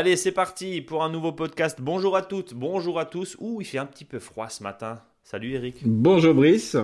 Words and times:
Allez, 0.00 0.16
c'est 0.16 0.32
parti 0.32 0.80
pour 0.80 1.04
un 1.04 1.10
nouveau 1.10 1.30
podcast. 1.30 1.76
Bonjour 1.78 2.16
à 2.16 2.22
toutes, 2.22 2.54
bonjour 2.54 2.98
à 2.98 3.04
tous. 3.04 3.36
Ouh, 3.38 3.60
il 3.60 3.66
fait 3.66 3.76
un 3.76 3.84
petit 3.84 4.06
peu 4.06 4.18
froid 4.18 4.48
ce 4.48 4.62
matin. 4.62 5.02
Salut 5.22 5.52
Eric. 5.52 5.82
Bonjour 5.84 6.32
Brice. 6.32 6.78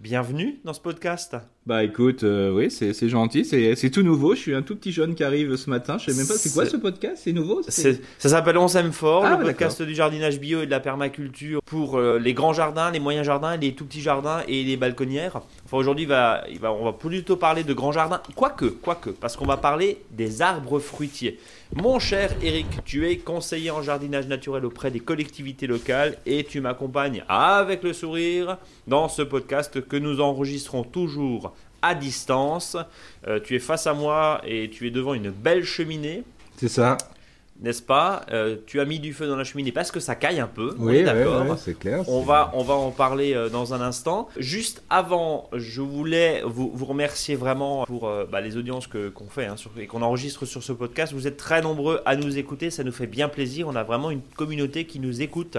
Bienvenue 0.00 0.58
dans 0.64 0.72
ce 0.72 0.80
podcast. 0.80 1.36
Bah 1.68 1.84
écoute, 1.84 2.22
euh, 2.22 2.50
oui, 2.50 2.70
c'est 2.70 2.94
c'est 2.94 3.10
gentil, 3.10 3.44
c'est 3.44 3.76
c'est 3.76 3.90
tout 3.90 4.00
nouveau. 4.00 4.34
Je 4.34 4.40
suis 4.40 4.54
un 4.54 4.62
tout 4.62 4.74
petit 4.74 4.90
jeune 4.90 5.14
qui 5.14 5.22
arrive 5.22 5.54
ce 5.56 5.68
matin. 5.68 5.98
Je 5.98 6.10
sais 6.10 6.16
même 6.16 6.26
pas, 6.26 6.32
c'est 6.32 6.50
quoi 6.50 6.64
ce 6.64 6.78
podcast? 6.78 7.20
C'est 7.24 7.34
nouveau? 7.34 7.60
Ça 7.68 7.92
s'appelle 8.18 8.56
On 8.56 8.68
s'aime 8.68 8.90
fort, 8.90 9.26
Ah, 9.26 9.36
le 9.36 9.44
podcast 9.44 9.82
du 9.82 9.94
jardinage 9.94 10.40
bio 10.40 10.62
et 10.62 10.64
de 10.64 10.70
la 10.70 10.80
permaculture 10.80 11.60
pour 11.66 11.98
euh, 11.98 12.18
les 12.18 12.32
grands 12.32 12.54
jardins, 12.54 12.90
les 12.90 13.00
moyens 13.00 13.26
jardins, 13.26 13.58
les 13.58 13.74
tout 13.74 13.84
petits 13.84 14.00
jardins 14.00 14.40
et 14.48 14.64
les 14.64 14.78
balconnières. 14.78 15.42
Enfin 15.66 15.76
aujourd'hui, 15.76 16.06
va, 16.06 16.42
va, 16.58 16.72
on 16.72 16.86
va 16.86 16.94
plutôt 16.94 17.36
parler 17.36 17.64
de 17.64 17.74
grands 17.74 17.92
jardins, 17.92 18.22
quoique, 18.34 18.64
quoique, 18.64 19.10
parce 19.10 19.36
qu'on 19.36 19.44
va 19.44 19.58
parler 19.58 19.98
des 20.10 20.40
arbres 20.40 20.78
fruitiers. 20.78 21.38
Mon 21.74 21.98
cher 21.98 22.30
Eric, 22.42 22.82
tu 22.86 23.06
es 23.06 23.18
conseiller 23.18 23.70
en 23.70 23.82
jardinage 23.82 24.26
naturel 24.26 24.64
auprès 24.64 24.90
des 24.90 25.00
collectivités 25.00 25.66
locales 25.66 26.16
et 26.24 26.44
tu 26.44 26.62
m'accompagnes 26.62 27.24
avec 27.28 27.82
le 27.82 27.92
sourire 27.92 28.56
dans 28.86 29.10
ce 29.10 29.20
podcast 29.20 29.86
que 29.86 29.96
nous 29.98 30.22
enregistrons 30.22 30.82
toujours 30.82 31.52
à 31.82 31.94
distance. 31.94 32.76
Euh, 33.26 33.40
tu 33.40 33.54
es 33.56 33.58
face 33.58 33.86
à 33.86 33.94
moi 33.94 34.40
et 34.46 34.70
tu 34.70 34.86
es 34.86 34.90
devant 34.90 35.14
une 35.14 35.30
belle 35.30 35.64
cheminée 35.64 36.24
C'est 36.56 36.68
ça. 36.68 36.96
N'est-ce 37.60 37.82
pas? 37.82 38.24
Euh, 38.30 38.56
Tu 38.66 38.80
as 38.80 38.84
mis 38.84 39.00
du 39.00 39.12
feu 39.12 39.26
dans 39.26 39.36
la 39.36 39.44
cheminée 39.44 39.72
parce 39.72 39.90
que 39.90 40.00
ça 40.00 40.14
caille 40.14 40.40
un 40.40 40.46
peu. 40.46 40.74
Oui, 40.78 40.96
ouais, 40.98 41.02
d'accord. 41.02 41.42
ouais, 41.46 41.56
c'est 41.58 41.78
clair. 41.78 42.08
On 42.08 42.20
va, 42.22 42.50
on 42.54 42.62
va 42.62 42.74
en 42.74 42.90
parler 42.90 43.34
euh, 43.34 43.48
dans 43.48 43.74
un 43.74 43.80
instant. 43.80 44.28
Juste 44.36 44.82
avant, 44.90 45.48
je 45.52 45.80
voulais 45.80 46.42
vous, 46.44 46.70
vous 46.72 46.84
remercier 46.84 47.34
vraiment 47.36 47.84
pour 47.84 48.08
euh, 48.08 48.24
bah, 48.30 48.40
les 48.40 48.56
audiences 48.56 48.86
que- 48.86 49.08
qu'on 49.08 49.28
fait 49.28 49.46
hein, 49.46 49.56
sur- 49.56 49.70
et 49.78 49.86
qu'on 49.86 50.02
enregistre 50.02 50.44
sur 50.46 50.62
ce 50.62 50.72
podcast. 50.72 51.12
Vous 51.12 51.26
êtes 51.26 51.36
très 51.36 51.60
nombreux 51.62 52.00
à 52.06 52.16
nous 52.16 52.38
écouter, 52.38 52.70
ça 52.70 52.84
nous 52.84 52.92
fait 52.92 53.06
bien 53.06 53.28
plaisir. 53.28 53.66
On 53.68 53.76
a 53.76 53.82
vraiment 53.84 54.10
une 54.10 54.22
communauté 54.36 54.84
qui 54.86 55.00
nous 55.00 55.22
écoute. 55.22 55.58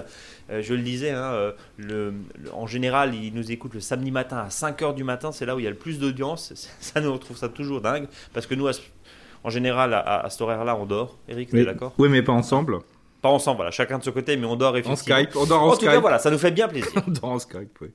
Je 0.49 0.73
le 0.73 0.81
disais, 0.81 1.11
hein, 1.11 1.53
le- 1.77 1.85
le- 1.85 2.13
en 2.53 2.65
général, 2.65 3.13
ils 3.13 3.33
nous 3.33 3.51
écoutent 3.51 3.75
le 3.75 3.79
samedi 3.81 4.09
matin 4.11 4.37
à 4.37 4.49
5h 4.49 4.95
du 4.95 5.03
matin. 5.03 5.31
C'est 5.31 5.45
là 5.45 5.55
où 5.55 5.59
il 5.59 5.63
y 5.63 5.67
a 5.67 5.71
le 5.71 5.75
plus 5.75 5.99
d'audience. 5.99 6.53
Ça, 6.79 7.01
nous 7.01 7.11
retrouve 7.13 7.37
ça 7.37 7.49
toujours 7.49 7.81
dingue 7.81 8.07
parce 8.33 8.47
que 8.47 8.55
nous, 8.55 8.67
à 8.67 8.73
ce- 8.73 8.81
en 9.43 9.49
général, 9.49 9.93
à, 9.93 10.25
à 10.25 10.29
cet 10.29 10.41
horaire-là, 10.41 10.75
on 10.75 10.85
dort. 10.85 11.17
Eric, 11.27 11.49
tu 11.49 11.59
es 11.61 11.65
d'accord 11.65 11.93
oui, 11.97 12.09
mais 12.09 12.21
pas 12.21 12.33
ensemble. 12.33 12.79
Pas 13.21 13.29
ensemble, 13.29 13.57
voilà, 13.57 13.71
chacun 13.71 13.97
de 13.97 14.03
ce 14.03 14.09
côté, 14.11 14.37
mais 14.37 14.45
on 14.45 14.55
dort 14.55 14.73
En 14.73 14.75
effectivement. 14.77 15.17
Skype, 15.17 15.35
on 15.35 15.45
dort 15.45 15.61
en, 15.63 15.67
En 15.67 15.69
tout 15.71 15.75
Skype. 15.77 15.89
cas, 15.91 15.99
voilà, 15.99 16.19
ça 16.19 16.31
nous 16.31 16.37
fait 16.37 16.51
bien 16.51 16.67
plaisir. 16.69 16.89
On 17.07 17.11
dort 17.11 17.31
en 17.31 17.39
Skype, 17.39 17.77
oui. 17.81 17.89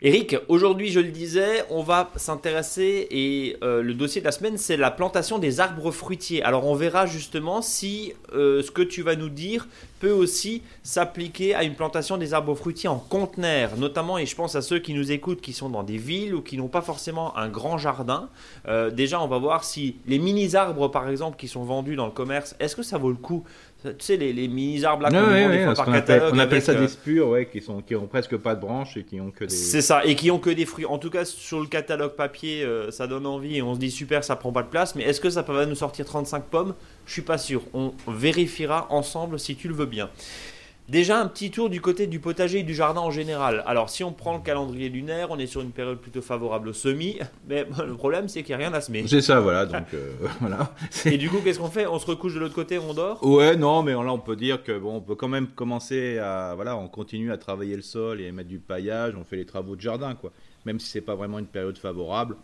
Eric, 0.00 0.36
aujourd'hui, 0.46 0.90
je 0.90 1.00
le 1.00 1.08
disais, 1.08 1.64
on 1.70 1.82
va 1.82 2.08
s'intéresser 2.14 3.08
et 3.10 3.56
euh, 3.64 3.82
le 3.82 3.94
dossier 3.94 4.20
de 4.20 4.26
la 4.26 4.30
semaine, 4.30 4.56
c'est 4.56 4.76
la 4.76 4.92
plantation 4.92 5.40
des 5.40 5.58
arbres 5.58 5.90
fruitiers. 5.90 6.40
Alors, 6.44 6.68
on 6.68 6.76
verra 6.76 7.06
justement 7.06 7.62
si 7.62 8.12
euh, 8.32 8.62
ce 8.62 8.70
que 8.70 8.82
tu 8.82 9.02
vas 9.02 9.16
nous 9.16 9.28
dire 9.28 9.66
peut 9.98 10.12
aussi 10.12 10.62
s'appliquer 10.84 11.56
à 11.56 11.64
une 11.64 11.74
plantation 11.74 12.16
des 12.16 12.32
arbres 12.32 12.54
fruitiers 12.54 12.88
en 12.88 13.00
conteneur, 13.00 13.76
notamment, 13.76 14.18
et 14.18 14.26
je 14.26 14.36
pense 14.36 14.54
à 14.54 14.62
ceux 14.62 14.78
qui 14.78 14.94
nous 14.94 15.10
écoutent, 15.10 15.40
qui 15.40 15.52
sont 15.52 15.68
dans 15.68 15.82
des 15.82 15.96
villes 15.96 16.32
ou 16.32 16.42
qui 16.42 16.58
n'ont 16.58 16.68
pas 16.68 16.82
forcément 16.82 17.36
un 17.36 17.48
grand 17.48 17.76
jardin. 17.76 18.28
Euh, 18.68 18.90
déjà, 18.90 19.20
on 19.20 19.26
va 19.26 19.38
voir 19.38 19.64
si 19.64 19.96
les 20.06 20.20
mini-arbres, 20.20 20.86
par 20.92 21.08
exemple, 21.08 21.36
qui 21.36 21.48
sont 21.48 21.64
vendus 21.64 21.96
dans 21.96 22.06
le 22.06 22.12
commerce, 22.12 22.54
est-ce 22.60 22.76
que 22.76 22.84
ça 22.84 22.98
vaut 22.98 23.10
le 23.10 23.16
coup 23.16 23.42
Tu 23.80 23.90
sais, 24.00 24.16
les, 24.16 24.32
les 24.32 24.48
mini-arbres 24.48 25.04
là 25.04 25.10
Ouais, 25.10 25.46
ouais, 25.46 25.46
ouais, 25.46 25.74
par 25.74 25.84
qu'on 25.84 25.92
appelle, 25.92 26.18
catalogue. 26.18 26.34
on 26.34 26.38
appelle 26.40 26.62
ça 26.62 26.72
euh, 26.72 26.80
des 26.80 26.88
spures, 26.88 27.28
ouais, 27.28 27.46
qui 27.46 27.60
sont 27.62 27.80
qui 27.80 27.94
ont 27.94 28.08
presque 28.08 28.36
pas 28.36 28.56
de 28.56 28.60
branches 28.60 28.96
et 28.96 29.04
qui 29.04 29.20
ont 29.20 29.30
que 29.30 29.44
des. 29.44 29.54
C'est 29.54 29.82
ça, 29.82 30.04
et 30.04 30.16
qui 30.16 30.32
ont 30.32 30.40
que 30.40 30.50
des 30.50 30.66
fruits. 30.66 30.84
En 30.84 30.98
tout 30.98 31.10
cas, 31.10 31.24
sur 31.24 31.60
le 31.60 31.66
catalogue 31.66 32.16
papier, 32.16 32.64
euh, 32.64 32.90
ça 32.90 33.06
donne 33.06 33.24
envie 33.24 33.56
et 33.56 33.62
on 33.62 33.74
se 33.74 33.78
dit 33.78 33.92
super, 33.92 34.24
ça 34.24 34.34
prend 34.34 34.50
pas 34.50 34.62
de 34.64 34.68
place. 34.68 34.96
Mais 34.96 35.04
est-ce 35.04 35.20
que 35.20 35.30
ça 35.30 35.42
va 35.42 35.64
nous 35.64 35.76
sortir 35.76 36.06
35 36.06 36.42
pommes? 36.44 36.74
Je 37.06 37.12
suis 37.12 37.22
pas 37.22 37.38
sûr. 37.38 37.62
On 37.72 37.92
vérifiera 38.08 38.88
ensemble 38.90 39.38
si 39.38 39.54
tu 39.54 39.68
le 39.68 39.74
veux 39.74 39.86
bien. 39.86 40.10
Déjà, 40.88 41.20
un 41.20 41.26
petit 41.26 41.50
tour 41.50 41.68
du 41.68 41.82
côté 41.82 42.06
du 42.06 42.18
potager 42.18 42.60
et 42.60 42.62
du 42.62 42.74
jardin 42.74 43.02
en 43.02 43.10
général. 43.10 43.62
Alors, 43.66 43.90
si 43.90 44.04
on 44.04 44.12
prend 44.12 44.34
le 44.34 44.42
calendrier 44.42 44.88
lunaire, 44.88 45.30
on 45.30 45.38
est 45.38 45.46
sur 45.46 45.60
une 45.60 45.70
période 45.70 45.98
plutôt 45.98 46.22
favorable 46.22 46.68
au 46.68 46.72
semis. 46.72 47.18
Mais 47.48 47.66
le 47.86 47.94
problème, 47.94 48.26
c'est 48.28 48.42
qu'il 48.42 48.56
n'y 48.56 48.62
a 48.62 48.66
rien 48.66 48.74
à 48.74 48.80
semer. 48.80 49.04
C'est 49.06 49.20
ça, 49.20 49.38
voilà. 49.40 49.66
Donc 49.66 49.84
euh, 49.94 50.12
voilà. 50.40 50.72
Et 51.04 51.18
du 51.18 51.28
coup, 51.28 51.40
qu'est-ce 51.44 51.58
qu'on 51.58 51.68
fait? 51.68 51.86
On 51.86 51.98
se 51.98 52.06
recouche 52.06 52.34
de 52.34 52.40
l'autre 52.40 52.54
côté, 52.54 52.78
on 52.78 52.94
dort? 52.94 53.22
Ouais, 53.22 53.54
non, 53.54 53.82
mais 53.82 53.92
là 53.92 54.12
on 54.12 54.18
peut 54.18 54.36
dire 54.36 54.62
que 54.62 54.78
bon, 54.78 54.96
on 54.96 55.00
peut 55.00 55.14
quand 55.14 55.28
même 55.28 55.48
commencer 55.48 56.18
à 56.18 56.54
voilà, 56.54 56.76
on 56.76 56.88
continue 56.88 57.32
à 57.32 57.36
travailler 57.36 57.76
le 57.76 57.82
sol 57.82 58.20
et 58.22 58.28
à 58.28 58.32
mettre 58.32 58.48
du 58.48 58.58
paillage, 58.58 59.14
on 59.14 59.24
fait 59.24 59.36
les 59.36 59.46
travaux 59.46 59.76
de 59.76 59.80
jardin 59.80 60.14
quoi. 60.14 60.32
Même 60.64 60.80
si 60.80 60.88
c'est 60.88 61.00
pas 61.02 61.14
vraiment 61.14 61.38
une 61.38 61.46
période 61.46 61.76
favorable, 61.76 62.36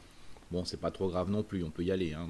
bon, 0.51 0.65
c'est 0.65 0.81
pas 0.81 0.91
trop 0.91 1.09
grave 1.09 1.31
non 1.31 1.43
plus, 1.43 1.65
on 1.65 1.71
peut 1.71 1.83
y 1.83 1.91
aller. 1.91 2.13
Hein. 2.13 2.29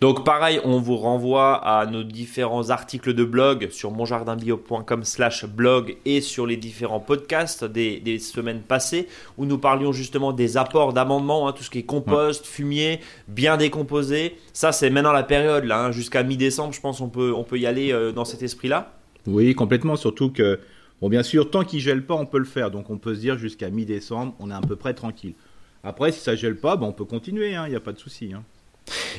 Donc 0.00 0.24
pareil, 0.24 0.60
on 0.64 0.78
vous 0.80 0.96
renvoie 0.96 1.54
à 1.56 1.86
nos 1.86 2.02
différents 2.02 2.70
articles 2.70 3.14
de 3.14 3.24
blog 3.24 3.68
sur 3.70 3.90
monjardinbio.com 3.90 5.04
slash 5.04 5.44
blog 5.44 5.96
et 6.04 6.20
sur 6.20 6.46
les 6.46 6.56
différents 6.56 7.00
podcasts 7.00 7.64
des, 7.64 8.00
des 8.00 8.18
semaines 8.18 8.62
passées 8.62 9.06
où 9.38 9.46
nous 9.46 9.58
parlions 9.58 9.92
justement 9.92 10.32
des 10.32 10.56
apports 10.56 10.92
d'amendements, 10.92 11.48
hein, 11.48 11.52
tout 11.52 11.62
ce 11.62 11.70
qui 11.70 11.78
est 11.78 11.84
compost, 11.84 12.46
fumier, 12.46 13.00
bien 13.28 13.56
décomposé. 13.56 14.36
Ça 14.52 14.72
c'est 14.72 14.90
maintenant 14.90 15.12
la 15.12 15.22
période 15.22 15.64
là, 15.64 15.86
hein, 15.86 15.92
jusqu'à 15.92 16.22
mi-décembre 16.22 16.72
je 16.72 16.80
pense 16.80 17.00
on 17.00 17.08
peut, 17.08 17.32
on 17.34 17.44
peut 17.44 17.58
y 17.58 17.66
aller 17.66 17.92
euh, 17.92 18.12
dans 18.12 18.24
cet 18.24 18.42
esprit-là. 18.42 18.92
Oui, 19.26 19.54
complètement, 19.54 19.96
surtout 19.96 20.30
que 20.30 20.60
bon, 21.00 21.08
bien 21.08 21.22
sûr, 21.22 21.50
tant 21.50 21.64
qu'il 21.64 21.80
gèle 21.80 22.04
pas, 22.04 22.14
on 22.14 22.26
peut 22.26 22.38
le 22.38 22.44
faire, 22.44 22.70
donc 22.70 22.90
on 22.90 22.98
peut 22.98 23.14
se 23.14 23.20
dire 23.20 23.38
jusqu'à 23.38 23.70
mi-décembre, 23.70 24.34
on 24.38 24.50
est 24.50 24.54
à 24.54 24.60
peu 24.60 24.76
près 24.76 24.94
tranquille. 24.94 25.34
Après, 25.82 26.12
si 26.12 26.20
ça 26.20 26.34
gèle 26.36 26.56
pas, 26.56 26.76
ben, 26.76 26.86
on 26.86 26.92
peut 26.92 27.04
continuer, 27.04 27.52
il 27.52 27.70
n'y 27.70 27.76
a 27.76 27.80
pas 27.80 27.92
de 27.92 27.98
souci. 27.98 28.32
Hein. 28.34 28.42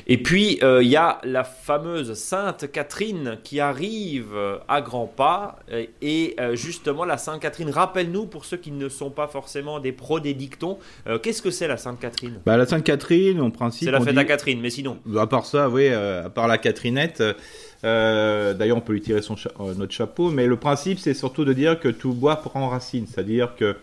Et 0.07 0.17
puis, 0.17 0.59
euh, 0.63 0.81
il 0.83 0.89
y 0.89 0.95
a 0.95 1.19
la 1.23 1.43
fameuse 1.43 2.13
Sainte 2.13 2.71
Catherine 2.71 3.37
qui 3.43 3.59
arrive 3.59 4.27
à 4.67 4.81
grands 4.81 5.07
pas. 5.07 5.59
Euh, 5.71 5.85
Et 6.01 6.35
euh, 6.39 6.55
justement, 6.55 7.05
la 7.05 7.17
Sainte 7.17 7.41
Catherine, 7.41 7.69
rappelle-nous, 7.69 8.25
pour 8.25 8.45
ceux 8.45 8.57
qui 8.57 8.71
ne 8.71 8.89
sont 8.89 9.09
pas 9.09 9.27
forcément 9.27 9.79
des 9.79 9.91
pros 9.91 10.19
des 10.19 10.33
dictons, 10.33 10.77
euh, 11.07 11.19
qu'est-ce 11.19 11.41
que 11.41 11.51
c'est 11.51 11.67
la 11.67 11.77
Sainte 11.77 11.99
Catherine? 11.99 12.39
Bah, 12.45 12.57
la 12.57 12.65
Sainte-Catherine, 12.65 13.39
en 13.41 13.51
principe. 13.51 13.85
C'est 13.85 13.91
la 13.91 14.01
fête 14.01 14.13
dit- 14.13 14.19
à 14.19 14.25
Catherine, 14.25 14.59
mais 14.61 14.69
sinon. 14.69 14.97
À 15.17 15.27
part 15.27 15.45
ça, 15.45 15.69
oui, 15.69 15.87
à 15.89 16.29
part 16.29 16.47
la 16.47 16.57
Catrinette, 16.57 17.23
euh, 17.83 18.53
d'ailleurs 18.53 18.77
on 18.77 18.81
peut 18.81 18.93
lui 18.93 19.01
tirer 19.01 19.21
son 19.21 19.35
cha- 19.35 19.51
notre 19.77 19.91
chapeau, 19.93 20.29
mais 20.29 20.45
le 20.47 20.55
principe 20.57 20.99
c'est 20.99 21.13
surtout 21.13 21.45
de 21.45 21.53
dire 21.53 21.79
que 21.79 21.87
tout 21.89 22.13
bois 22.13 22.35
prend 22.37 22.69
racine, 22.69 23.05
c'est-à-dire 23.07 23.55
que 23.55 23.75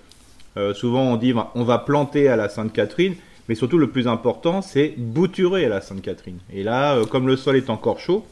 souvent 0.75 1.03
on 1.03 1.17
dit 1.17 1.33
bah, 1.33 1.51
on 1.55 1.65
va 1.65 1.79
planter 1.79 2.29
à 2.29 2.37
la 2.37 2.49
Sainte-Catherine, 2.49 3.15
mais 3.49 3.55
surtout 3.55 3.79
le 3.79 3.91
plus 3.91 4.07
important 4.07 4.63
c'est 4.63 4.95
bouturer 4.97 5.69
la 5.69 5.81
Sainte-Catherine. 5.81 6.39
Et 6.53 6.63
là, 6.63 6.97
euh, 6.97 7.05
comme 7.05 7.27
le 7.27 7.37
sol 7.37 7.57
est 7.57 7.71
encore 7.71 7.99
chaud, 7.99 8.25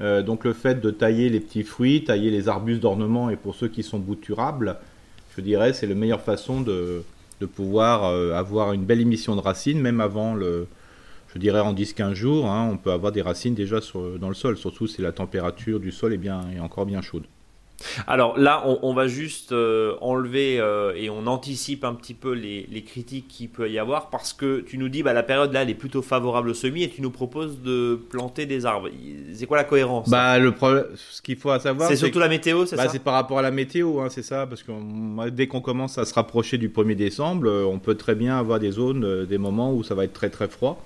euh, 0.00 0.22
donc 0.22 0.44
le 0.44 0.52
fait 0.52 0.80
de 0.80 0.90
tailler 0.90 1.28
les 1.28 1.40
petits 1.40 1.62
fruits, 1.62 2.04
tailler 2.04 2.30
les 2.30 2.48
arbustes 2.48 2.80
d'ornement 2.80 3.30
et 3.30 3.36
pour 3.36 3.54
ceux 3.54 3.68
qui 3.68 3.82
sont 3.82 3.98
bouturables, 3.98 4.76
je 5.36 5.40
dirais 5.40 5.72
c'est 5.72 5.86
la 5.86 5.94
meilleure 5.94 6.20
façon 6.20 6.60
de, 6.60 7.02
pouvoir 7.56 8.04
euh, 8.04 8.34
avoir 8.34 8.72
une 8.72 8.84
belle 8.84 9.00
émission 9.00 9.34
de 9.34 9.40
racines, 9.40 9.80
même 9.80 10.00
avant 10.00 10.34
le, 10.34 10.68
je 11.34 11.38
dirais 11.40 11.60
en 11.60 11.74
10-15 11.74 12.14
jours, 12.14 12.46
hein, 12.46 12.68
on 12.72 12.76
peut 12.76 12.92
avoir 12.92 13.10
des 13.10 13.22
racines 13.22 13.54
déjà 13.54 13.80
dans 14.20 14.28
le 14.28 14.34
sol, 14.34 14.56
surtout 14.56 14.86
si 14.86 15.02
la 15.02 15.10
température 15.10 15.80
du 15.80 15.90
sol 15.90 16.12
est, 16.12 16.18
bien, 16.18 16.42
est 16.54 16.60
encore 16.60 16.86
bien 16.86 17.00
chaude. 17.00 17.24
Alors 18.06 18.38
là, 18.38 18.62
on, 18.66 18.78
on 18.82 18.94
va 18.94 19.06
juste 19.06 19.52
euh, 19.52 19.94
enlever 20.00 20.58
euh, 20.60 20.92
et 20.96 21.10
on 21.10 21.26
anticipe 21.26 21.84
un 21.84 21.94
petit 21.94 22.14
peu 22.14 22.32
les, 22.32 22.66
les 22.70 22.82
critiques 22.82 23.28
qu'il 23.28 23.48
peut 23.48 23.70
y 23.70 23.78
avoir 23.78 24.10
parce 24.10 24.32
que 24.32 24.60
tu 24.60 24.78
nous 24.78 24.88
dis 24.88 25.02
bah, 25.02 25.12
la 25.12 25.22
période 25.22 25.52
là 25.52 25.62
elle 25.62 25.70
est 25.70 25.74
plutôt 25.74 26.02
favorable 26.02 26.50
au 26.50 26.54
semis 26.54 26.82
et 26.82 26.88
tu 26.88 27.02
nous 27.02 27.10
proposes 27.10 27.60
de 27.60 28.00
planter 28.10 28.46
des 28.46 28.66
arbres. 28.66 28.88
C'est 29.32 29.46
quoi 29.46 29.56
la 29.56 29.64
cohérence 29.64 30.08
Bah, 30.08 30.38
le 30.38 30.52
problème, 30.52 30.84
ce 30.96 31.22
qu'il 31.22 31.36
faut 31.36 31.56
savoir, 31.58 31.88
C'est 31.88 31.96
surtout 31.96 32.18
la 32.18 32.28
météo, 32.28 32.66
c'est 32.66 32.76
bah, 32.76 32.84
ça? 32.84 32.90
c'est 32.90 33.02
par 33.02 33.14
rapport 33.14 33.38
à 33.38 33.42
la 33.42 33.50
météo, 33.50 34.00
hein, 34.00 34.08
c'est 34.10 34.22
ça, 34.22 34.46
parce 34.46 34.62
que 34.62 34.72
dès 35.30 35.46
qu'on 35.46 35.60
commence 35.60 35.98
à 35.98 36.04
se 36.04 36.14
rapprocher 36.14 36.58
du 36.58 36.68
1er 36.68 36.94
décembre, 36.94 37.48
euh, 37.48 37.64
on 37.64 37.78
peut 37.78 37.94
très 37.94 38.14
bien 38.14 38.38
avoir 38.38 38.58
des 38.58 38.70
zones, 38.70 39.26
des 39.26 39.38
moments 39.38 39.72
où 39.72 39.82
ça 39.82 39.94
va 39.94 40.04
être 40.04 40.12
très 40.12 40.30
très 40.30 40.48
froid. 40.48 40.84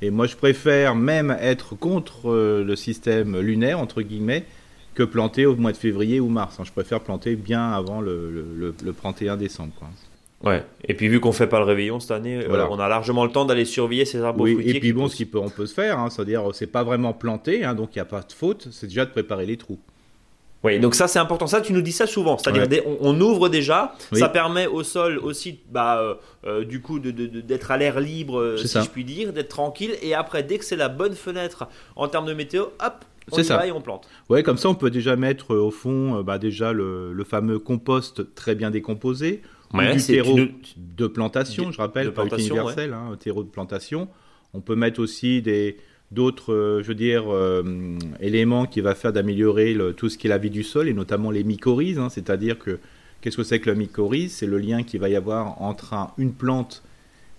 Et 0.00 0.10
moi, 0.10 0.26
je 0.26 0.34
préfère 0.34 0.96
même 0.96 1.36
être 1.40 1.76
contre 1.76 2.32
le 2.32 2.76
système 2.76 3.38
lunaire, 3.38 3.78
entre 3.78 4.02
guillemets, 4.02 4.44
que 4.94 5.02
planter 5.02 5.46
au 5.46 5.56
mois 5.56 5.72
de 5.72 5.76
février 5.76 6.20
ou 6.20 6.28
mars. 6.28 6.56
hein. 6.60 6.64
Je 6.66 6.72
préfère 6.72 7.00
planter 7.00 7.36
bien 7.36 7.70
avant 7.72 8.00
le, 8.00 8.30
le, 8.30 8.44
le- 8.56 8.74
le 8.84 8.92
31 8.92 9.36
décembre. 9.36 9.72
Quoi. 9.78 9.88
Ouais. 10.50 10.64
Et 10.88 10.94
puis 10.94 11.08
vu 11.08 11.20
qu'on 11.20 11.32
fait 11.32 11.46
pas 11.46 11.58
le 11.60 11.64
réveillon 11.64 12.00
cette 12.00 12.10
année, 12.10 12.38
euh, 12.38 12.46
Voilà. 12.48 12.68
on 12.70 12.78
a 12.80 12.88
largement 12.88 13.24
le 13.24 13.30
temps 13.30 13.44
d'aller 13.44 13.64
surveiller 13.64 14.04
ces 14.04 14.20
arbres 14.22 14.42
Oui, 14.42 14.54
fruitiers. 14.54 14.76
et 14.76 14.80
puis 14.80 14.92
bon, 14.92 15.02
poussent. 15.04 15.16
ce 15.16 15.24
qu'on 15.24 15.50
peut 15.50 15.66
se 15.66 15.74
faire, 15.74 15.98
hein, 15.98 16.10
c'est-à-dire 16.10 16.42
c'est 16.52 16.66
pas 16.66 16.82
vraiment 16.82 17.12
planté, 17.12 17.64
hein, 17.64 17.74
donc 17.74 17.90
il 17.94 17.98
n'y 17.98 18.02
a 18.02 18.06
pas 18.06 18.20
de 18.22 18.32
faute, 18.32 18.68
c'est 18.72 18.86
déjà 18.88 19.04
de 19.06 19.10
préparer 19.10 19.46
les 19.46 19.56
trous. 19.56 19.78
Oui, 20.64 20.78
donc 20.78 20.94
ça 20.94 21.08
c'est 21.08 21.18
important. 21.18 21.48
Ça, 21.48 21.60
tu 21.60 21.72
nous 21.72 21.80
dis 21.82 21.90
ça 21.90 22.06
souvent. 22.06 22.38
C'est-à-dire, 22.38 22.68
Ouais. 22.70 22.84
on, 23.00 23.10
on 23.16 23.20
ouvre 23.20 23.48
déjà. 23.48 23.94
Oui. 24.12 24.20
Ça 24.20 24.28
permet 24.28 24.66
au 24.68 24.84
sol 24.84 25.18
aussi, 25.18 25.58
bah, 25.72 25.98
euh, 26.00 26.14
euh, 26.46 26.64
du 26.64 26.80
coup, 26.80 27.00
de- 27.00 27.10
de- 27.10 27.26
de- 27.26 27.40
d'être 27.40 27.72
à 27.72 27.76
l'air 27.76 27.98
libre, 27.98 28.54
si 28.58 28.68
ça. 28.68 28.80
je 28.82 28.88
puis 28.88 29.04
dire, 29.04 29.32
d'être 29.32 29.48
tranquille. 29.48 29.96
Et 30.02 30.14
après, 30.14 30.44
dès 30.44 30.58
que 30.58 30.64
c'est 30.64 30.76
la 30.76 30.88
bonne 30.88 31.14
fenêtre 31.14 31.66
en 31.96 32.06
termes 32.06 32.26
de 32.26 32.32
météo, 32.34 32.62
hop, 32.84 33.04
on 33.11 33.11
C'est 33.30 33.44
ça. 33.44 33.66
et 33.66 33.72
on 33.72 33.80
plante. 33.80 34.08
Ouais, 34.28 34.42
comme 34.42 34.56
ça 34.56 34.68
on 34.68 34.74
peut 34.74 34.90
déjà 34.90 35.14
mettre 35.16 35.54
euh, 35.54 35.60
au 35.60 35.70
fond 35.70 36.18
euh, 36.18 36.22
bah, 36.22 36.38
déjà 36.38 36.72
le, 36.72 37.12
le 37.12 37.24
fameux 37.24 37.58
compost 37.58 38.34
très 38.34 38.54
bien 38.54 38.70
décomposé, 38.70 39.42
ou 39.72 39.78
Ouais, 39.78 39.92
du 39.92 40.00
c'est- 40.00 40.14
terreau 40.14 40.38
de 40.76 41.06
plantation, 41.06 41.70
je 41.72 41.78
rappelle, 41.78 42.06
de 42.06 42.10
pas 42.10 42.26
universel, 42.26 42.92
hein, 42.92 43.10
un 43.12 43.16
terreau 43.16 43.42
de 43.44 43.48
plantation. 43.48 44.08
On 44.54 44.60
peut 44.60 44.74
mettre 44.76 45.00
aussi 45.00 45.40
des, 45.40 45.76
d'autres, 46.10 46.80
je 46.82 46.86
veux 46.88 46.94
dire, 46.94 47.24
éléments 48.20 48.66
qui 48.66 48.80
va 48.82 48.94
faire 48.94 49.12
d'améliorer 49.12 49.76
tout 49.96 50.08
ce 50.08 50.18
qui 50.18 50.26
est 50.26 50.30
la 50.30 50.38
vie 50.38 50.50
du 50.50 50.62
sol 50.62 50.88
et 50.88 50.92
notamment 50.94 51.30
les 51.30 51.42
mycorhizes. 51.44 51.98
Hein. 51.98 52.08
C'est-à-dire 52.10 52.58
que 52.58 52.78
qu'est-ce 53.20 53.36
que 53.38 53.42
c'est 53.44 53.60
que 53.60 53.70
la 53.70 53.76
mycorhize? 53.76 54.32
C'est 54.34 54.46
le 54.46 54.58
lien 54.58 54.82
qu'il 54.82 55.00
va 55.00 55.08
y 55.08 55.16
avoir 55.16 55.62
entre 55.62 55.94
une 56.18 56.32
plante 56.32 56.82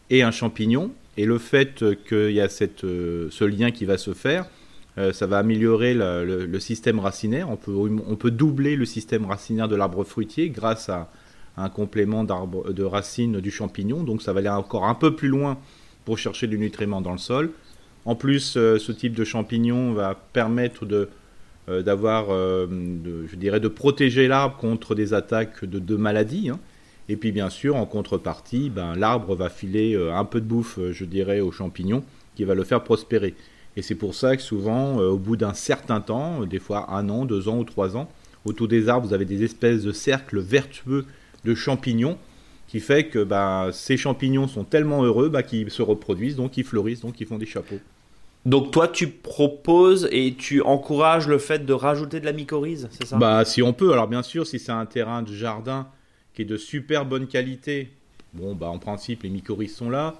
et 0.09 0.23
un 0.23 0.31
champignon. 0.31 0.91
Et 1.17 1.25
le 1.25 1.37
fait 1.37 1.83
qu'il 2.07 2.31
y 2.31 2.41
a 2.41 2.49
cette, 2.49 2.81
ce 2.81 3.43
lien 3.43 3.69
qui 3.69 3.85
va 3.85 3.99
se 3.99 4.13
faire, 4.13 4.47
ça 4.97 5.25
va 5.25 5.39
améliorer 5.39 5.93
le, 5.95 6.59
système 6.59 6.99
racinaire. 6.99 7.49
On 7.49 7.55
peut, 7.55 7.73
on 7.75 8.15
peut 8.15 8.31
doubler 8.31 8.75
le 8.75 8.85
système 8.85 9.25
racinaire 9.25 9.67
de 9.67 9.75
l'arbre 9.75 10.03
fruitier 10.03 10.49
grâce 10.49 10.89
à 10.89 11.09
un 11.57 11.69
complément 11.69 12.23
de 12.23 12.83
racines 12.83 13.39
du 13.39 13.51
champignon. 13.51 14.03
Donc 14.03 14.21
ça 14.21 14.33
va 14.33 14.39
aller 14.39 14.49
encore 14.49 14.85
un 14.85 14.95
peu 14.95 15.15
plus 15.15 15.29
loin 15.29 15.57
pour 16.05 16.17
chercher 16.17 16.47
du 16.47 16.57
nutriment 16.57 17.01
dans 17.01 17.11
le 17.11 17.17
sol. 17.17 17.51
En 18.05 18.15
plus, 18.15 18.55
euh, 18.57 18.77
ce 18.77 18.91
type 18.91 19.13
de 19.13 19.23
champignon 19.23 19.93
va 19.93 20.15
permettre 20.33 20.85
de 20.85 21.09
euh, 21.69 21.81
d'avoir, 21.81 22.25
euh, 22.29 22.67
je 23.25 23.35
dirais, 23.37 23.61
de 23.61 23.69
protéger 23.69 24.27
l'arbre 24.27 24.57
contre 24.57 24.95
des 24.95 25.13
attaques 25.13 25.63
de, 25.63 25.95
maladies. 25.95 26.49
Hein. 26.49 26.59
Et 27.07 27.15
puis 27.15 27.31
bien 27.31 27.49
sûr, 27.49 27.77
en 27.77 27.85
contrepartie, 27.85 28.69
ben, 28.69 28.95
l'arbre 28.95 29.33
va 29.35 29.49
filer 29.49 29.95
un 30.13 30.25
peu 30.25 30.41
de 30.41 30.45
bouffe, 30.45 30.79
je 30.91 31.05
dirais, 31.05 31.39
au 31.39 31.51
champignon, 31.51 32.03
qui 32.35 32.43
va 32.43 32.53
le 32.53 32.65
faire 32.65 32.83
prospérer. 32.83 33.35
Et 33.75 33.81
c'est 33.81 33.95
pour 33.95 34.13
ça 34.13 34.35
que 34.37 34.43
souvent, 34.43 34.97
au 34.97 35.17
bout 35.17 35.35
d'un 35.35 35.53
certain 35.53 35.99
temps, 35.99 36.45
des 36.45 36.59
fois 36.59 36.91
un 36.93 37.09
an, 37.09 37.25
deux 37.25 37.47
ans 37.47 37.57
ou 37.57 37.63
trois 37.63 37.97
ans, 37.97 38.09
autour 38.45 38.67
des 38.67 38.89
arbres, 38.89 39.07
vous 39.07 39.13
avez 39.13 39.25
des 39.25 39.43
espèces 39.43 39.83
de 39.83 39.91
cercles 39.91 40.39
vertueux 40.39 41.05
de 41.43 41.55
champignons 41.55 42.17
qui 42.67 42.79
fait 42.79 43.05
que 43.05 43.23
bah, 43.23 43.69
ces 43.71 43.97
champignons 43.97 44.47
sont 44.47 44.63
tellement 44.63 45.03
heureux 45.03 45.29
bah, 45.29 45.43
qu'ils 45.43 45.69
se 45.69 45.81
reproduisent, 45.81 46.35
donc 46.35 46.57
ils 46.57 46.63
fleurissent, 46.63 47.01
donc 47.01 47.19
ils 47.21 47.27
font 47.27 47.37
des 47.37 47.45
chapeaux. 47.45 47.79
Donc 48.45 48.71
toi, 48.71 48.87
tu 48.87 49.07
proposes 49.07 50.07
et 50.11 50.33
tu 50.37 50.61
encourages 50.61 51.27
le 51.27 51.37
fait 51.37 51.65
de 51.65 51.73
rajouter 51.73 52.19
de 52.19 52.25
la 52.25 52.33
mycorhize, 52.33 52.89
c'est 52.91 53.07
ça? 53.07 53.17
Bah 53.17 53.45
si 53.45 53.61
on 53.61 53.71
peut. 53.71 53.93
Alors 53.93 54.07
bien 54.07 54.21
sûr, 54.21 54.45
si 54.45 54.59
c'est 54.59 54.71
un 54.71 54.85
terrain 54.85 55.21
de 55.21 55.31
jardin 55.33 55.87
qui 56.33 56.41
est 56.41 56.45
de 56.45 56.57
super 56.57 57.05
bonne 57.05 57.27
qualité, 57.27 57.91
bon 58.33 58.53
bah 58.53 58.67
en 58.67 58.79
principe 58.79 59.23
les 59.23 59.29
mycorhizes 59.29 59.75
sont 59.75 59.89
là. 59.89 60.15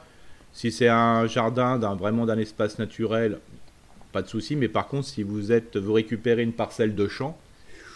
Si 0.54 0.72
c'est 0.72 0.88
un 0.88 1.28
jardin 1.28 1.78
d'un 1.78 1.96
vraiment 1.96 2.26
d'un 2.26 2.38
espace 2.38 2.80
naturel, 2.80 3.40
pas 4.12 4.22
de 4.22 4.28
souci. 4.28 4.56
Mais 4.56 4.68
par 4.68 4.88
contre, 4.88 5.08
si 5.08 5.24
vous 5.24 5.52
êtes 5.52 5.78
vous 5.78 5.94
récupérez 5.94 6.44
une 6.44 6.54
parcelle 6.54 6.96
de 6.96 7.08
champ, 7.08 7.38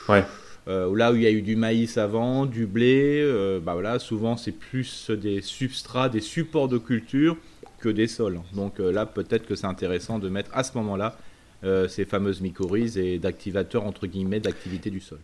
ouais. 0.10 0.24
Euh, 0.68 0.94
là 0.98 1.14
où 1.14 1.16
il 1.16 1.22
y 1.22 1.28
a 1.28 1.32
eu 1.32 1.42
du 1.42 1.56
maïs 1.56 1.98
avant, 1.98 2.46
du 2.46 2.66
blé, 2.66 3.22
euh, 3.24 3.60
bah 3.62 3.74
voilà, 3.74 4.00
souvent 4.00 4.36
c'est 4.36 4.52
plus 4.52 5.10
des 5.12 5.42
substrats, 5.42 6.10
des 6.10 6.20
supports 6.20 6.68
de 6.68 6.78
culture 6.78 7.38
que 7.80 7.88
des 7.88 8.08
sols. 8.08 8.42
Donc 8.54 8.80
euh, 8.80 8.92
là, 8.92 9.06
peut-être 9.06 9.46
que 9.46 9.56
c'est 9.56 9.68
intéressant 9.68 10.20
de 10.20 10.28
mettre 10.28 10.52
à 10.54 10.64
ce 10.64 10.78
moment-là 10.78 11.18
ces 11.90 12.06
fameuses 12.06 12.40
mycorhizes 12.40 13.00
et 13.00 13.18
d'activateurs 13.18 13.84
entre 13.84 14.06
guillemets 14.06 14.40
d'activité 14.40 14.92
du 14.92 15.00
sol. 15.00 15.18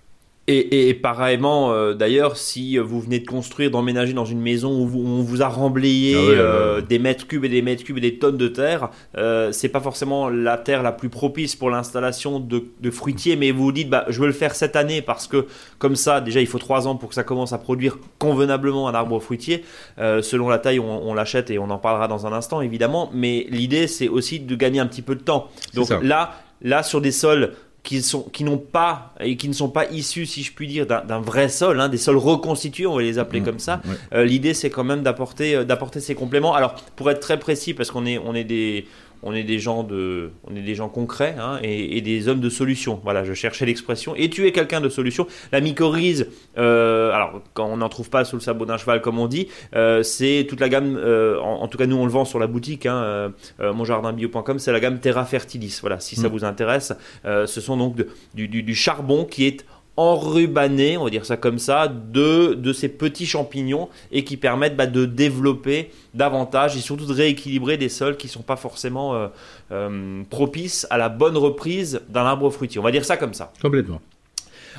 Et, 0.48 0.94
pareillement, 0.95 1.72
euh, 1.72 1.94
d'ailleurs, 1.94 2.36
si 2.36 2.78
vous 2.78 3.00
venez 3.00 3.19
de 3.19 3.25
construire, 3.25 3.72
d'emménager 3.72 4.12
dans 4.12 4.25
une 4.25 4.42
maison 4.42 4.78
où, 4.78 4.92
on 4.94 5.22
vous 5.22 5.42
a 5.42 5.48
remblayé 5.48 6.16
ah 6.18 6.19
euh, 6.19 6.81
des 6.81 7.00
mètres 7.00 7.28
cubes 7.28 7.45
et 7.45 7.50
des 7.50 7.62
mètres 7.62 7.86
cubes 7.86 7.98
et 7.98 8.01
des 8.01 8.19
tonnes 8.19 8.36
de 8.36 8.50
terre, 8.50 8.90
euh, 9.18 9.54
c'est 9.54 9.69
pas 9.69 9.80
forcément 9.80 10.28
la 10.28 10.57
terre 10.57 10.84
la 10.84 10.92
plus 10.92 11.07
propice 11.07 11.56
pour 11.56 11.69
l'installation 11.69 12.42
de, 12.42 12.92
fruitiers, 12.92 13.38
mais 13.38 13.51
vous 13.51 13.63
vous 13.63 13.72
dites, 13.72 13.90
bah, 13.90 14.04
je 14.10 14.19
veux 14.19 14.28
le 14.28 14.34
faire 14.34 14.54
cette 14.54 14.75
année 14.75 15.01
parce 15.01 15.28
que 15.28 15.48
comme 15.80 15.95
ça, 15.95 16.19
déjà, 16.19 16.42
il 16.42 16.48
faut 16.48 16.60
trois 16.60 16.90
ans 16.90 16.98
pour 16.98 17.07
que 17.07 17.16
ça 17.16 17.24
commence 17.24 17.54
à 17.54 17.57
produire 17.57 17.98
convenablement 18.19 18.90
un 18.90 18.94
arbre 18.94 19.22
fruitier. 19.22 19.63
selon 19.98 20.50
la 20.50 20.60
taille, 20.60 20.80
on, 20.80 21.13
l'achète 21.13 21.51
et 21.51 21.60
on 21.60 21.69
en 21.69 21.78
parlera 21.78 22.10
dans 22.10 22.28
un 22.28 22.34
instant, 22.34 22.60
évidemment. 22.60 23.10
Mais 23.13 23.48
l'idée, 23.50 23.88
c'est 23.88 24.10
aussi 24.10 24.42
de 24.42 24.56
gagner 24.57 24.81
un 24.81 24.88
petit 24.88 25.01
peu 25.01 25.16
de 25.16 25.22
temps. 25.22 25.48
Donc 25.74 25.90
là, 26.01 26.34
là, 26.62 26.84
sur 26.84 27.00
des 27.00 27.12
sols 27.12 27.54
qui 27.83 28.01
sont 28.01 28.24
qui 28.24 28.45
n'ont 28.45 28.57
pas 28.57 29.13
et 29.19 29.35
qui 29.35 29.50
ne 29.50 29.53
sont 29.53 29.69
pas 29.69 29.85
issus 29.91 30.25
si 30.25 30.41
je 30.41 30.53
puis 30.53 30.68
dire 30.68 30.88
d'un 30.88 31.19
vrai 31.19 31.50
sol 31.50 31.81
hein, 31.81 31.89
des 31.89 31.97
sols 31.97 32.18
reconstitués 32.18 32.88
on 32.88 32.95
va 32.95 33.01
les 33.01 33.19
appeler 33.19 33.41
mmh, 33.41 33.45
comme 33.45 33.59
ça. 33.59 33.81
euh, 34.13 34.24
l'idée 34.24 34.53
c'est 34.53 34.69
quand 34.69 34.85
même 34.85 35.03
d'apporter 35.03 35.56
euh, 35.56 35.63
d'apporter 35.65 36.00
ces 36.00 36.15
compléments. 36.15 36.53
Alors 36.53 36.75
pour 36.95 37.12
être 37.12 37.19
très 37.19 37.38
précis 37.39 37.74
parce 37.74 37.91
qu'on 37.91 38.06
est 38.06 38.18
on 38.18 38.33
est 38.35 38.45
des 38.45 38.85
on 39.24 39.34
est 39.34 39.44
des 39.44 39.60
gens 39.60 39.84
de, 39.84 40.31
on 40.46 40.56
est 40.56 40.62
des 40.62 40.75
gens 40.75 40.90
concrets 40.90 41.36
hein, 41.40 41.60
et, 41.64 42.02
des 42.02 42.28
hommes 42.28 42.42
de 42.42 42.50
solution. 42.50 43.00
Voilà, 43.04 43.24
je 43.24 43.34
cherchais 43.34 43.66
l'expression. 43.66 44.16
Et 44.16 44.30
tu 44.30 44.46
es 44.46 44.52
quelqu'un 44.52 44.81
de 44.81 44.90
solution. 44.90 45.28
La 45.52 45.62
mycorhize, 45.62 46.28
euh, 46.58 47.12
alors 47.12 47.42
quand 47.54 47.66
on 47.66 47.78
n'en 47.78 47.90
trouve 47.90 48.10
pas 48.10 48.25
sous 48.25 48.36
le 48.36 48.42
sabot 48.42 48.66
d'un 48.66 48.78
cheval, 48.78 49.02
comme 49.02 49.20
on 49.20 49.28
dit, 49.28 49.48
euh, 49.75 50.04
c'est 50.04 50.46
toute 50.48 50.60
la 50.60 50.70
gamme. 50.70 50.98
Euh, 50.98 51.40
en, 51.40 51.68
tout 51.68 51.78
cas, 51.78 51.86
nous 51.86 51.96
on 51.96 52.06
le 52.06 52.12
vend 52.12 52.25
sur 52.25 52.40
la 52.40 52.48
boutique, 52.48 52.86
hein, 52.86 53.31
monjardinbio.com, 53.60 54.60
c'est 54.60 54.72
la 54.72 54.80
gamme 54.80 55.00
Terra 55.00 55.26
Fertilis. 55.26 55.80
Voilà, 55.81 56.00
si 56.00 56.16
ça 56.16 56.28
mm. 56.28 56.31
vous 56.31 56.46
intéresse, 56.46 56.94
ce 57.24 57.62
sont 57.62 57.78
donc 57.78 57.96
du, 58.34 58.48
du 58.48 58.76
charbon 58.76 59.26
qui 59.26 59.46
est 59.46 59.66
enrubanné, 59.95 60.98
on 60.98 61.04
va 61.04 61.10
dire 61.10 61.25
ça 61.25 61.38
comme 61.38 61.60
ça, 61.60 61.88
de, 61.88 62.54
de 62.54 62.74
ces 62.74 62.90
petits 62.90 63.25
champignons 63.25 63.90
et 64.12 64.24
qui 64.24 64.38
permettent 64.38 64.75
bah, 64.75 64.88
de 64.88 65.06
développer 65.06 65.92
davantage 66.13 66.75
et 66.75 66.80
surtout 66.80 67.06
de 67.06 67.13
rééquilibrer 67.13 67.78
des 67.78 67.90
sols 67.90 68.18
qui 68.18 68.28
ne 68.28 68.31
sont 68.31 68.42
pas 68.42 68.56
forcément 68.56 69.16
euh, 69.16 69.28
euh, 69.72 70.24
propices 70.30 70.88
à 70.90 70.98
la 70.98 71.10
bonne 71.10 71.38
reprise 71.38 72.01
d'un 72.10 72.25
arbre 72.25 72.50
fruitier. 72.50 72.80
On 72.80 72.84
va 72.84 72.92
dire 72.92 73.06
ça 73.06 73.18
comme 73.18 73.34
ça. 73.34 73.51
Complètement. 73.62 74.01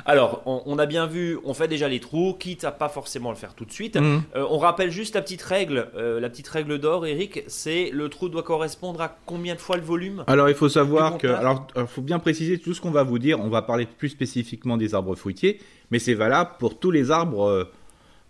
Alors, 0.06 0.42
on, 0.44 0.78
a 0.78 0.84
bien 0.84 1.06
vu, 1.06 1.38
on 1.44 1.54
fait 1.54 1.68
déjà 1.68 1.88
les 1.88 1.98
trous, 1.98 2.34
quitte 2.34 2.64
à 2.64 2.72
pas 2.72 2.90
forcément 2.90 3.30
le 3.30 3.36
faire 3.36 3.54
tout 3.54 3.64
de 3.64 3.72
suite. 3.72 3.96
Mhm. 3.96 4.22
Euh, 4.36 4.46
on 4.50 4.58
rappelle 4.58 4.90
juste 4.90 5.14
la 5.14 5.22
petite 5.22 5.42
règle, 5.42 5.88
euh, 5.96 6.20
la 6.20 6.28
petite 6.28 6.48
règle 6.48 6.78
d'or, 6.78 7.06
Eric, 7.06 7.42
c'est 7.46 7.90
le 7.90 8.10
trou 8.10 8.28
doit 8.28 8.42
correspondre 8.42 9.00
à 9.00 9.16
combien 9.24 9.54
de 9.54 9.60
fois 9.60 9.76
le 9.76 9.82
volume 9.82 10.22
Alors, 10.26 10.50
il 10.50 10.54
faut 10.54 10.68
savoir 10.68 11.16
que, 11.16 11.26
alors, 11.26 11.66
il 11.76 11.86
faut 11.86 12.02
bien 12.02 12.18
préciser 12.18 12.58
tout 12.58 12.74
ce 12.74 12.82
qu'on 12.82 12.90
va 12.90 13.02
vous 13.02 13.18
dire. 13.18 13.40
On 13.40 13.48
va 13.48 13.62
parler 13.62 13.86
plus 13.86 14.10
spécifiquement 14.10 14.76
des 14.76 14.94
arbres 14.94 15.14
fruitiers, 15.14 15.58
mais 15.90 15.98
c'est 15.98 16.14
valable 16.14 16.50
pour 16.58 16.78
tous 16.78 16.90
les 16.90 17.10
arbres. 17.10 17.44
Euh, 17.44 17.64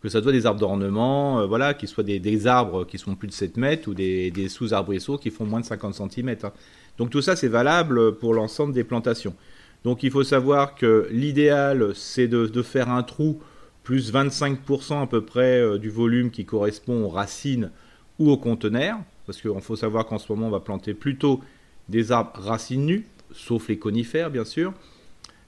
que 0.00 0.10
ce 0.10 0.20
soit 0.20 0.32
des 0.32 0.44
arbres 0.44 0.60
d'ornement, 0.60 1.46
voilà, 1.46 1.72
qu'ils 1.72 1.88
soient 1.88 2.04
des, 2.04 2.46
arbres 2.46 2.84
qui 2.84 2.98
sont 2.98 3.14
plus 3.14 3.26
de 3.26 3.32
7 3.32 3.56
mètres 3.56 3.88
ou 3.88 3.94
des, 3.94 4.48
sous-arbrisseaux 4.50 5.16
qui 5.16 5.30
font 5.30 5.46
moins 5.46 5.60
de 5.60 5.64
50 5.64 5.94
cm. 5.94 6.36
Hein. 6.42 6.52
Donc 6.98 7.08
tout 7.08 7.22
ça, 7.22 7.36
c'est 7.36 7.48
valable 7.48 8.14
pour 8.16 8.34
l'ensemble 8.34 8.74
des 8.74 8.84
plantations. 8.84 9.34
Donc 9.84 10.02
il 10.02 10.10
faut 10.10 10.25
savoir 10.25 10.75
que 10.75 11.08
l'idéal, 11.10 11.92
c'est 11.94 12.26
de, 12.26 12.62
faire 12.62 12.88
un 12.88 13.02
trou 13.02 13.40
plus 13.82 14.12
25% 14.12 15.03
à 15.03 15.06
peu 15.06 15.20
près 15.20 15.60
euh, 15.60 15.79
du 15.79 15.91
volume 15.91 16.31
qui 16.31 16.46
correspond 16.46 17.05
aux 17.05 17.10
racines 17.10 17.70
ou 18.19 18.31
aux 18.31 18.38
conteneurs. 18.38 18.96
Parce 19.26 19.41
qu'il 19.43 19.50
faut 19.60 19.76
savoir 19.76 20.06
qu'en 20.06 20.19
ce 20.19 20.32
moment, 20.32 20.46
on 20.46 20.50
va 20.50 20.60
planter 20.60 20.94
plutôt 20.94 21.41
des 21.91 22.12
arbres 22.12 22.32
racines 22.34 22.86
nues, 22.86 23.06
sauf 23.32 23.69
les 23.69 23.79
conifères, 23.79 24.31
bien 24.31 24.44
sûr. 24.44 24.72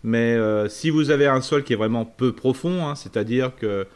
Mais 0.04 0.34
euh, 0.34 0.68
si 0.68 0.90
vous 0.90 1.10
avez 1.10 1.26
un 1.26 1.40
sol 1.40 1.64
qui 1.64 1.72
est 1.72 1.76
vraiment 1.76 2.04
peu 2.04 2.32
profond, 2.32 2.86
hein, 2.86 2.94
c'est-à-dire 2.94 3.56
que 3.56 3.86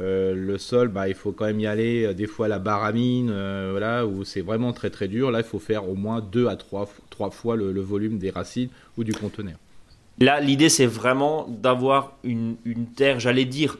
euh, 0.00 0.34
le 0.34 0.58
sol, 0.58 0.88
bah, 0.88 1.08
il 1.08 1.14
faut 1.14 1.30
quand 1.30 1.46
même 1.46 1.60
y 1.60 1.68
aller 1.68 2.14
des 2.14 2.26
fois 2.26 2.48
la 2.48 2.58
baramine, 2.58 3.30
voilà, 3.70 4.06
où 4.06 4.24
c'est 4.24 4.40
vraiment 4.40 4.72
très 4.72 4.90
très 4.90 5.06
dur. 5.06 5.30
Là, 5.30 5.38
il 5.38 5.44
faut 5.44 5.60
faire 5.60 5.88
au 5.88 5.94
moins 5.94 6.20
deux 6.20 6.48
à 6.48 6.56
trois, 6.56 6.86
fois 7.30 7.54
le 7.54 7.80
volume 7.80 8.18
des 8.18 8.30
racines 8.30 8.70
ou 8.96 9.04
du 9.04 9.12
conteneur. 9.12 9.56
Là, 10.20 10.40
l'idée, 10.40 10.68
c'est 10.68 10.86
vraiment 10.86 11.46
d'avoir 11.48 12.12
une, 12.22 12.56
terre, 12.96 13.18
j'allais 13.18 13.44
dire, 13.44 13.78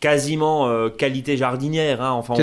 quasiment 0.00 0.68
euh, 0.68 0.88
qualité 0.88 1.36
jardinière. 1.36 2.00
Hein. 2.02 2.12
Enfin, 2.12 2.34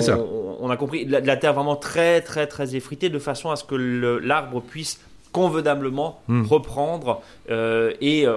on, 0.60 0.70
a 0.70 0.78
compris, 0.78 1.06
de 1.06 1.12
la, 1.12 1.38
terre 1.38 1.54
vraiment 1.54 1.76
très, 1.76 2.22
très, 2.22 2.48
très 2.48 2.76
effritée, 2.76 3.10
de 3.10 3.20
façon 3.20 3.50
à 3.50 3.56
ce 3.56 3.64
que 3.64 3.76
l'arbre 3.76 4.62
puisse 4.62 5.00
convenablement 5.34 6.22
hmm. 6.30 6.44
reprendre. 6.44 7.22
Euh, 7.50 7.92
et 8.00 8.26
euh, 8.26 8.36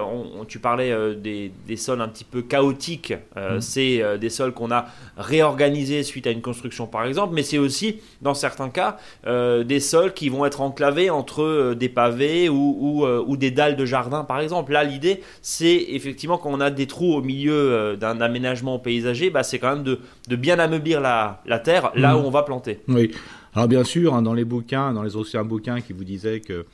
tu 0.49 0.59
parlais 0.59 0.91
euh, 0.91 1.13
des, 1.13 1.51
sols 1.77 2.01
un 2.01 2.09
petit 2.09 2.25
peu 2.25 2.41
chaotiques. 2.41 3.13
Hmm. 3.35 3.61
C'est 3.61 4.03
des 4.19 4.29
sols 4.29 4.51
qu'on 4.51 4.71
a 4.71 4.87
réorganisés 5.15 6.03
suite 6.03 6.27
à 6.27 6.31
une 6.31 6.41
construction, 6.41 6.87
par 6.87 7.05
exemple. 7.05 7.33
Mais 7.33 7.43
c'est 7.43 7.59
aussi, 7.59 8.01
dans 8.21 8.33
certains 8.33 8.69
cas, 8.69 8.97
des 9.25 9.79
sols 9.79 10.13
qui 10.13 10.27
vont 10.29 10.45
être 10.45 10.59
enclavés 10.59 11.09
entre 11.09 11.75
des 11.75 11.89
pavés 11.89 12.49
ou, 12.49 13.05
ou, 13.05 13.37
des 13.37 13.51
dalles 13.51 13.75
de 13.75 13.85
jardin, 13.85 14.23
par 14.23 14.39
exemple. 14.39 14.71
Là, 14.71 14.83
l'idée, 14.83 15.21
c'est 15.41 15.85
effectivement 15.89 16.37
quand 16.37 16.49
on 16.51 16.59
a 16.59 16.71
des 16.71 16.87
trous 16.87 17.13
au 17.13 17.21
milieu 17.21 17.95
d'un 17.95 18.19
aménagement 18.19 18.79
paysager, 18.79 19.29
bah, 19.29 19.43
c'est 19.43 19.59
quand 19.59 19.75
même 19.75 19.83
de, 19.83 19.99
de, 20.27 20.35
bien 20.35 20.57
ameublir 20.57 20.99
la, 20.99 21.41
la 21.45 21.59
terre 21.59 21.91
là 21.95 22.15
hmm. 22.15 22.17
où 22.17 22.27
on 22.27 22.31
va 22.31 22.41
planter. 22.41 22.79
Oui. 22.87 23.11
Alors 23.53 23.67
bien 23.67 23.83
sûr, 23.83 24.13
hein, 24.13 24.21
dans 24.21 24.33
les 24.33 24.45
bouquins, 24.45 24.93
dans 24.93 25.03
les 25.03 25.15
anciens 25.15 25.43
bouquins 25.43 25.81
qui 25.81 25.93
vous 25.93 26.03
disaient 26.03 26.39
que 26.39 26.65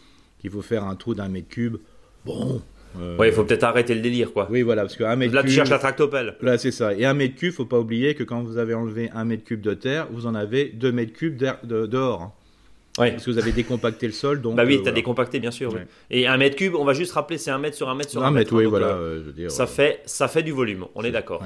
qu'il 0.43 0.51
faut 0.51 0.61
faire 0.61 0.83
un 0.83 0.95
trou 0.95 1.15
d'un 1.15 1.29
mètre 1.29 1.47
cube. 1.47 1.77
Bon. 2.25 2.61
Euh, 2.99 3.17
il 3.25 3.31
faut 3.31 3.45
peut-être 3.45 3.63
arrêter 3.63 3.95
le 3.95 4.01
délire, 4.01 4.33
quoi. 4.33 4.47
Oui, 4.51 4.61
voilà, 4.61 4.83
parce 4.83 4.97
qu'un 4.97 5.15
mètre 5.15 5.33
Là, 5.33 5.41
tu 5.41 5.49
cherches 5.49 5.69
la 5.69 5.79
tractopelle. 5.79 6.35
Là, 6.41 6.57
c'est 6.57 6.71
ça. 6.71 6.93
Et 6.93 7.05
un 7.05 7.13
mètre 7.13 7.35
cube, 7.35 7.53
faut 7.53 7.65
pas 7.65 7.79
oublier 7.79 8.13
que 8.13 8.23
quand 8.23 8.41
vous 8.43 8.57
avez 8.57 8.73
enlevé 8.73 9.09
un 9.15 9.23
mètre 9.23 9.45
cube 9.45 9.61
de 9.61 9.73
terre, 9.73 10.07
vous 10.11 10.27
en 10.27 10.35
avez 10.35 10.65
deux 10.65 10.91
mètres 10.91 11.13
cubes 11.13 11.37
de, 11.37 11.85
dehors. 11.87 12.21
Hein. 12.21 12.31
Oui. 12.99 13.11
Parce 13.11 13.25
que 13.25 13.31
vous 13.31 13.39
avez 13.39 13.53
décompacté 13.53 14.05
le 14.05 14.11
sol, 14.11 14.41
donc. 14.41 14.55
Bah 14.55 14.65
oui, 14.67 14.77
euh, 14.77 14.83
tu 14.83 14.89
as 14.89 14.91
décompacté, 14.91 15.39
bien 15.39 15.49
sûr. 15.49 15.73
Et 16.11 16.27
un 16.27 16.37
mètre 16.37 16.57
cube, 16.57 16.75
on 16.75 16.85
va 16.85 16.93
juste 16.93 17.13
rappeler, 17.13 17.39
c'est 17.39 17.49
un 17.49 17.57
mètre 17.57 17.75
sur 17.75 17.89
un 17.89 17.95
mètre 17.95 18.11
sur 18.11 18.21
un, 18.23 18.27
un 18.27 18.31
mètre. 18.31 18.53
oui, 18.53 18.65
hein, 18.65 18.69
voilà. 18.69 18.89
Euh, 18.89 19.49
ça, 19.49 19.65
fait, 19.65 20.01
ça 20.05 20.27
fait 20.27 20.43
du 20.43 20.51
volume, 20.51 20.85
on 20.93 21.03
est 21.03 21.11
d'accord. 21.11 21.41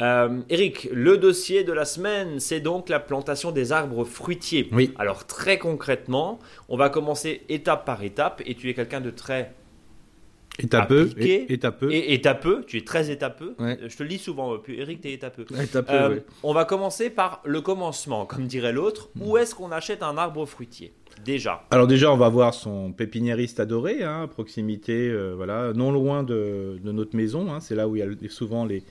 Euh, 0.00 0.40
Eric, 0.48 0.88
le 0.92 1.18
dossier 1.18 1.64
de 1.64 1.72
la 1.72 1.84
semaine, 1.84 2.40
c'est 2.40 2.60
donc 2.60 2.88
la 2.88 2.98
plantation 2.98 3.52
des 3.52 3.72
arbres 3.72 4.04
fruitiers. 4.04 4.68
Oui. 4.72 4.92
Alors 4.96 5.26
très 5.26 5.58
concrètement, 5.58 6.38
on 6.68 6.76
va 6.76 6.88
commencer 6.88 7.42
étape 7.48 7.84
par 7.84 8.02
étape 8.02 8.42
et 8.46 8.54
tu 8.54 8.68
es 8.70 8.74
quelqu'un 8.74 9.00
de 9.00 9.10
très 9.10 9.52
Étapeux. 10.58 11.10
Étapeux. 11.48 11.90
et 11.90 12.12
étapeux, 12.12 12.62
tu 12.66 12.76
es 12.76 12.82
très 12.84 13.10
étapeux. 13.10 13.54
Ouais. 13.58 13.78
Euh, 13.82 13.88
Je 13.88 13.96
te 13.96 14.02
le 14.02 14.08
dis 14.10 14.18
souvent, 14.18 14.52
euh, 14.52 14.58
Eric, 14.68 15.00
tu 15.00 15.08
es 15.08 15.12
étapeux. 15.14 15.46
Étapeux, 15.58 15.92
Euh, 15.94 16.08
ouais. 16.16 16.24
On 16.42 16.52
va 16.52 16.66
commencer 16.66 17.08
par 17.08 17.40
le 17.44 17.62
commencement, 17.62 18.26
comme 18.26 18.46
dirait 18.46 18.72
l'autre. 18.72 19.08
Hmm. 19.14 19.22
Où 19.28 19.36
est-ce 19.38 19.54
qu'on 19.54 19.72
achète 19.72 20.02
un 20.02 20.18
arbre 20.18 20.44
fruitier? 20.44 20.92
Déjà. 21.24 21.62
Alors 21.70 21.86
déjà, 21.86 22.12
on 22.12 22.16
va 22.18 22.28
voir 22.28 22.52
son 22.52 22.92
pépiniériste 22.92 23.60
adoré, 23.60 24.02
hein, 24.02 24.22
à 24.24 24.28
proximité, 24.28 25.08
euh, 25.08 25.32
voilà, 25.34 25.72
non 25.74 25.90
loin 25.90 26.22
de, 26.22 26.78
de 26.82 26.92
notre 26.92 27.16
maison. 27.16 27.50
hein. 27.52 27.60
c'est 27.60 27.74
là 27.74 27.88
où 27.88 27.96
il 27.96 28.00
y 28.00 28.02
a 28.02 28.28
souvent 28.30 28.64
les, 28.66 28.82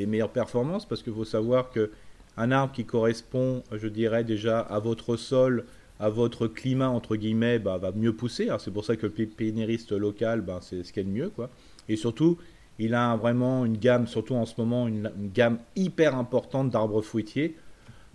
les 0.00 0.06
meilleures 0.06 0.32
performances, 0.32 0.86
parce 0.86 1.02
qu'il 1.02 1.12
faut 1.12 1.24
savoir 1.24 1.70
que 1.70 1.90
un 2.36 2.50
arbre 2.52 2.72
qui 2.72 2.84
correspond, 2.84 3.62
je 3.72 3.86
dirais 3.86 4.24
déjà 4.24 4.60
à 4.60 4.78
votre 4.78 5.16
sol, 5.16 5.66
à 5.98 6.08
votre 6.08 6.46
climat 6.46 6.88
entre 6.88 7.16
guillemets, 7.16 7.58
bah, 7.58 7.76
va 7.76 7.92
mieux 7.92 8.14
pousser. 8.14 8.48
C'est 8.58 8.72
pour 8.72 8.84
ça 8.84 8.96
que 8.96 9.06
le 9.06 9.12
pépiniériste 9.12 9.92
local, 9.92 10.40
bah, 10.40 10.60
c'est 10.62 10.82
ce 10.82 10.92
qu'il 10.92 11.02
y 11.02 11.06
a 11.06 11.08
de 11.08 11.14
mieux, 11.14 11.28
quoi. 11.28 11.50
Et 11.88 11.96
surtout, 11.96 12.38
il 12.78 12.94
a 12.94 13.14
vraiment 13.16 13.66
une 13.66 13.76
gamme, 13.76 14.06
surtout 14.06 14.34
en 14.34 14.46
ce 14.46 14.54
moment, 14.58 14.88
une, 14.88 15.10
gamme 15.34 15.58
hyper 15.76 16.16
importante 16.16 16.70
d'arbres 16.70 17.02
fruitiers 17.02 17.56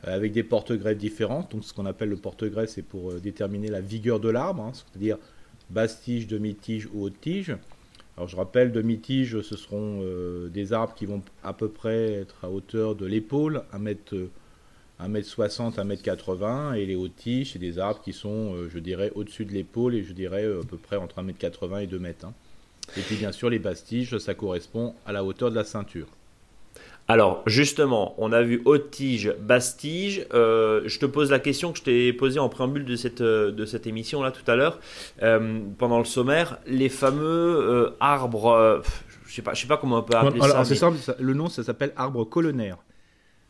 euh, 0.07 0.15
avec 0.15 0.31
des 0.31 0.43
porte-grès 0.43 0.95
différents. 0.95 1.47
Donc, 1.51 1.63
ce 1.63 1.73
qu'on 1.73 1.85
appelle 1.85 2.09
le 2.09 2.17
porte-grès, 2.17 2.65
c'est 2.65 2.81
pour 2.81 3.11
euh, 3.11 3.19
déterminer 3.19 3.67
la 3.67 3.81
vigueur 3.81 4.19
de 4.19 4.29
l'arbre, 4.29 4.63
hein, 4.63 4.71
c'est-à-dire 4.73 5.17
basse 5.69 6.01
tige, 6.01 6.25
demi-tige 6.25 6.87
ou 6.93 7.03
haute 7.03 7.21
tige. 7.21 7.55
Alors, 8.17 8.29
je 8.29 8.35
rappelle, 8.37 8.71
demi-tige, 8.71 9.41
ce 9.41 9.57
seront 9.57 9.99
euh, 10.01 10.47
des 10.47 10.71
arbres 10.71 10.93
qui 10.93 11.05
vont 11.05 11.21
à 11.43 11.51
peu 11.53 11.67
près 11.67 12.13
être 12.13 12.45
à 12.45 12.49
hauteur 12.49 12.95
de 12.95 13.05
l'épaule, 13.05 13.63
1 13.73 13.79
mètre, 13.79 14.15
euh, 14.15 14.29
1 14.99 15.09
mètre 15.09 15.27
60, 15.27 15.79
1 15.79 15.83
mètre 15.83 16.01
80, 16.01 16.73
et 16.75 16.85
les 16.85 16.95
hautes 16.95 17.15
tiges, 17.17 17.51
c'est 17.53 17.59
des 17.59 17.77
arbres 17.77 18.01
qui 18.01 18.13
sont, 18.13 18.53
euh, 18.55 18.69
je 18.69 18.79
dirais, 18.79 19.11
au-dessus 19.15 19.43
de 19.43 19.51
l'épaule, 19.51 19.95
et 19.95 20.03
je 20.03 20.13
dirais 20.13 20.45
à 20.45 20.65
peu 20.65 20.77
près 20.77 20.95
entre 20.95 21.19
1 21.19 21.23
mètre 21.23 21.39
80 21.39 21.79
et 21.79 21.87
2 21.87 21.99
mètres. 21.99 22.25
hein. 22.25 22.33
Et 22.95 23.01
puis, 23.01 23.17
bien 23.17 23.33
sûr, 23.33 23.49
les 23.49 23.59
basses 23.59 23.83
tiges, 23.83 24.17
ça 24.17 24.33
correspond 24.33 24.95
à 25.05 25.11
la 25.11 25.23
hauteur 25.25 25.49
de 25.51 25.55
la 25.55 25.65
ceinture. 25.65 26.07
Alors, 27.07 27.43
justement, 27.45 28.15
on 28.17 28.31
a 28.31 28.41
vu 28.41 28.61
haute 28.65 28.89
tige, 28.89 29.31
basse 29.39 29.77
tige. 29.77 30.25
Euh, 30.33 30.81
je 30.85 30.97
te 30.97 31.05
pose 31.05 31.29
la 31.29 31.37
question 31.39 31.71
que 31.71 31.77
je 31.77 31.83
t'ai 31.83 32.13
posée 32.13 32.39
en 32.39 32.49
préambule 32.49 32.83
de 32.83 32.95
cette, 32.95 33.21
euh, 33.21 33.51
de 33.51 33.65
cette 33.65 33.85
émission-là 33.85 34.31
tout 34.31 34.49
à 34.49 34.55
l'heure, 34.55 34.79
euh, 35.21 35.59
pendant 35.77 35.99
le 35.99 36.05
sommaire. 36.05 36.57
Les 36.65 36.89
fameux 36.89 37.21
euh, 37.23 37.89
arbres, 37.99 38.81
je 39.27 39.33
sais 39.35 39.43
pas, 39.43 39.53
je 39.53 39.61
sais 39.61 39.67
pas 39.67 39.77
comment 39.77 39.99
on 39.99 40.01
peut 40.03 40.17
appeler 40.17 40.41
Alors, 40.41 40.57
ça. 40.57 40.65
c'est 40.65 40.71
mais- 40.73 40.79
simple, 40.79 40.97
ça- 40.97 41.15
le 41.19 41.33
nom, 41.35 41.47
ça 41.47 41.63
s'appelle 41.63 41.93
arbre 41.95 42.23
colonnaire. 42.23 42.77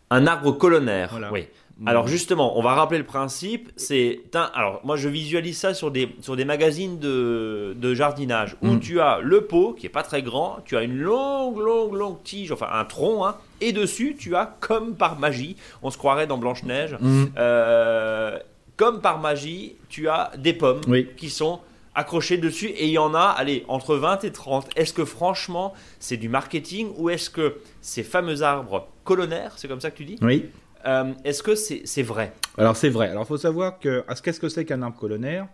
Un 0.09 0.27
arbre 0.27 0.51
colonnaire, 0.51 1.09
Voilà. 1.12 1.31
oui. 1.31 1.47
Alors 1.86 2.08
justement, 2.08 2.58
on 2.58 2.62
va 2.62 2.74
rappeler 2.74 3.00
le 3.00 3.05
principe. 3.05 3.70
C'est 3.75 4.22
un- 4.34 4.50
alors 4.53 4.79
moi 4.86 4.96
je 4.96 5.10
visualise 5.10 5.58
ça 5.58 5.74
sur 5.74 5.91
des 5.91 6.08
sur 6.22 6.38
des 6.38 6.46
magazines 6.46 7.00
de, 7.00 7.75
de 7.75 7.94
jardinage 7.94 8.55
où 8.62 8.67
Mm. 8.67 8.79
tu 8.79 9.01
as 9.01 9.20
le 9.20 9.41
pot 9.41 9.74
qui 9.77 9.86
est 9.86 9.89
pas 9.89 10.03
très 10.03 10.22
grand, 10.24 10.60
tu 10.63 10.77
as 10.77 10.84
une 10.84 10.98
longue 10.98 11.58
longue 11.60 11.94
longue 11.94 12.24
tige, 12.24 12.53
enfin 12.53 12.67
un 12.72 12.86
tronc, 12.86 13.25
hein, 13.25 13.36
et 13.60 13.74
dessus 13.74 14.15
tu 14.17 14.38
as 14.38 14.55
comme 14.62 14.96
par 14.96 15.20
magie, 15.20 15.58
on 15.84 15.91
se 15.91 15.98
croirait 15.98 16.27
dans 16.27 16.38
Blanche 16.38 16.63
Neige, 16.63 16.96
Mhm. 17.01 17.32
euh, 17.38 18.39
comme 18.77 19.01
par 19.01 19.20
magie, 19.20 19.75
tu 19.89 20.08
as 20.08 20.32
des 20.38 20.53
pommes 20.53 20.82
Oui. 20.88 21.10
qui 21.17 21.29
sont 21.29 21.60
accrochées 21.94 22.38
dessus 22.38 22.67
et 22.67 22.86
il 22.88 22.91
y 22.91 22.98
en 22.98 23.13
a, 23.15 23.22
allez, 23.38 23.63
entre 23.70 23.96
20 23.96 24.24
et 24.25 24.32
30. 24.32 24.67
Est-ce 24.77 24.94
que 24.94 25.03
franchement 25.05 25.74
c'est 26.00 26.17
du 26.17 26.29
marketing 26.29 26.89
ou 26.98 27.10
est-ce 27.10 27.29
que 27.29 27.58
ces 27.82 28.03
fameux 28.03 28.44
arbres 28.44 28.88
colonnaires, 29.03 29.53
c'est 29.58 29.67
comme 29.67 29.82
ça 29.82 29.91
que 29.91 29.98
tu 29.98 30.05
dis, 30.05 30.17
Oui. 30.22 30.46
Euh, 30.86 31.13
est-ce 31.24 31.42
que 31.42 31.56
c'est 31.56 32.04
vrai? 32.04 32.34
Alors 32.58 32.75
c'est 32.75 32.89
vrai. 32.89 33.10
Alors 33.10 33.24
il 33.24 33.27
faut 33.27 33.38
savoir 33.38 33.80
que 33.80 34.04
qu'est-ce 34.24 34.39
que 34.39 34.50
c'est 34.50 34.65
qu'un 34.65 34.82
arbre 34.82 34.98
colonnaire 34.98 35.48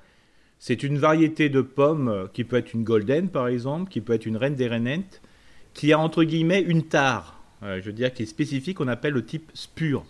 C'est 0.60 0.84
une 0.84 0.98
variété 0.98 1.50
de 1.50 1.62
pommes 1.62 2.10
euh, 2.10 2.28
qui 2.32 2.44
peut 2.44 2.58
être 2.58 2.74
une 2.74 2.84
golden 2.84 3.30
par 3.30 3.48
exemple, 3.48 3.90
qui 3.90 4.02
peut 4.02 4.14
être 4.14 4.26
une 4.26 4.38
reine 4.38 4.56
des 4.56 4.68
rainettes, 4.68 5.22
qui 5.74 5.94
a 5.94 6.00
entre 6.00 6.24
guillemets 6.24 6.62
une 6.62 6.84
tare, 6.84 7.42
euh, 7.64 7.80
je 7.80 7.86
veux 7.86 7.94
dire 7.94 8.14
qui 8.14 8.24
est 8.24 8.28
spécifique, 8.28 8.78
qu'on 8.78 8.90
appelle 8.90 9.14
le 9.14 9.26
type 9.26 9.52
spur. 9.54 10.04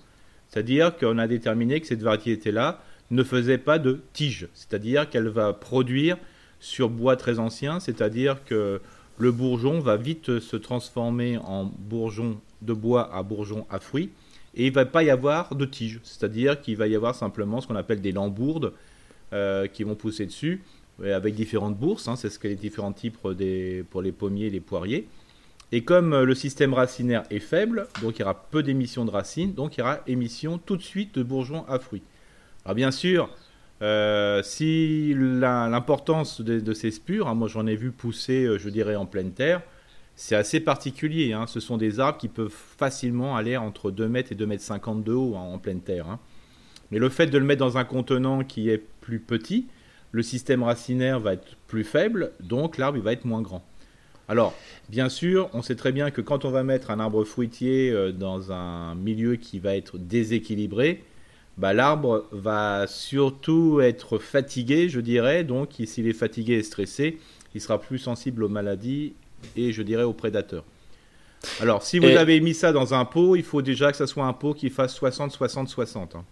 C'est-à-dire 0.47 0.97
qu'on 0.97 1.17
a 1.17 1.27
déterminé 1.27 1.79
que 1.79 1.87
cette 1.87 2.01
variété-là 2.01 2.81
ne 3.11 3.23
faisait 3.23 3.57
pas 3.57 3.77
de 3.77 4.01
tige, 4.13 4.47
c'est-à-dire 4.53 5.09
qu'elle 5.09 5.27
va 5.27 5.53
produire 5.53 6.17
sur 6.59 6.89
bois 6.89 7.15
très 7.15 7.39
ancien, 7.39 7.79
c'est-à-dire 7.79 8.43
que 8.45 8.81
le 9.17 9.31
bourgeon 9.31 9.79
va 9.79 9.97
vite 9.97 10.39
se 10.39 10.55
transformer 10.57 11.37
en 11.37 11.65
bourgeon 11.65 12.39
de 12.61 12.73
bois 12.73 13.13
à 13.15 13.21
bourgeon 13.23 13.65
à 13.69 13.79
fruits 13.79 14.09
et 14.55 14.67
il 14.67 14.73
va 14.73 14.85
pas 14.85 15.03
y 15.03 15.09
avoir 15.09 15.55
de 15.55 15.65
tige, 15.65 15.99
c'est-à-dire 16.03 16.59
qu'il 16.61 16.75
va 16.77 16.87
y 16.87 16.95
avoir 16.95 17.15
simplement 17.15 17.61
ce 17.61 17.67
qu'on 17.67 17.75
appelle 17.75 18.01
des 18.01 18.11
lambourdes 18.11 18.73
euh, 19.33 19.67
qui 19.67 19.83
vont 19.83 19.95
pousser 19.95 20.25
dessus 20.25 20.61
euh, 21.01 21.15
avec 21.15 21.35
différentes 21.35 21.77
bourses, 21.77 22.07
hein, 22.07 22.15
c'est 22.15 22.29
ce 22.29 22.37
que 22.37 22.47
les 22.47 22.55
différents 22.55 22.91
types 22.91 23.17
pour 23.17 23.31
les 24.01 24.11
pommiers 24.11 24.47
et 24.47 24.49
les 24.49 24.59
poiriers. 24.59 25.07
Et 25.71 25.85
comme 25.85 26.11
euh, 26.13 26.25
le 26.25 26.35
système 26.35 26.73
racinaire 26.73 27.23
est 27.29 27.39
faible, 27.39 27.87
donc 28.01 28.17
il 28.17 28.21
y 28.21 28.23
aura 28.23 28.45
peu 28.51 28.61
d'émissions 28.61 29.05
de 29.05 29.11
racines, 29.11 29.53
donc 29.53 29.77
il 29.77 29.79
y 29.79 29.83
aura 29.83 30.01
émission 30.05 30.57
tout 30.57 30.75
de 30.75 30.81
suite 30.81 31.15
de 31.15 31.23
bourgeons 31.23 31.65
à 31.67 31.79
fruits. 31.79 32.03
Alors 32.65 32.75
bien 32.75 32.91
sûr, 32.91 33.29
si 34.43 35.15
l'importance 35.15 36.41
de, 36.41 36.73
ces 36.73 36.91
spures, 36.91 37.27
hein, 37.27 37.33
moi 37.33 37.47
j'en 37.47 37.65
ai 37.65 37.75
vu 37.75 37.91
pousser, 37.91 38.59
je 38.59 38.69
dirais, 38.69 38.95
en 38.95 39.07
pleine 39.07 39.31
terre, 39.31 39.63
c'est 40.15 40.35
assez 40.35 40.59
particulier. 40.59 41.33
hein. 41.33 41.47
Ce 41.47 41.59
sont 41.59 41.77
des 41.77 41.99
arbres 41.99 42.17
qui 42.17 42.27
peuvent 42.27 42.53
facilement 42.77 43.35
aller 43.35 43.57
entre 43.57 43.91
2 43.91 44.07
mètres 44.07 44.31
et 44.31 44.35
2 44.35 44.45
mètres 44.45 44.63
50 44.63 45.03
de 45.03 45.13
haut 45.13 45.35
hein, 45.35 45.41
en 45.41 45.57
pleine 45.57 45.81
terre. 45.81 46.07
hein. 46.09 46.19
Mais 46.91 46.99
le 46.99 47.09
fait 47.09 47.27
de 47.27 47.37
le 47.37 47.45
mettre 47.45 47.59
dans 47.59 47.77
un 47.77 47.85
contenant 47.85 48.43
qui 48.43 48.69
est 48.69 48.83
plus 49.01 49.19
petit, 49.19 49.67
le 50.11 50.23
système 50.23 50.61
racinaire 50.63 51.19
va 51.19 51.33
être 51.33 51.55
plus 51.67 51.85
faible, 51.85 52.31
donc 52.41 52.77
l'arbre 52.77 52.99
va 52.99 53.13
être 53.13 53.23
moins 53.25 53.41
grand. 53.41 53.63
Alors, 54.27 54.53
bien 54.89 55.07
sûr, 55.09 55.49
on 55.53 55.61
sait 55.61 55.75
très 55.75 55.91
bien 55.93 56.11
que 56.11 56.21
quand 56.21 56.43
on 56.45 56.51
va 56.51 56.63
mettre 56.63 56.91
un 56.91 56.99
arbre 56.99 57.23
fruitier 57.23 57.91
euh, 57.91 58.11
dans 58.11 58.51
un 58.51 58.93
milieu 58.95 59.35
qui 59.37 59.59
va 59.59 59.75
être 59.75 59.97
déséquilibré, 59.97 61.03
bah, 61.57 61.73
l'arbre 61.73 62.27
va 62.31 62.87
surtout 62.87 63.79
être 63.81 64.17
fatigué, 64.19 64.89
je 64.89 64.99
dirais. 64.99 65.43
Donc, 65.43 65.79
il- 65.79 65.87
s'il 65.87 66.07
est 66.07 66.13
fatigué 66.13 66.53
et 66.55 66.63
stressé, 66.63 67.17
il 67.55 67.61
sera 67.61 67.79
plus 67.79 67.97
sensible 67.99 68.43
aux 68.43 68.49
maladies 68.49 69.13
et, 69.55 69.71
je 69.71 69.81
dirais, 69.81 70.03
aux 70.03 70.13
prédateurs. 70.13 70.63
Alors, 71.59 71.81
si 71.83 71.97
vous 71.99 72.07
Et- 72.07 72.17
avez 72.17 72.39
mis 72.39 72.53
ça 72.53 72.71
dans 72.71 72.93
un 72.93 73.03
pot, 73.05 73.35
il 73.35 73.43
faut 73.43 73.61
déjà 73.61 73.91
que 73.91 73.97
ça 73.97 74.07
soit 74.07 74.25
un 74.25 74.33
pot 74.33 74.53
qui 74.53 74.69
fasse 74.69 74.93
60, 74.93 75.31
60, 75.31 75.67
60. 75.69 76.15
hein. 76.15 76.23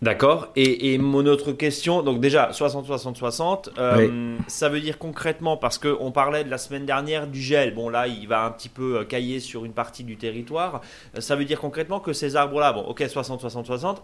D'accord. 0.00 0.48
Et, 0.54 0.94
et 0.94 0.98
mon 0.98 1.26
autre 1.26 1.50
question, 1.50 2.02
donc 2.04 2.20
déjà 2.20 2.52
60, 2.52 2.86
60, 2.86 3.16
60, 3.16 3.70
euh, 3.78 4.38
ça 4.46 4.68
veut 4.68 4.80
dire 4.80 4.96
concrètement, 4.96 5.56
parce 5.56 5.76
qu'on 5.76 6.12
parlait 6.12 6.44
de 6.44 6.50
la 6.50 6.58
semaine 6.58 6.86
dernière 6.86 7.26
du 7.26 7.40
gel, 7.40 7.74
bon 7.74 7.88
là 7.88 8.06
il 8.06 8.28
va 8.28 8.44
un 8.44 8.52
petit 8.52 8.68
peu 8.68 8.98
euh, 8.98 9.04
cailler 9.04 9.40
sur 9.40 9.64
une 9.64 9.72
partie 9.72 10.04
du 10.04 10.16
territoire, 10.16 10.82
Euh, 11.16 11.20
ça 11.20 11.34
veut 11.34 11.44
dire 11.44 11.60
concrètement 11.60 11.98
que 11.98 12.12
ces 12.12 12.36
arbres-là, 12.36 12.72
bon 12.74 12.82
ok 12.82 13.02
60, 13.08 13.40
60, 13.40 13.66
60, 13.66 14.02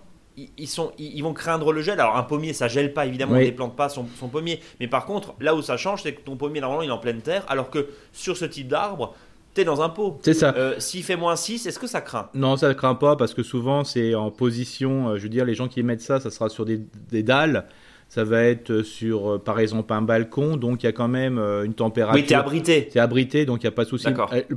ils, 0.58 0.66
sont, 0.68 0.92
vont 1.22 1.32
craindre 1.32 1.72
le 1.72 1.80
gel. 1.80 2.00
Alors 2.00 2.16
un 2.16 2.22
pommier 2.22 2.52
ça 2.52 2.68
gèle 2.68 2.92
pas 2.92 3.06
évidemment, 3.06 3.32
on 3.32 3.36
Oui. 3.36 3.42
ne 3.44 3.46
déplante 3.50 3.76
pas 3.76 3.88
son, 3.88 4.06
son 4.18 4.28
pommier, 4.28 4.60
mais 4.80 4.88
par 4.88 5.06
contre 5.06 5.34
là 5.40 5.54
où 5.54 5.62
ça 5.62 5.76
change 5.76 6.02
c'est 6.02 6.12
que 6.14 6.20
ton 6.22 6.36
pommier 6.36 6.60
normalement 6.60 6.82
il 6.82 6.88
est 6.88 6.92
en 6.92 6.98
pleine 6.98 7.20
terre, 7.20 7.44
alors 7.48 7.70
que 7.70 7.88
sur 8.12 8.36
ce 8.36 8.44
type 8.44 8.68
d'arbre, 8.68 9.14
tu 9.54 9.60
es 9.60 9.64
dans 9.64 9.82
un 9.82 9.88
pot. 9.88 10.18
C'est 10.22 10.34
ça. 10.34 10.52
Euh, 10.56 10.74
S'il 10.78 11.04
fait 11.04 11.14
moins 11.16 11.36
6, 11.36 11.66
est-ce 11.66 11.78
que 11.78 11.86
ça 11.86 12.00
craint? 12.00 12.28
Non, 12.34 12.56
ça 12.56 12.68
ne 12.68 12.72
craint 12.72 12.96
pas 12.96 13.14
parce 13.14 13.34
que 13.34 13.44
souvent 13.44 13.84
c'est 13.84 14.14
en 14.16 14.32
position, 14.32 15.10
euh, 15.10 15.16
je 15.18 15.22
veux 15.22 15.28
dire, 15.28 15.44
les 15.44 15.54
gens 15.54 15.68
qui 15.68 15.82
mettent 15.84 16.00
ça, 16.02 16.18
ça 16.18 16.30
sera 16.30 16.48
sur 16.48 16.64
des, 16.64 16.80
des 17.12 17.22
dalles, 17.22 17.66
ça 18.08 18.24
va 18.24 18.42
être 18.42 18.70
euh, 18.70 18.82
sur, 18.82 19.40
par 19.42 19.60
exemple, 19.60 19.92
un 19.92 20.02
balcon, 20.02 20.56
donc 20.56 20.82
il 20.82 20.86
y 20.86 20.88
a 20.88 20.92
quand 20.92 21.06
même 21.08 21.38
une 21.38 21.74
température. 21.74 22.20
Oui, 22.20 22.26
tu 22.26 22.32
es 22.32 22.36
abrité. 22.36 22.88
C'est 22.92 22.98
abrité, 22.98 23.46
donc 23.46 23.62
il 23.62 23.66
n'y 23.66 23.68
a 23.68 23.72
pas 23.72 23.84
de 23.84 23.88
souci. 23.88 24.08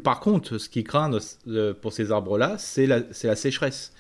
Par 0.04 0.20
contre, 0.20 0.58
ce 0.58 0.68
qui 0.70 0.84
craint 0.84 1.12
pour 1.82 1.94
ces 1.94 2.12
arbres-là, 2.12 2.56
c'est 2.58 2.88
la, 2.88 3.02
c'est 3.12 3.28
la 3.28 3.36
sécheresse. 3.36 3.94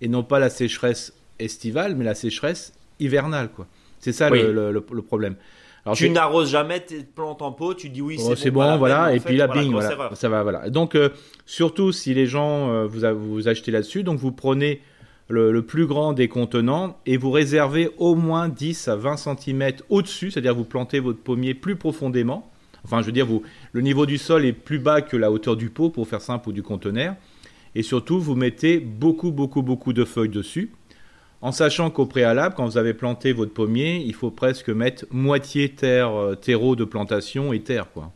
Et 0.00 0.08
non 0.08 0.22
pas 0.22 0.38
la 0.38 0.50
sécheresse 0.50 1.12
estivale, 1.38 1.94
mais 1.96 2.04
la 2.04 2.14
sécheresse 2.14 2.72
hivernale. 3.00 3.50
quoi. 3.54 3.66
C'est 4.00 4.12
ça 4.12 4.30
Oui. 4.30 4.40
le, 4.42 4.52
le- 4.52 4.72
le- 4.72 4.84
le 4.92 5.02
problème. 5.02 5.36
Alors, 5.84 5.96
Tu 5.96 6.10
n'arroses 6.10 6.50
jamais 6.50 6.80
tes 6.80 7.04
plantes 7.04 7.42
en 7.42 7.52
pot, 7.52 7.74
tu 7.74 7.88
dis 7.90 8.02
oui, 8.02 8.16
Oh, 8.18 8.30
c'est 8.34 8.36
c'est 8.44 8.50
bon, 8.50 8.72
bon, 8.72 8.76
voilà, 8.78 9.04
mais 9.06 9.12
en 9.12 9.14
et 9.14 9.18
fait, 9.20 9.28
puis 9.28 9.36
là, 9.36 9.46
voilà, 9.46 9.62
bing, 9.62 9.70
voilà, 9.72 10.10
ça 10.16 10.28
va, 10.28 10.42
voilà. 10.42 10.68
Donc, 10.68 10.96
euh, 10.96 11.10
surtout 11.44 11.92
si 11.92 12.12
les 12.12 12.26
gens 12.26 12.70
euh, 12.70 12.86
vous, 12.86 13.00
vous 13.34 13.46
achetez 13.48 13.70
là-dessus, 13.70 14.02
donc 14.02 14.18
vous 14.18 14.32
prenez 14.32 14.80
le, 15.28 15.52
le 15.52 15.62
plus 15.62 15.86
grand 15.86 16.12
des 16.12 16.26
contenants 16.28 16.98
et 17.06 17.16
vous 17.16 17.30
réservez 17.30 17.90
au 17.98 18.16
moins 18.16 18.48
10 18.48 18.88
à 18.88 18.96
20 18.96 19.16
cm 19.16 19.72
au-dessus, 19.88 20.32
c'est-à-dire 20.32 20.54
vous 20.56 20.64
plantez 20.64 20.98
votre 20.98 21.18
pommier 21.20 21.54
plus 21.54 21.76
profondément. 21.76 22.50
Enfin, 22.84 23.00
je 23.00 23.06
veux 23.06 23.12
dire, 23.12 23.26
vous, 23.26 23.42
le 23.72 23.80
niveau 23.80 24.06
du 24.06 24.18
sol 24.18 24.44
est 24.44 24.52
plus 24.52 24.78
bas 24.80 25.02
que 25.02 25.16
la 25.16 25.30
hauteur 25.30 25.56
du 25.56 25.70
pot, 25.70 25.90
pour 25.90 26.06
faire 26.08 26.20
simple, 26.20 26.48
ou 26.48 26.52
du 26.52 26.62
conteneur. 26.64 27.14
Et 27.76 27.82
surtout, 27.82 28.18
vous 28.20 28.34
mettez 28.36 28.78
beaucoup, 28.80 29.30
beaucoup, 29.32 29.62
beaucoup 29.62 29.92
de 29.92 30.04
feuilles 30.04 30.28
dessus. 30.30 30.72
En 31.46 31.52
sachant 31.52 31.90
qu'au 31.90 32.06
préalable, 32.06 32.56
quand 32.56 32.64
vous 32.66 32.76
avez 32.76 32.92
planté 32.92 33.32
votre 33.32 33.52
pommier, 33.54 34.02
il 34.04 34.14
faut 34.14 34.32
presque 34.32 34.68
mettre 34.68 35.04
moitié 35.12 35.68
terre, 35.68 36.10
euh, 36.12 36.34
terreau 36.34 36.74
de 36.74 36.82
plantation 36.84 37.52
et 37.52 37.60
terre, 37.60 37.86
quoi. 37.94 38.10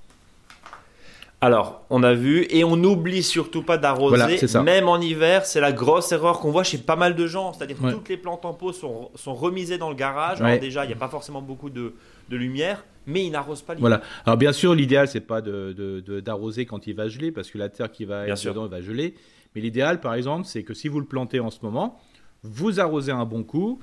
Alors, 1.41 1.85
on 1.91 2.03
a 2.03 2.13
vu, 2.13 2.45
et 2.51 2.65
on 2.65 2.75
n'oublie 2.77 3.23
surtout 3.23 3.63
pas 3.63 3.79
d'arroser, 3.79 4.17
Voilà, 4.17 4.63
même 4.65 4.89
en 4.89 5.01
hiver, 5.01 5.47
c'est 5.47 5.61
la 5.61 5.71
grosse 5.71 6.11
erreur 6.11 6.41
qu'on 6.41 6.51
voit 6.51 6.65
chez 6.65 6.79
pas 6.79 6.97
mal 6.97 7.15
de 7.15 7.25
gens, 7.29 7.53
c'est-à-dire 7.53 7.79
que 7.79 7.85
Ouais. 7.85 7.93
toutes 7.93 8.09
les 8.09 8.17
plantes 8.17 8.45
en 8.45 8.53
pot 8.53 8.73
sont, 8.73 9.13
sont 9.15 9.35
remisées 9.35 9.79
dans 9.79 9.91
le 9.91 9.95
garage, 9.95 10.41
Ouais. 10.41 10.49
alors 10.49 10.61
déjà, 10.61 10.85
il 10.85 10.89
n'y 10.89 10.95
a 10.95 10.97
pas 10.99 11.09
forcément 11.09 11.41
beaucoup 11.41 11.71
de, 11.71 11.95
de 12.31 12.37
lumière, 12.37 12.85
mais 13.07 13.25
ils 13.25 13.31
n'arrosent 13.31 13.63
pas 13.63 13.75
l'hiver. 13.75 13.83
Voilà. 13.89 14.03
Alors 14.27 14.39
bien 14.39 14.53
sûr, 14.53 14.75
l'idéal 14.75 15.07
c'est 15.07 15.21
pas 15.21 15.41
de, 15.41 15.73
de- 15.73 16.01
de- 16.01 16.19
d'arroser 16.19 16.67
quand 16.67 16.89
il 16.89 16.97
va 16.97 17.07
geler 17.07 17.31
parce 17.31 17.49
que 17.49 17.59
la 17.59 17.69
terre 17.69 17.93
qui 17.93 18.05
va 18.07 18.25
Bien 18.25 18.35
être 18.35 18.41
sûr. 18.41 18.53
dedans 18.53 18.67
va 18.67 18.81
geler. 18.83 19.15
Mais 19.55 19.61
l'idéal, 19.61 20.01
par 20.01 20.15
exemple, 20.15 20.47
c'est 20.47 20.65
que 20.65 20.75
si 20.75 20.89
vous 20.89 20.99
le 20.99 21.07
plantez 21.07 21.39
en 21.39 21.51
ce 21.51 21.59
moment, 21.63 21.97
vous 22.43 22.81
arrosez 22.81 23.13
un 23.13 23.25
bon 23.25 23.43
coup, 23.43 23.79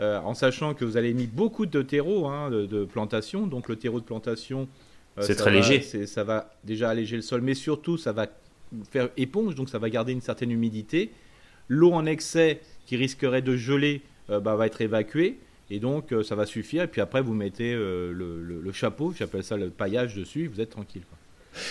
euh, 0.00 0.18
en 0.20 0.34
sachant 0.34 0.74
que 0.74 0.84
vous 0.84 0.96
avez 0.96 1.12
mis 1.14 1.26
beaucoup 1.26 1.66
de 1.66 1.82
terreau 1.82 2.26
hein, 2.26 2.50
de, 2.50 2.66
de 2.66 2.84
plantation. 2.84 3.46
Donc 3.46 3.68
le 3.68 3.76
terreau 3.76 4.00
de 4.00 4.04
plantation, 4.04 4.68
euh, 5.18 5.22
C'est 5.22 5.34
très 5.36 5.50
va- 5.50 5.56
léger. 5.56 6.06
Ça 6.06 6.24
va 6.24 6.50
déjà 6.64 6.90
alléger 6.90 7.16
le 7.16 7.22
sol, 7.22 7.40
mais 7.40 7.54
surtout 7.54 7.96
ça 7.96 8.12
va 8.12 8.26
faire 8.90 9.08
éponge, 9.16 9.54
donc 9.54 9.68
ça 9.68 9.78
va 9.78 9.88
garder 9.90 10.12
une 10.12 10.20
certaine 10.20 10.50
humidité. 10.50 11.10
L'eau 11.68 11.92
en 11.92 12.04
excès 12.06 12.60
qui 12.86 12.96
risquerait 12.96 13.42
de 13.42 13.56
geler 13.56 14.02
euh, 14.30 14.38
bah, 14.40 14.54
va 14.56 14.66
être 14.66 14.80
évacuée. 14.80 15.38
Et 15.68 15.80
donc, 15.80 16.14
ça 16.22 16.36
va 16.36 16.46
suffire. 16.46 16.84
Et 16.84 16.86
puis 16.86 17.00
après, 17.00 17.20
vous 17.20 17.34
mettez 17.34 17.74
le, 17.74 18.12
le- 18.12 18.60
le 18.60 18.72
chapeau, 18.72 19.12
j'appelle 19.18 19.42
ça 19.42 19.56
le 19.56 19.68
paillage 19.70 20.14
dessus, 20.14 20.44
et 20.44 20.46
vous 20.46 20.60
êtes 20.60 20.70
tranquille. 20.70 21.02
quoi. 21.08 21.18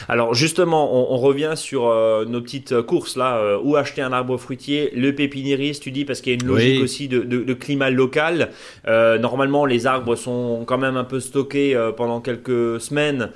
Alors 0.10 0.34
justement, 0.34 0.94
on, 1.12 1.13
on 1.15 1.18
revient 1.18 1.54
sur 1.56 1.88
euh, 1.88 2.25
nos 2.25 2.42
petites 2.42 2.82
courses 2.82 3.15
là, 3.18 3.38
euh, 3.38 3.58
où 3.63 3.75
acheter 3.75 4.01
un 4.01 4.12
arbre 4.13 4.38
fruitier, 4.38 4.92
le 4.96 5.13
pépiniériste, 5.13 5.84
tu 5.84 5.92
dis, 5.92 6.06
parce 6.06 6.22
qu'il 6.22 6.34
y 6.34 6.36
a 6.36 6.39
une 6.42 6.48
logique 6.48 6.77
Oui. 6.77 6.84
aussi 6.84 7.08
de, 7.08 7.22
de- 7.22 7.44
de 7.44 7.54
climat 7.54 7.89
local. 7.89 8.50
Euh, 8.88 9.18
normalement, 9.18 9.65
les 9.65 9.88
arbres 9.88 10.15
sont 10.15 10.63
quand 10.65 10.77
même 10.77 10.98
un 10.98 11.04
peu 11.04 11.20
stockés 11.20 11.77
pendant 11.98 12.22
quelques 12.22 12.80
semaines, 12.82 13.30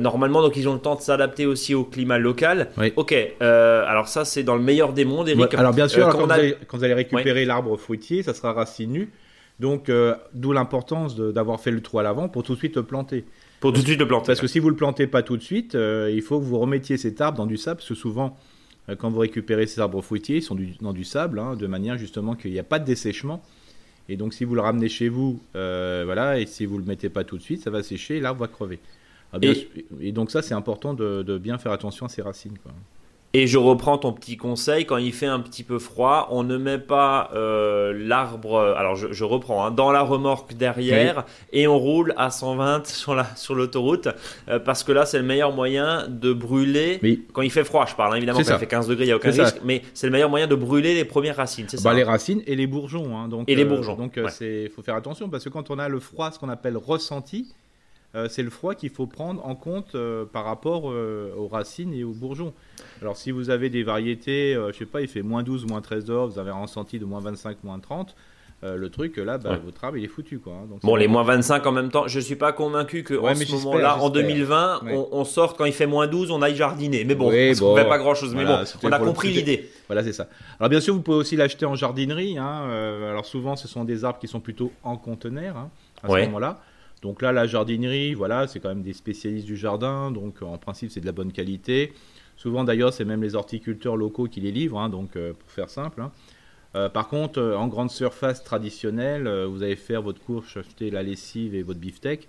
normalement, 0.00 0.42
donc 0.42 0.56
ils 0.56 0.68
ont 0.68 0.74
le 0.74 0.80
temps 0.80 0.94
de 0.96 1.00
s'adapter 1.00 1.46
aussi 1.46 1.74
au 1.74 1.84
climat 1.84 2.18
local. 2.18 2.68
Oui. 2.78 2.92
Ok, 2.96 3.14
alors 3.40 4.08
ça 4.08 4.24
c'est 4.24 4.42
dans 4.42 4.56
le 4.56 4.62
meilleur 4.62 4.92
des 4.92 5.04
mondes, 5.04 5.28
Eric. 5.28 5.40
Ouais, 5.52 5.56
alors 5.58 5.72
bien 5.72 5.88
sûr, 5.88 6.02
alors, 6.04 6.12
quand 6.12 6.18
quand, 6.18 6.24
on 6.24 6.26
vous 6.26 6.32
a- 6.32 6.36
allez, 6.36 6.56
quand 6.66 6.76
vous 6.78 6.84
allez 6.84 6.94
récupérer 6.94 7.44
l'arbre 7.44 7.76
fruitier, 7.76 8.22
ça 8.22 8.34
sera 8.34 8.52
racine 8.52 8.92
nue. 8.92 9.10
Donc, 9.60 9.90
d'où 10.34 10.52
l'importance 10.52 11.16
d'avoir 11.16 11.60
fait 11.60 11.70
le 11.70 11.80
trou 11.80 11.98
à 11.98 12.02
l'avant 12.02 12.28
pour 12.28 12.42
tout 12.42 12.52
de 12.54 12.58
suite 12.58 12.76
le 12.76 12.82
planter. 12.82 13.24
Pour 13.60 13.72
tout 13.72 13.80
de 13.80 13.86
suite 13.86 13.98
le 13.98 14.06
planter. 14.06 14.26
Parce 14.26 14.40
que 14.40 14.46
si 14.46 14.58
vous 14.58 14.68
le 14.70 14.76
plantez 14.76 15.06
pas 15.06 15.22
tout 15.22 15.36
de 15.36 15.42
suite, 15.42 15.74
euh, 15.74 16.10
il 16.12 16.22
faut 16.22 16.38
que 16.38 16.44
vous 16.44 16.58
remettiez 16.58 16.96
cet 16.96 17.20
arbre 17.20 17.38
dans 17.38 17.46
du 17.46 17.56
sable, 17.56 17.78
parce 17.78 17.88
que 17.88 17.94
souvent, 17.94 18.36
euh, 18.88 18.96
quand 18.96 19.10
vous 19.10 19.18
récupérez 19.20 19.66
ces 19.66 19.80
arbres 19.80 20.02
fruitiers, 20.02 20.36
ils 20.36 20.42
sont 20.42 20.54
du- 20.54 20.74
dans 20.80 20.92
du 20.92 21.04
sable, 21.04 21.38
hein, 21.38 21.56
de 21.56 21.66
manière 21.66 21.96
justement 21.98 22.34
qu'il 22.34 22.52
n'y 22.52 22.58
a 22.58 22.62
pas 22.64 22.78
de 22.78 22.84
dessèchement. 22.84 23.42
Et 24.08 24.16
donc, 24.16 24.34
si 24.34 24.44
vous 24.44 24.54
le 24.54 24.60
ramenez 24.60 24.88
chez 24.88 25.08
vous, 25.08 25.40
euh, 25.56 26.02
voilà, 26.04 26.38
et 26.38 26.46
si 26.46 26.64
vous 26.66 26.78
le 26.78 26.84
mettez 26.84 27.08
pas 27.08 27.24
tout 27.24 27.38
de 27.38 27.42
suite, 27.42 27.62
ça 27.62 27.70
va 27.70 27.82
sécher 27.82 28.18
et 28.18 28.20
l'arbre 28.20 28.40
va 28.40 28.48
crever. 28.48 28.78
Ah, 29.32 29.38
bien 29.40 29.52
Et- 30.00 30.12
donc 30.12 30.30
ça, 30.30 30.42
c'est 30.42 30.54
important 30.54 30.94
de, 30.94 31.22
de 31.24 31.38
bien 31.38 31.58
faire 31.58 31.72
attention 31.72 32.06
à 32.06 32.08
ses 32.08 32.22
racines. 32.22 32.56
Quoi. 32.62 32.72
Et 33.38 33.46
je 33.46 33.58
reprends 33.58 33.98
ton 33.98 34.12
petit 34.14 34.38
conseil, 34.38 34.86
quand 34.86 34.96
il 34.96 35.12
fait 35.12 35.26
un 35.26 35.40
petit 35.40 35.62
peu 35.62 35.78
froid, 35.78 36.28
on 36.30 36.42
ne 36.42 36.56
met 36.56 36.78
pas 36.78 37.30
euh, 37.34 37.92
l'arbre, 37.94 38.58
alors 38.78 38.96
je, 38.96 39.12
je 39.12 39.24
reprends, 39.24 39.66
hein, 39.66 39.70
dans 39.70 39.92
la 39.92 40.00
remorque 40.00 40.54
derrière 40.54 41.24
et 41.52 41.66
on 41.68 41.78
roule 41.78 42.14
à 42.16 42.30
120 42.30 42.86
sur 42.86 43.14
la 43.14 43.26
sur 43.36 43.54
l'autoroute 43.54 44.08
euh, 44.48 44.58
parce 44.58 44.84
que 44.84 44.92
là 44.92 45.04
c'est 45.04 45.18
le 45.18 45.24
meilleur 45.24 45.52
moyen 45.52 46.06
de 46.08 46.32
brûler. 46.32 46.98
Oui. 47.02 47.26
Quand 47.34 47.42
il 47.42 47.50
fait 47.50 47.64
froid, 47.64 47.84
je 47.86 47.94
parle 47.94 48.14
hein, 48.14 48.16
évidemment, 48.16 48.38
il 48.38 48.44
ça. 48.46 48.58
fait 48.58 48.66
15 48.66 48.88
degrés, 48.88 49.04
il 49.04 49.08
n'y 49.08 49.12
a 49.12 49.16
aucun 49.16 49.32
ça. 49.32 49.42
risque, 49.44 49.60
mais 49.64 49.82
c'est 49.92 50.06
le 50.06 50.12
meilleur 50.12 50.30
moyen 50.30 50.46
de 50.46 50.54
brûler 50.54 50.94
les 50.94 51.04
premières 51.04 51.36
racines, 51.36 51.66
c'est 51.68 51.76
ça 51.76 51.84
Bah, 51.84 51.90
hein 51.90 51.94
les 51.96 52.04
racines 52.04 52.42
et 52.46 52.56
les 52.56 52.66
bourgeons. 52.66 53.18
hein, 53.18 53.28
donc, 53.28 53.48
Et 53.50 53.54
les 53.54 53.64
euh, 53.64 53.68
bourgeons, 53.68 53.96
Donc, 53.96 54.16
ouais. 54.16 54.64
il 54.64 54.70
faut 54.70 54.82
faire 54.82 54.94
attention 54.96 55.28
parce 55.28 55.44
que 55.44 55.50
quand 55.50 55.70
on 55.70 55.78
a 55.78 55.88
le 55.88 56.00
froid, 56.00 56.30
ce 56.30 56.38
qu'on 56.38 56.48
appelle 56.48 56.76
ressenti, 56.78 57.52
euh, 58.16 58.28
c'est 58.28 58.42
le 58.42 58.50
froid 58.50 58.74
qu'il 58.74 58.90
faut 58.90 59.06
prendre 59.06 59.44
en 59.46 59.54
compte 59.54 59.94
euh, 59.94 60.24
par 60.24 60.44
rapport 60.44 60.90
euh, 60.90 61.32
aux 61.36 61.46
racines 61.48 61.92
et 61.94 62.02
aux 62.02 62.12
bourgeons. 62.12 62.52
Alors, 63.02 63.16
si 63.16 63.30
vous 63.30 63.50
avez 63.50 63.68
des 63.70 63.82
variétés, 63.82 64.54
je 64.72 64.76
sais 64.76 64.86
pas, 64.86 65.02
il 65.02 65.08
fait 65.08 65.22
moins 65.22 65.42
12, 65.42 65.66
moins 65.66 65.80
13 65.80 66.04
dehors, 66.06 66.28
vous 66.28 66.38
avez 66.38 66.50
un 66.50 66.60
ressenti 66.62 66.98
de 66.98 67.04
moins 67.04 67.20
25, 67.20 67.58
moins 67.64 67.78
30. 67.78 68.14
euh, 68.64 68.74
le 68.74 68.88
truc, 68.88 69.18
là, 69.18 69.36
bah, 69.36 69.50
Ouais. 69.50 69.58
votre 69.62 69.84
arbre, 69.84 69.98
il 69.98 70.04
est 70.04 70.08
foutu. 70.08 70.38
Quoi, 70.38 70.54
hein. 70.54 70.66
Donc, 70.70 70.80
Bon, 70.80 70.96
les 70.96 71.08
moins 71.08 71.22
25 71.24 71.66
en 71.66 71.72
même 71.72 71.90
temps, 71.90 72.08
je 72.08 72.18
suis 72.18 72.36
pas 72.36 72.52
convaincu 72.52 73.02
que 73.02 73.12
Ouais, 73.12 73.32
en 73.32 73.38
mais 73.38 73.44
ce 73.44 73.52
moment-là, 73.52 73.96
en 73.98 74.04
j'espère. 74.06 74.10
2020, 74.22 74.80
Ouais. 74.82 74.94
on, 74.96 75.08
on 75.12 75.24
sorte 75.26 75.58
quand 75.58 75.66
il 75.66 75.74
fait 75.74 75.86
moins 75.86 76.06
12, 76.06 76.30
on 76.30 76.40
aille 76.40 76.56
jardiner. 76.56 77.04
Mais 77.04 77.14
bon, 77.14 77.28
Oui, 77.28 77.48
parce 77.48 77.60
qu'on 77.60 77.66
bon. 77.74 77.76
fait 77.76 77.84
pas 77.86 77.98
grand-chose. 77.98 78.34
Mais 78.34 78.44
Voilà, 78.44 78.64
bon, 78.64 78.88
on 78.88 78.92
a 78.92 78.98
compris 78.98 79.30
l'idée. 79.30 79.68
Voilà, 79.88 80.02
c'est 80.02 80.14
ça. 80.14 80.26
Alors 80.58 80.70
bien 80.70 80.80
sûr, 80.80 80.94
vous 80.94 81.02
pouvez 81.02 81.18
aussi 81.18 81.36
l'acheter 81.36 81.66
en 81.66 81.74
jardinerie. 81.74 82.38
hein, 82.38 82.62
alors 83.10 83.26
souvent, 83.26 83.56
ce 83.56 83.68
sont 83.68 83.84
des 83.84 84.06
arbres 84.06 84.18
qui 84.18 84.26
sont 84.26 84.40
plutôt 84.40 84.72
en 84.82 84.96
conteneur 84.96 85.58
hein, 85.58 85.68
à 86.02 86.08
ce 86.08 86.24
moment-là. 86.24 86.58
Donc 87.06 87.22
là, 87.22 87.30
la 87.30 87.46
jardinerie, 87.46 88.14
voilà, 88.14 88.48
c'est 88.48 88.58
quand 88.58 88.68
même 88.74 88.82
des 88.82 88.92
spécialistes 88.92 89.46
du 89.46 89.56
jardin. 89.56 90.10
Donc 90.10 90.42
en 90.42 90.58
principe, 90.58 90.90
c'est 90.90 91.00
de 91.00 91.06
la 91.06 91.12
bonne 91.12 91.30
qualité. 91.30 91.92
Souvent 92.36 92.64
d'ailleurs, 92.64 92.92
c'est 92.92 93.04
même 93.04 93.22
les 93.22 93.36
horticulteurs 93.36 93.96
locaux 93.96 94.26
qui 94.26 94.40
les 94.40 94.50
livrent. 94.50 94.80
hein, 94.80 94.88
donc 94.88 95.14
euh, 95.14 95.32
pour 95.32 95.48
faire 95.48 95.70
simple. 95.70 96.00
hein. 96.00 96.10
Euh, 96.74 96.88
par 96.88 97.06
contre, 97.08 97.38
euh, 97.38 97.56
en 97.56 97.68
grande 97.68 97.92
surface 97.92 98.42
traditionnelle, 98.42 99.28
euh, 99.28 99.46
vous 99.46 99.62
allez 99.62 99.76
faire 99.76 100.02
votre 100.02 100.20
course, 100.20 100.56
acheter 100.56 100.90
la 100.90 101.04
lessive 101.04 101.54
et 101.54 101.62
votre 101.62 101.78
beefsteak. 101.78 102.28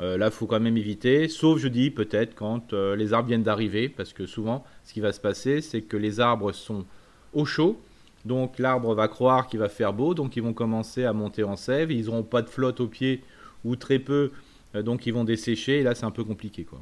Euh, 0.00 0.18
là, 0.18 0.26
il 0.26 0.32
faut 0.32 0.46
quand 0.46 0.58
même 0.58 0.76
éviter, 0.76 1.28
sauf 1.28 1.60
je 1.60 1.68
dis 1.68 1.90
peut-être 1.92 2.34
quand 2.34 2.72
euh, 2.72 2.96
les 2.96 3.12
arbres 3.12 3.28
viennent 3.28 3.44
d'arriver, 3.44 3.88
parce 3.88 4.12
que 4.12 4.26
souvent, 4.26 4.64
ce 4.82 4.92
qui 4.92 5.00
va 5.00 5.12
se 5.12 5.20
passer, 5.20 5.60
c'est 5.60 5.82
que 5.82 5.96
les 5.96 6.18
arbres 6.18 6.50
sont 6.52 6.84
au 7.32 7.44
chaud, 7.44 7.80
donc 8.24 8.58
l'arbre 8.58 8.92
va 8.94 9.06
croire 9.06 9.46
qu'il 9.46 9.60
va 9.60 9.68
faire 9.68 9.92
beau, 9.92 10.14
donc 10.14 10.36
ils 10.36 10.42
vont 10.42 10.52
commencer 10.52 11.04
à 11.04 11.12
monter 11.12 11.44
en 11.44 11.56
sève, 11.56 11.92
ils 11.92 12.06
n'auront 12.06 12.24
pas 12.24 12.42
de 12.42 12.50
flotte 12.50 12.80
au 12.80 12.88
pied 12.88 13.22
ou 13.64 13.76
très 13.76 13.98
peu, 13.98 14.30
euh, 14.74 14.82
donc 14.82 15.06
ils 15.06 15.12
vont 15.14 15.24
dessécher, 15.24 15.80
et 15.80 15.82
là 15.82 15.94
c'est 15.94 16.04
un 16.06 16.10
peu 16.10 16.24
compliqué. 16.24 16.64
Quoi. 16.64 16.80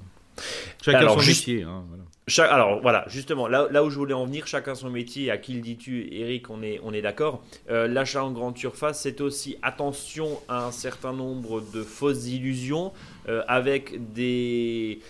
Chacun 0.82 0.98
Alors, 0.98 1.14
son 1.14 1.20
juste- 1.20 1.46
métier. 1.48 1.62
hein, 1.64 1.82
voilà. 1.88 2.04
Cha- 2.28 2.52
alors 2.52 2.80
voilà, 2.82 3.04
justement, 3.08 3.48
là, 3.48 3.68
là 3.70 3.82
où 3.82 3.90
je 3.90 3.96
voulais 3.96 4.12
en 4.14 4.26
venir, 4.26 4.46
chacun 4.46 4.74
son 4.74 4.90
métier, 4.90 5.30
à 5.30 5.38
qui 5.38 5.54
le 5.54 5.60
dis-tu, 5.62 6.08
Eric, 6.12 6.50
on 6.50 6.62
est, 6.62 6.78
on 6.84 6.92
est 6.92 7.00
d'accord. 7.02 7.42
Euh, 7.70 7.88
L'achat 7.88 8.22
en 8.22 8.30
grande 8.30 8.56
surface, 8.58 9.00
c'est 9.00 9.20
aussi 9.22 9.56
attention 9.62 10.38
à 10.48 10.66
un 10.66 10.70
certain 10.70 11.12
nombre 11.14 11.62
de 11.72 11.82
fausses 11.82 12.28
illusions 12.28 12.92
euh, 13.28 13.42
avec 13.48 14.12
des, 14.12 15.00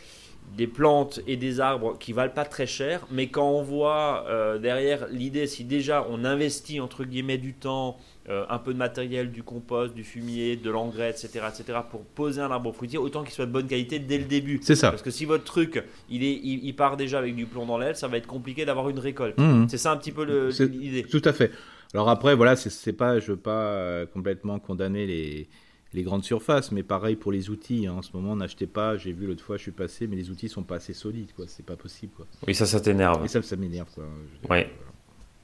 des 0.57 0.69
plantes 0.69 1.21
et 1.27 1.37
des 1.37 1.59
arbres 1.61 1.99
qui 1.99 2.13
valent 2.13 2.33
pas 2.33 2.45
très 2.45 2.67
cher, 2.69 3.05
mais 3.11 3.27
quand 3.27 3.51
on 3.51 3.63
voit 3.63 4.25
euh, 4.29 4.59
derrière 4.59 5.09
l'idée, 5.09 5.47
si 5.49 5.65
déjà 5.65 6.07
on 6.09 6.25
investit 6.25 6.81
entre 6.81 7.05
guillemets 7.05 7.37
du 7.39 7.53
temps, 7.53 7.99
euh, 8.29 8.45
un 8.51 8.59
peu 8.59 8.73
de 8.75 8.79
matériel, 8.79 9.31
du 9.33 9.43
compost, 9.43 9.95
du 9.95 10.05
fumier, 10.05 10.57
de 10.57 10.71
l'engrais, 10.71 11.11
etc., 11.11 11.41
etc., 11.49 11.79
pour 11.91 12.03
poser 12.05 12.41
un 12.41 12.51
arbre 12.51 12.73
fruitier, 12.73 12.99
autant 12.99 13.23
qu'il 13.25 13.33
soit 13.33 13.47
de 13.47 13.53
bonne 13.53 13.67
qualité 13.67 13.99
dès 13.99 14.19
le 14.19 14.25
début. 14.25 14.59
C'est 14.63 14.75
ça. 14.75 14.91
Parce 14.91 15.03
que 15.03 15.11
si 15.11 15.25
votre 15.25 15.45
truc, 15.45 15.83
il, 16.11 16.23
est, 16.23 16.33
il, 16.35 16.65
il 16.65 16.77
part 16.77 16.97
déjà 16.97 17.19
avec 17.19 17.35
du 17.35 17.47
plomb 17.47 17.65
dans 17.67 17.79
l'aile, 17.79 17.97
ça 17.97 18.07
va 18.09 18.17
être 18.19 18.27
compliqué 18.27 18.65
d'avoir 18.67 18.89
une 18.91 18.99
récolte. 18.99 19.39
Mhm. 19.39 19.69
C'est 19.69 19.79
ça 19.79 19.93
un 19.93 19.97
petit 19.97 20.13
peu 20.13 20.25
l'idée. 20.61 21.05
Tout 21.05 21.23
à 21.25 21.33
fait. 21.33 21.51
Alors 21.95 22.11
après, 22.11 22.35
voilà, 22.35 22.55
c'est- 22.57 22.93
pas, 22.93 23.19
je 23.19 23.33
veux 23.33 23.39
pas 23.39 23.63
euh, 23.73 24.05
complètement 24.07 24.59
condamner 24.59 25.07
les, 25.07 25.49
les 25.95 26.03
grandes 26.03 26.23
surfaces, 26.25 26.71
mais 26.71 26.83
pareil 26.83 27.17
pour 27.17 27.33
les 27.33 27.49
outils. 27.49 27.87
hein. 27.87 27.95
En 27.95 28.03
ce 28.03 28.11
moment, 28.13 28.37
n'achetez 28.37 28.67
pas. 28.67 28.99
J'ai 28.99 29.13
vu 29.13 29.27
l'autre 29.27 29.43
fois, 29.43 29.57
je 29.57 29.63
suis 29.63 29.71
passé, 29.73 30.07
mais 30.07 30.17
les 30.17 30.29
outils 30.31 30.51
sont 30.51 30.65
pas 30.65 30.77
assez 30.77 30.93
solides, 30.93 31.33
quoi. 31.35 31.47
C'est 31.49 31.65
pas 31.65 31.77
possible, 31.77 32.13
quoi. 32.15 32.27
Oui, 32.47 32.55
ça, 32.55 32.67
ça 32.67 32.79
t'énerve. 32.79 33.25
Et 33.25 33.29
ça, 33.29 33.41
ça 33.41 33.57
m'énerve, 33.57 33.89
quoi. 33.95 34.05
Je- 34.45 34.49
Ouais. 34.51 34.71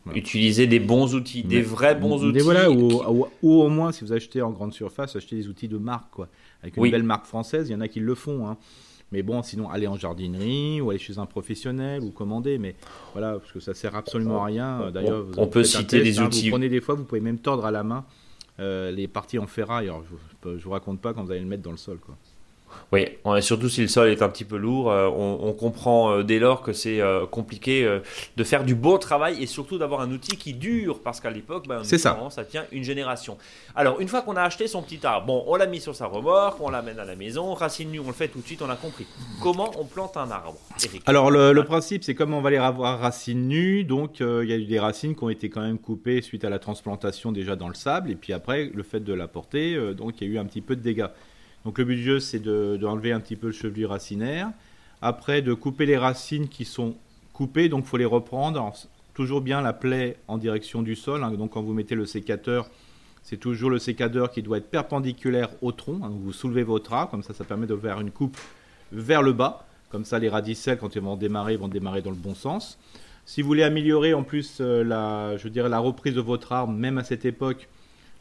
Voilà. 0.04 0.18
Utiliser 0.18 0.66
des 0.66 0.80
bons 0.80 1.14
outils, 1.14 1.42
des 1.42 1.62
vrais 1.62 1.94
bons 1.94 2.22
outils. 2.24 2.40
voilà, 2.40 2.70
ou, 2.70 2.88
qui- 2.88 2.94
ou- 2.94 3.26
ou 3.42 3.62
au 3.62 3.68
moins, 3.68 3.90
si 3.90 4.04
vous 4.04 4.12
achetez 4.12 4.42
en 4.42 4.50
grande 4.50 4.74
surface, 4.74 5.16
achetez 5.16 5.36
des 5.36 5.48
outils 5.48 5.68
de 5.68 5.78
marque, 5.78 6.10
quoi. 6.10 6.28
Avec 6.62 6.76
une 6.76 6.82
Oui. 6.82 6.90
belle 6.90 7.02
marque 7.04 7.24
française, 7.26 7.68
il 7.68 7.72
y 7.72 7.74
en 7.74 7.80
a 7.80 7.88
qui 7.88 8.00
le 8.00 8.14
font, 8.14 8.46
hein. 8.46 8.56
Mais 9.12 9.22
bon, 9.22 9.42
sinon, 9.42 9.70
allez 9.70 9.86
en 9.86 9.96
jardinerie 9.96 10.80
ou 10.80 10.90
allez 10.90 10.98
chez 10.98 11.18
un 11.18 11.26
professionnel 11.26 12.02
ou 12.02 12.10
commander. 12.10 12.58
Mais 12.58 12.74
voilà, 13.12 13.38
parce 13.38 13.52
que 13.52 13.60
ça 13.60 13.72
sert 13.72 13.94
absolument 13.94 14.42
à 14.42 14.46
rien. 14.46 14.90
D'ailleurs, 14.90 15.24
on 15.36 15.46
peut 15.46 15.62
citer 15.62 15.84
test, 16.00 16.02
des 16.04 16.18
hein. 16.18 16.26
outils- 16.26 16.44
Vous 16.46 16.50
prenez 16.50 16.68
des 16.68 16.80
fois, 16.80 16.94
vous 16.96 17.04
pouvez 17.04 17.20
même 17.20 17.38
tordre 17.38 17.64
à 17.64 17.70
la 17.70 17.82
main 17.84 18.04
euh, 18.60 18.90
les 18.90 19.06
parties 19.08 19.38
en 19.38 19.46
ferraille. 19.46 19.86
Alors, 19.86 20.02
je, 20.44 20.58
je 20.58 20.64
vous 20.64 20.70
raconte 20.70 21.00
pas 21.00 21.12
quand 21.14 21.24
vous 21.24 21.30
allez 21.30 21.40
le 21.40 21.46
mettre 21.46 21.62
dans 21.62 21.70
le 21.70 21.76
sol, 21.76 21.98
quoi. 22.04 22.16
Oui, 22.92 23.06
surtout 23.40 23.68
si 23.68 23.82
le 23.82 23.88
sol 23.88 24.08
est 24.08 24.22
un 24.22 24.28
petit 24.28 24.44
peu 24.44 24.56
lourd, 24.56 24.90
euh, 24.90 25.08
on, 25.08 25.38
on 25.42 25.52
comprend 25.52 26.12
euh, 26.12 26.22
dès 26.22 26.38
lors 26.38 26.62
que 26.62 26.72
c'est 26.72 27.00
euh, 27.00 27.26
compliqué 27.26 28.00
de 28.36 28.44
faire 28.44 28.64
du 28.64 28.74
beau 28.74 28.98
travail 28.98 29.42
et 29.42 29.46
surtout 29.46 29.78
d'avoir 29.78 30.00
un 30.00 30.10
outil 30.10 30.36
qui 30.36 30.54
dure, 30.54 31.00
parce 31.00 31.20
qu'à 31.20 31.30
l'époque, 31.30 31.66
ben, 31.66 31.82
ça. 31.82 32.44
tient 32.44 32.64
une 32.72 32.84
génération. 32.84 33.36
Alors, 33.74 34.00
une 34.00 34.08
fois 34.08 34.22
qu'on 34.22 34.36
a 34.36 34.42
acheté 34.42 34.66
son 34.66 34.82
petit 34.82 35.04
arbre, 35.04 35.26
bon, 35.26 35.44
on 35.46 35.56
l'a 35.56 35.66
mis 35.66 35.80
sur 35.80 35.94
sa 35.94 36.06
remorque, 36.06 36.60
on 36.60 36.70
l'amène 36.70 36.98
à 36.98 37.04
la 37.04 37.16
maison, 37.16 37.54
racine 37.54 37.90
nue, 37.90 38.00
on 38.00 38.06
le 38.06 38.12
fait 38.12 38.28
tout 38.28 38.40
de 38.40 38.46
suite, 38.46 38.62
on 38.62 38.70
a 38.70 38.76
compris. 38.76 39.06
Comment 39.42 39.70
on 39.78 39.84
plante 39.84 40.16
un 40.16 40.30
arbre, 40.30 40.56
Alors 41.06 41.30
le, 41.30 41.52
le 41.52 41.64
principe, 41.64 42.04
c'est 42.04 42.14
comme 42.14 42.34
on 42.34 42.40
va 42.40 42.50
les 42.50 42.56
avoir 42.56 43.00
racines 43.00 43.48
nues, 43.48 43.84
donc 43.84 44.20
euh, 44.20 44.44
il 44.44 44.50
y 44.50 44.52
a 44.52 44.56
eu 44.56 44.64
des 44.64 44.78
racines 44.78 45.14
qui 45.14 45.24
ont 45.24 45.30
été 45.30 45.50
quand 45.50 45.62
même 45.62 45.78
coupées 45.78 46.22
suite 46.22 46.44
à 46.44 46.50
la 46.50 46.58
transplantation 46.58 47.32
déjà 47.32 47.56
dans 47.56 47.68
le 47.68 47.74
sable, 47.74 48.10
et 48.10 48.14
puis 48.14 48.32
après 48.32 48.70
le 48.72 48.82
fait 48.82 49.00
de 49.00 49.12
la 49.12 49.28
porter, 49.28 49.74
euh, 49.74 49.94
donc 49.94 50.20
il 50.20 50.28
y 50.28 50.30
a 50.30 50.34
eu 50.34 50.38
un 50.38 50.44
petit 50.44 50.60
peu 50.60 50.76
de 50.76 50.82
dégâts. 50.82 51.08
Donc 51.64 51.78
le 51.78 51.84
but 51.84 51.96
du 51.96 52.02
jeu, 52.02 52.20
c'est 52.20 52.38
de- 52.38 52.76
d'enlever 52.80 53.12
un 53.12 53.20
petit 53.20 53.36
peu 53.36 53.48
le 53.48 53.52
chevelu 53.52 53.86
racinaire, 53.86 54.50
après 55.00 55.42
de 55.42 55.54
couper 55.54 55.86
les 55.86 55.96
racines 55.96 56.48
qui 56.48 56.64
sont 56.64 56.94
coupées, 57.32 57.68
donc 57.68 57.84
faut 57.86 57.96
les 57.96 58.04
reprendre, 58.04 58.72
toujours 59.14 59.40
bien 59.40 59.60
la 59.60 59.72
plaie 59.72 60.16
en 60.28 60.38
direction 60.38 60.82
du 60.82 60.94
sol, 60.96 61.24
hein, 61.24 61.30
donc 61.32 61.52
quand 61.52 61.62
vous 61.62 61.72
mettez 61.72 61.94
le 61.94 62.06
sécateur, 62.06 62.68
c'est 63.22 63.38
toujours 63.38 63.70
le 63.70 63.78
sécateur 63.78 64.30
qui 64.30 64.42
doit 64.42 64.58
être 64.58 64.70
perpendiculaire 64.70 65.48
au 65.62 65.72
tronc, 65.72 66.00
hein, 66.02 66.10
vous 66.12 66.32
soulevez 66.32 66.62
votre 66.62 66.92
arbre, 66.92 67.10
comme 67.10 67.22
ça 67.22 67.32
ça 67.32 67.44
permet 67.44 67.66
de 67.66 67.76
faire 67.76 68.00
une 68.00 68.10
coupe 68.10 68.36
vers 68.92 69.22
le 69.22 69.32
bas. 69.32 69.66
Comme 69.90 70.04
ça, 70.04 70.18
les 70.18 70.28
radicelles, 70.28 70.78
quand 70.78 70.96
ils 70.96 71.00
vont 71.00 71.14
démarrer, 71.14 71.56
vont 71.56 71.68
démarrer 71.68 72.02
dans 72.02 72.10
le 72.10 72.16
bon 72.16 72.34
sens. 72.34 72.78
Si 73.26 73.42
vous 73.42 73.46
voulez 73.46 73.62
améliorer 73.62 74.12
en 74.12 74.24
plus 74.24 74.58
euh, 74.60 74.82
la, 74.82 75.36
je 75.36 75.46
dirais, 75.46 75.68
la 75.68 75.78
reprise 75.78 76.14
de 76.14 76.20
votre 76.20 76.50
arbre, 76.52 76.72
même 76.72 76.98
à 76.98 77.04
cette 77.04 77.24
époque, 77.24 77.68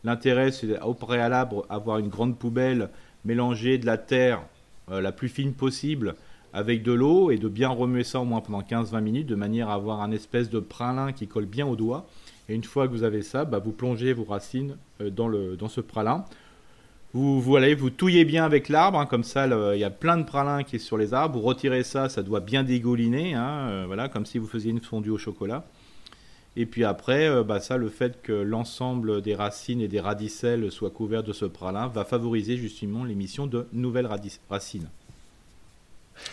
l'intérêt 0.03 0.51
c'est 0.51 0.79
au 0.82 0.93
préalable 0.93 1.56
avoir 1.69 1.97
une 1.97 2.10
grande 2.10 2.38
poubelle, 2.38 2.89
mélanger 3.25 3.77
de 3.77 3.86
la 3.86 3.97
terre 3.97 4.41
euh, 4.91 5.01
la 5.01 5.12
plus 5.12 5.29
fine 5.29 5.53
possible 5.53 6.15
avec 6.53 6.83
de 6.83 6.91
l'eau 6.91 7.31
et 7.31 7.38
de 7.38 7.47
bien 7.47 7.69
remuer 7.69 8.03
ça 8.03 8.19
au 8.19 8.25
moins 8.25 8.41
pendant 8.41 8.62
15-20 8.62 9.01
minutes 9.01 9.27
de 9.27 9.36
manière 9.36 9.69
à 9.69 9.73
avoir 9.73 10.01
un 10.01 10.12
espèce 10.12 10.49
de 10.49 10.59
pralin 10.59 11.12
qui 11.12 11.27
colle 11.27 11.45
bien 11.45 11.65
au 11.65 11.75
doigt. 11.75 12.05
Et 12.47 12.53
une 12.53 12.63
fois 12.63 12.88
que 12.88 12.93
vous 12.93 13.03
avez 13.03 13.23
ça, 13.23 13.45
bah, 13.45 13.59
vous 13.59 13.71
plongez 13.71 14.13
vos 14.13 14.23
racines 14.23 14.77
euh, 15.01 15.09
dans, 15.09 15.67
ce 15.67 15.81
pralin. 15.81 16.25
Vous, 17.13 17.41
vous, 17.41 17.55
allez, 17.55 17.73
vous 17.73 17.89
touillez 17.89 18.25
bien 18.25 18.43
avec 18.43 18.69
l'arbre, 18.69 18.99
hein, 18.99 19.05
comme 19.05 19.23
ça 19.23 19.47
il 19.73 19.79
y 19.79 19.83
a 19.83 19.89
plein 19.89 20.17
de 20.17 20.23
pralin 20.23 20.63
qui 20.63 20.75
est 20.75 20.79
sur 20.79 20.97
les 20.97 21.13
arbres. 21.13 21.39
Vous 21.39 21.45
retirez 21.45 21.83
ça, 21.83 22.09
ça 22.09 22.23
doit 22.23 22.39
bien 22.39 22.63
dégouliner, 22.63 23.33
hein, 23.33 23.67
euh, 23.69 23.83
voilà, 23.88 24.09
comme 24.09 24.25
si 24.25 24.38
vous 24.38 24.47
faisiez 24.47 24.71
une 24.71 24.81
fondue 24.81 25.12
au 25.12 25.17
chocolat. 25.17 25.65
Et 26.55 26.65
puis 26.65 26.83
après, 26.83 27.27
euh, 27.27 27.43
bah, 27.43 27.59
ça, 27.59 27.77
le 27.77 27.89
fait 27.89 28.21
que 28.21 28.31
l'ensemble 28.31 29.21
des 29.21 29.33
racines 29.33 29.81
et 29.81 29.87
des 29.87 29.99
radicelles 29.99 30.71
soient 30.71 30.91
couverts 30.91 31.23
de 31.23 31.33
ce 31.33 31.45
pralin 31.45 31.87
va 31.87 32.05
favoriser 32.05 32.57
justement 32.57 33.03
l'émission 33.03 33.47
de 33.47 33.67
nouvelles 33.73 34.09
racines. 34.49 34.89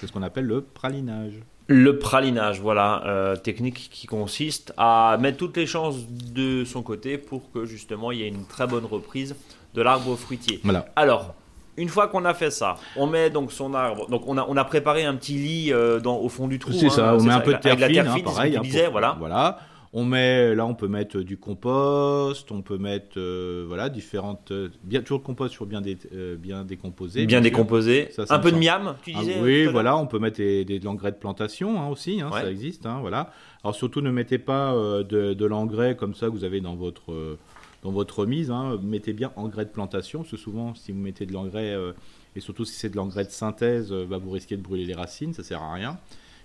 C'est 0.01 0.07
ce 0.07 0.13
qu'on 0.13 0.23
appelle 0.23 0.45
le 0.45 0.61
pralinage. 0.61 1.41
Le 1.69 1.99
pralinage, 1.99 2.61
voilà, 2.61 3.03
euh, 3.07 3.37
technique 3.37 3.89
qui 3.93 4.07
consiste 4.07 4.75
à 4.77 5.17
mettre 5.21 5.39
toutes 5.39 5.57
les 5.57 5.67
chances 5.67 5.97
de 6.35 6.65
son 6.65 6.83
côté 6.83 7.17
pour 7.17 7.51
que 7.53 7.65
justement 7.65 8.11
il 8.11 8.19
y 8.19 8.23
ait 8.25 8.29
une 8.29 8.45
très 8.45 8.67
bonne 8.67 8.85
reprise 8.85 9.37
de 9.75 9.81
l'arbre 9.81 10.17
fruitier. 10.17 10.61
Voilà. 10.65 10.87
Alors, 10.97 11.35
une 11.77 11.89
fois 11.89 12.09
qu'on 12.09 12.25
a 12.25 12.35
fait 12.35 12.51
ça, 12.51 12.77
on 12.97 13.07
met 13.07 13.31
donc 13.31 13.53
son 13.53 13.73
arbre. 13.73 14.11
Donc 14.11 14.25
on 14.27 14.37
a, 14.37 14.45
on 14.49 14.57
a 14.57 14.65
préparé 14.65 15.05
un 15.05 15.15
petit 15.15 15.35
lit 15.35 15.73
euh, 15.73 16.01
dans, 16.01 16.19
au 16.19 16.29
fond 16.29 16.49
du 16.49 16.59
trou. 16.59 16.73
C'est 16.73 16.87
hein, 16.87 16.91
ça, 16.91 17.15
on 17.15 17.23
met 17.23 17.33
un 17.33 17.41
peu 17.41 17.55
de 17.55 17.59
terre 17.59 17.75
fine, 17.75 17.81
la 17.81 17.89
terre 17.89 18.11
hein, 18.11 18.15
fine, 18.17 18.25
pareil. 18.25 18.51
c'est 18.51 18.57
ce 18.57 18.59
hein, 18.59 18.63
disait, 18.63 18.83
pour- 18.83 18.93
voilà. 18.93 19.17
Voilà. 19.19 19.61
On 19.93 20.05
met, 20.05 20.55
là, 20.55 20.67
on 20.67 20.75
peut 20.77 20.87
mettre 20.87 21.19
du 21.21 21.37
compost, 21.37 22.53
on 22.53 22.63
peut 22.63 22.79
mettre, 22.79 23.19
euh, 23.19 23.65
voilà, 23.67 23.89
différentes, 23.89 24.53
euh, 24.53 24.69
bien 24.85 25.01
toujours 25.01 25.19
le 25.19 25.25
compost 25.25 25.53
sur 25.53 25.67
bien, 25.67 25.81
dé- 25.81 25.99
euh, 26.15 26.37
bien 26.37 26.65
décomposé. 26.65 27.27
Bien 27.27 27.41
décomposé. 27.41 28.09
Ça, 28.13 28.25
ça 28.25 28.37
un 28.37 28.39
peu 28.39 28.53
de 28.53 28.57
miam, 28.57 28.95
tu 29.03 29.11
Ah 29.17 29.21
disais. 29.21 29.41
oui, 29.43 29.67
voilà, 29.67 29.97
on 29.97 30.07
peut 30.07 30.21
mettre 30.21 30.37
des, 30.37 30.65
des- 30.65 30.79
de 30.79 30.85
l'engrais 30.85 31.11
de 31.11 31.17
plantation 31.17 31.81
hein, 31.81 31.89
aussi, 31.89 32.21
hein, 32.21 32.31
Ouais. 32.33 32.43
ça 32.43 32.51
existe, 32.53 32.87
hein, 32.87 32.99
voilà. 33.01 33.33
Alors 33.65 33.75
surtout, 33.75 34.01
ne 34.01 34.13
mettez 34.13 34.39
pas 34.39 34.73
de, 34.75 35.35
de 35.35 35.45
l'engrais 35.45 35.97
comme 35.97 36.15
ça 36.15 36.27
que 36.27 36.31
vous 36.33 36.45
avez 36.45 36.61
dans 36.61 36.77
votre 36.77 37.37
dans 37.83 37.91
votre 37.91 38.21
remise. 38.21 38.51
hein. 38.51 38.79
Mettez 38.83 39.13
bien 39.15 39.33
engrais 39.37 39.65
de 39.65 39.71
plantation, 39.71 40.21
parce 40.21 40.31
que 40.31 40.37
souvent, 40.37 40.75
si 40.77 40.93
vous 40.93 40.99
mettez 41.01 41.25
de 41.27 41.33
l'engrais 41.33 41.71
euh, 41.75 41.93
et 42.37 42.41
surtout 42.41 42.65
si 42.67 42.75
c'est 42.75 42.91
de 42.91 42.97
l'engrais 42.97 43.25
de 43.25 43.31
synthèse, 43.31 43.91
euh, 43.91 44.05
bah, 44.09 44.19
vous 44.19 44.31
risquez 44.31 44.57
de 44.57 44.63
brûler 44.63 44.85
les 44.85 44.95
racines, 44.95 45.33
ça 45.33 45.43
sert 45.43 45.63
à 45.63 45.73
rien. 45.73 45.99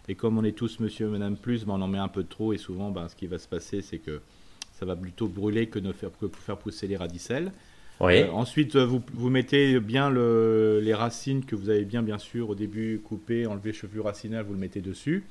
Et 0.07 0.15
comme 0.15 0.37
on 0.37 0.43
est 0.43 0.51
tous 0.55 0.79
Monsieur, 0.79 1.07
Madame 1.09 1.35
plus, 1.35 1.65
bah, 1.65 1.73
on 1.75 1.81
en 1.81 1.87
met 1.87 1.97
un 1.97 2.07
peu 2.07 2.23
trop 2.23 2.53
et 2.53 2.57
souvent, 2.57 2.91
bah, 2.91 3.07
ce 3.09 3.15
qui 3.15 3.27
va 3.27 3.39
se 3.39 3.47
passer, 3.47 3.81
c'est 3.81 3.97
que 3.97 4.21
ça 4.73 4.85
va 4.85 4.95
plutôt 4.95 5.27
brûler 5.27 5.67
que 5.67 5.79
ne 5.79 5.91
faire 5.91 6.11
que 6.19 6.27
faire 6.27 6.57
pousser 6.57 6.87
les 6.87 6.97
radicelles. 6.97 7.51
Oui. 8.01 8.17
Euh, 8.17 8.31
ensuite, 8.31 8.75
euh, 8.75 8.85
vous, 8.85 9.01
vous 9.13 9.29
mettez 9.29 9.79
bien 9.79 10.09
le- 10.09 10.79
les 10.83 10.93
racines 10.93 11.45
que 11.45 11.55
vous 11.55 11.69
avez 11.69 11.85
bien, 11.85 12.03
bien 12.03 12.17
sûr, 12.17 12.49
au 12.49 12.55
début 12.55 12.99
coupées, 13.03 13.47
enlevé 13.47 13.71
cheveux 13.73 14.01
racinaires, 14.01 14.43
vous 14.43 14.53
le 14.53 14.59
mettez 14.59 14.81
dessus. 14.81 15.23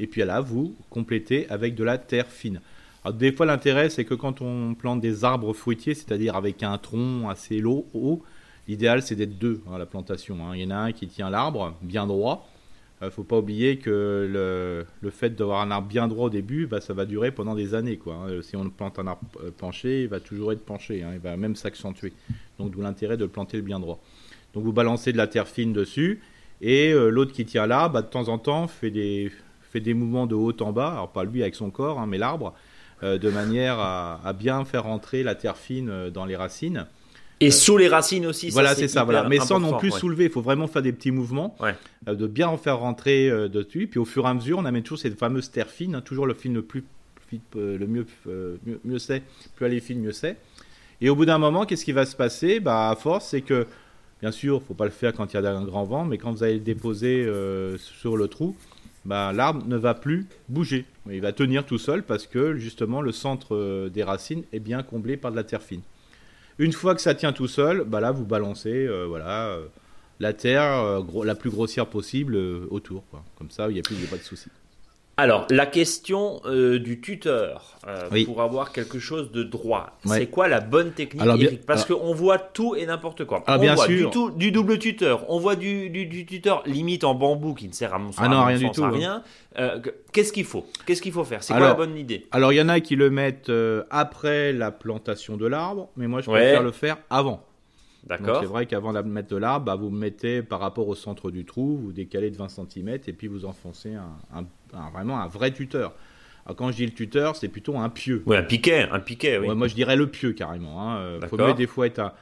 Et 0.00 0.06
puis 0.06 0.22
là, 0.24 0.40
vous 0.40 0.74
complétez 0.90 1.48
avec 1.50 1.74
de 1.74 1.84
la 1.84 1.98
terre 1.98 2.28
fine. 2.28 2.60
Alors, 3.04 3.16
des 3.16 3.30
fois, 3.30 3.46
l'intérêt, 3.46 3.90
c'est 3.90 4.04
que 4.04 4.14
quand 4.14 4.40
on 4.40 4.74
plante 4.74 5.00
des 5.00 5.22
arbres 5.24 5.52
fruitiers, 5.52 5.94
c'est-à-dire 5.94 6.34
avec 6.34 6.62
un 6.62 6.76
tronc 6.78 7.28
assez 7.28 7.62
haut, 7.62 7.86
haut, 7.94 8.22
l'idéal, 8.66 9.02
c'est 9.02 9.14
d'être 9.14 9.38
deux 9.38 9.60
à 9.72 9.78
la 9.78 9.86
plantation. 9.86 10.36
hein. 10.46 10.56
Il 10.56 10.62
y 10.62 10.66
en 10.66 10.70
a 10.70 10.76
un 10.76 10.92
qui 10.92 11.06
tient 11.08 11.30
l'arbre 11.30 11.74
bien 11.82 12.06
droit. 12.06 12.48
Ne 13.00 13.10
faut 13.10 13.22
pas 13.22 13.38
oublier 13.38 13.78
que 13.78 14.84
le, 15.02 15.10
fait 15.10 15.30
d'avoir 15.30 15.60
un 15.60 15.70
arbre 15.70 15.88
bien 15.88 16.08
droit 16.08 16.26
au 16.26 16.30
début, 16.30 16.66
bah, 16.66 16.80
ça 16.80 16.94
va 16.94 17.04
durer 17.04 17.30
pendant 17.30 17.54
des 17.54 17.74
années. 17.74 17.96
Quoi, 17.96 18.14
hein. 18.14 18.42
Si 18.42 18.56
on 18.56 18.68
plante 18.70 18.98
un 18.98 19.06
arbre 19.06 19.22
euh, 19.42 19.50
penché, 19.56 20.02
il 20.02 20.08
va 20.08 20.20
toujours 20.20 20.52
être 20.52 20.64
penché, 20.64 21.02
hein. 21.02 21.10
il 21.12 21.20
va 21.20 21.36
même 21.36 21.54
s'accentuer. 21.54 22.12
Donc 22.58 22.72
d'où 22.72 22.80
l'intérêt 22.80 23.16
de 23.16 23.24
le 23.24 23.30
planter 23.30 23.56
le 23.56 23.62
bien 23.62 23.78
droit. 23.78 24.00
Donc 24.54 24.64
vous 24.64 24.72
balancez 24.72 25.12
de 25.12 25.16
la 25.16 25.26
terre 25.26 25.46
fine 25.46 25.72
dessus, 25.72 26.20
et 26.60 26.92
euh, 26.92 27.08
l'autre 27.10 27.32
qui 27.32 27.44
tient 27.44 27.66
l'arbre, 27.66 27.94
bah, 27.94 28.02
de 28.02 28.08
temps 28.08 28.28
en 28.28 28.38
temps, 28.38 28.66
fait 28.66 28.90
des, 28.90 29.30
mouvements 29.94 30.26
de 30.26 30.34
haut 30.34 30.56
en 30.60 30.72
bas, 30.72 30.92
alors 30.92 31.12
pas 31.12 31.24
lui 31.24 31.42
avec 31.42 31.54
son 31.54 31.70
corps, 31.70 32.00
hein, 32.00 32.06
mais 32.06 32.18
l'arbre, 32.18 32.54
euh, 33.02 33.18
de 33.18 33.30
manière 33.30 33.78
à, 33.78 34.32
bien 34.32 34.64
faire 34.64 34.84
rentrer 34.84 35.22
la 35.22 35.34
terre 35.34 35.56
fine 35.56 35.88
euh, 35.88 36.10
dans 36.10 36.24
les 36.24 36.36
racines. 36.36 36.86
Et 37.40 37.50
sous 37.50 37.76
les 37.76 37.88
racines 37.88 38.26
aussi. 38.26 38.50
Voilà, 38.50 38.74
c'est 38.74 38.88
ça, 38.88 39.04
voilà. 39.04 39.28
Mais 39.28 39.38
sans 39.38 39.60
non 39.60 39.78
plus 39.78 39.92
ouais. 39.92 39.98
soulever, 39.98 40.24
il 40.24 40.30
faut 40.30 40.42
vraiment 40.42 40.66
faire 40.66 40.82
des 40.82 40.92
petits 40.92 41.12
mouvements, 41.12 41.56
Ouais. 41.60 41.74
euh, 42.08 42.14
de 42.14 42.26
bien 42.26 42.48
en 42.48 42.56
faire 42.56 42.78
rentrer 42.78 43.30
euh, 43.30 43.48
dessus. 43.48 43.86
Puis 43.86 44.00
au 44.00 44.04
fur 44.04 44.26
et 44.26 44.28
à 44.28 44.34
mesure, 44.34 44.58
on 44.58 44.64
amène 44.64 44.82
toujours 44.82 44.98
cette 44.98 45.18
fameuse 45.18 45.50
terre 45.50 45.68
fine, 45.70 45.94
hein, 45.94 46.00
toujours 46.00 46.26
le 46.26 46.34
fine 46.34 46.54
le 46.54 46.62
plus 46.62 46.84
euh, 47.56 47.78
le 47.78 47.86
mieux, 47.86 48.06
euh, 48.26 48.56
mieux, 48.66 48.80
mieux 48.84 48.98
c'est, 48.98 49.22
plus 49.54 49.66
elle 49.66 49.74
est 49.74 49.80
fine, 49.80 50.00
mieux 50.00 50.12
c'est. 50.12 50.36
Et 51.00 51.10
au 51.10 51.14
bout 51.14 51.26
d'un 51.26 51.38
moment, 51.38 51.66
qu'est-ce 51.66 51.84
qui 51.84 51.92
va 51.92 52.06
se 52.06 52.16
passer? 52.16 52.58
Bah, 52.60 52.90
à 52.90 52.96
force, 52.96 53.26
c'est 53.28 53.42
que, 53.42 53.66
bien 54.20 54.32
sûr, 54.32 54.62
faut 54.66 54.74
pas 54.74 54.86
le 54.86 54.90
faire 54.90 55.12
quand 55.12 55.32
il 55.32 55.40
y 55.40 55.46
a 55.46 55.50
un 55.50 55.64
grand 55.64 55.84
vent, 55.84 56.04
mais 56.04 56.18
quand 56.18 56.32
vous 56.32 56.42
allez 56.42 56.54
le 56.54 56.60
déposer 56.60 57.24
euh, 57.26 57.76
sur 57.78 58.16
le 58.16 58.28
trou, 58.28 58.56
bah, 59.04 59.32
l'arbre 59.32 59.64
ne 59.66 59.76
va 59.76 59.94
plus 59.94 60.26
bouger. 60.48 60.86
Il 61.10 61.20
va 61.20 61.32
tenir 61.32 61.64
tout 61.64 61.78
seul 61.78 62.02
parce 62.02 62.26
que 62.26 62.56
justement 62.56 63.00
le 63.00 63.12
centre 63.12 63.54
euh, 63.54 63.88
des 63.88 64.02
racines 64.02 64.42
est 64.52 64.58
bien 64.58 64.82
comblé 64.82 65.16
par 65.16 65.30
de 65.30 65.36
la 65.36 65.44
terre 65.44 65.62
fine. 65.62 65.82
Une 66.58 66.72
fois 66.72 66.94
que 66.94 67.00
ça 67.00 67.14
tient 67.14 67.32
tout 67.32 67.46
seul, 67.46 67.84
bah 67.84 68.00
là 68.00 68.10
vous 68.10 68.24
balancez 68.24 68.86
euh, 68.86 69.06
voilà, 69.06 69.46
euh, 69.46 69.66
la 70.18 70.32
terre 70.32 70.64
euh, 70.64 71.24
la 71.24 71.36
plus 71.36 71.50
grossière 71.50 71.86
possible 71.86 72.36
autour. 72.70 73.04
Quoi. 73.10 73.24
Comme 73.36 73.50
ça, 73.50 73.68
il 73.68 73.74
n'y 73.74 73.78
a 73.78 73.82
plus 73.82 73.94
y 73.96 74.04
a 74.04 74.08
pas 74.08 74.16
de 74.16 74.22
souci. 74.22 74.48
Alors, 75.20 75.46
la 75.50 75.66
question 75.66 76.40
euh, 76.46 76.78
du 76.78 77.00
tuteur 77.00 77.76
euh, 77.88 78.08
Oui. 78.12 78.24
pour 78.24 78.40
avoir 78.40 78.70
quelque 78.72 79.00
chose 79.00 79.32
de 79.32 79.42
droit, 79.42 79.98
Ouais. 80.06 80.18
c'est 80.18 80.26
quoi 80.28 80.46
la 80.46 80.60
bonne 80.60 80.92
technique, 80.92 81.20
Alors, 81.22 81.36
bien- 81.36 81.48
Eric? 81.48 81.66
Parce 81.66 81.84
qu'on 81.84 82.14
voit 82.14 82.38
tout 82.38 82.76
et 82.76 82.86
n'importe 82.86 83.24
quoi. 83.24 83.42
Ah, 83.48 83.56
on 83.56 83.60
bien 83.60 83.74
voit 83.74 83.86
sûr. 83.86 84.06
Du, 84.08 84.10
tout- 84.12 84.30
du 84.30 84.52
double 84.52 84.78
tuteur, 84.78 85.24
on 85.28 85.40
voit 85.40 85.56
du, 85.56 85.90
du- 85.90 86.06
du 86.06 86.24
tuteur 86.24 86.62
limite 86.66 87.02
en 87.02 87.14
bambou 87.16 87.52
qui 87.54 87.66
ne 87.66 87.72
sert 87.72 87.92
à 87.94 87.98
mon 87.98 88.12
sens, 88.12 88.20
Ah 88.24 88.28
non, 88.28 88.38
à 88.38 88.46
rien 88.46 88.58
du 88.58 88.70
tout, 88.70 88.84
à 88.84 88.86
hein. 88.86 88.90
rien. 88.92 89.22
Euh, 89.58 89.80
que- 89.80 89.90
Qu'est-ce 90.12 90.32
qu'il 90.32 90.44
faut? 90.44 90.64
Qu'est-ce 90.86 91.02
qu'il 91.02 91.12
faut 91.12 91.24
faire? 91.24 91.42
C'est 91.42 91.52
quoi 91.52 91.66
la 91.66 91.74
bonne 91.74 91.96
idée? 91.98 92.26
Alors 92.30 92.52
il 92.52 92.56
y 92.56 92.62
en 92.62 92.68
a 92.68 92.78
qui 92.78 92.94
le 92.94 93.10
mettent 93.10 93.50
après 93.90 94.52
la 94.52 94.70
plantation 94.70 95.36
de 95.36 95.46
l'arbre, 95.48 95.88
mais 95.96 96.06
moi 96.06 96.20
je 96.20 96.30
Ouais. 96.30 96.38
préfère 96.40 96.62
le 96.62 96.70
faire 96.72 96.96
avant. 97.10 97.44
D'accord 98.08 98.40
c'est 98.40 98.46
vrai 98.46 98.66
qu'avant 98.66 98.92
de 98.92 99.00
mettre 99.02 99.28
de 99.28 99.36
l'arbre, 99.36 99.66
bah, 99.66 99.74
vous 99.74 99.90
mettez 99.90 100.42
par 100.42 100.60
rapport 100.60 100.88
au 100.88 100.94
centre 100.94 101.30
du 101.30 101.44
trou, 101.44 101.76
vous 101.76 101.92
décalez 101.92 102.30
de 102.30 102.36
20 102.36 102.48
cm 102.48 102.88
et 103.06 103.12
puis 103.12 103.26
vous 103.28 103.44
enfoncez 103.44 103.94
un, 103.94 104.08
un- 104.34 104.44
un- 104.78 104.90
vraiment 104.90 105.20
un 105.20 105.26
vrai 105.28 105.52
tuteur. 105.52 105.94
Alors 106.46 106.56
quand 106.56 106.70
je 106.70 106.76
dis 106.76 106.86
le 106.86 106.92
tuteur, 106.92 107.36
c'est 107.36 107.48
plutôt 107.48 107.76
un 107.76 107.88
pieu. 107.90 108.22
Oui, 108.26 108.36
un 108.36 108.42
piquet, 108.42 108.88
un 108.90 109.00
piquet, 109.00 109.36
oui. 109.38 109.48
Ouais, 109.48 109.54
moi 109.54 109.68
je 109.68 109.74
dirais 109.74 109.96
le 109.96 110.06
pieu 110.06 110.32
carrément. 110.32 110.80
Hein. 110.90 110.96
Euh, 111.00 111.20
faut 111.28 111.36
mieux 111.48 111.54
des 111.54 111.66
fois 111.66 111.86
être 111.86 111.98
un, 111.98 112.12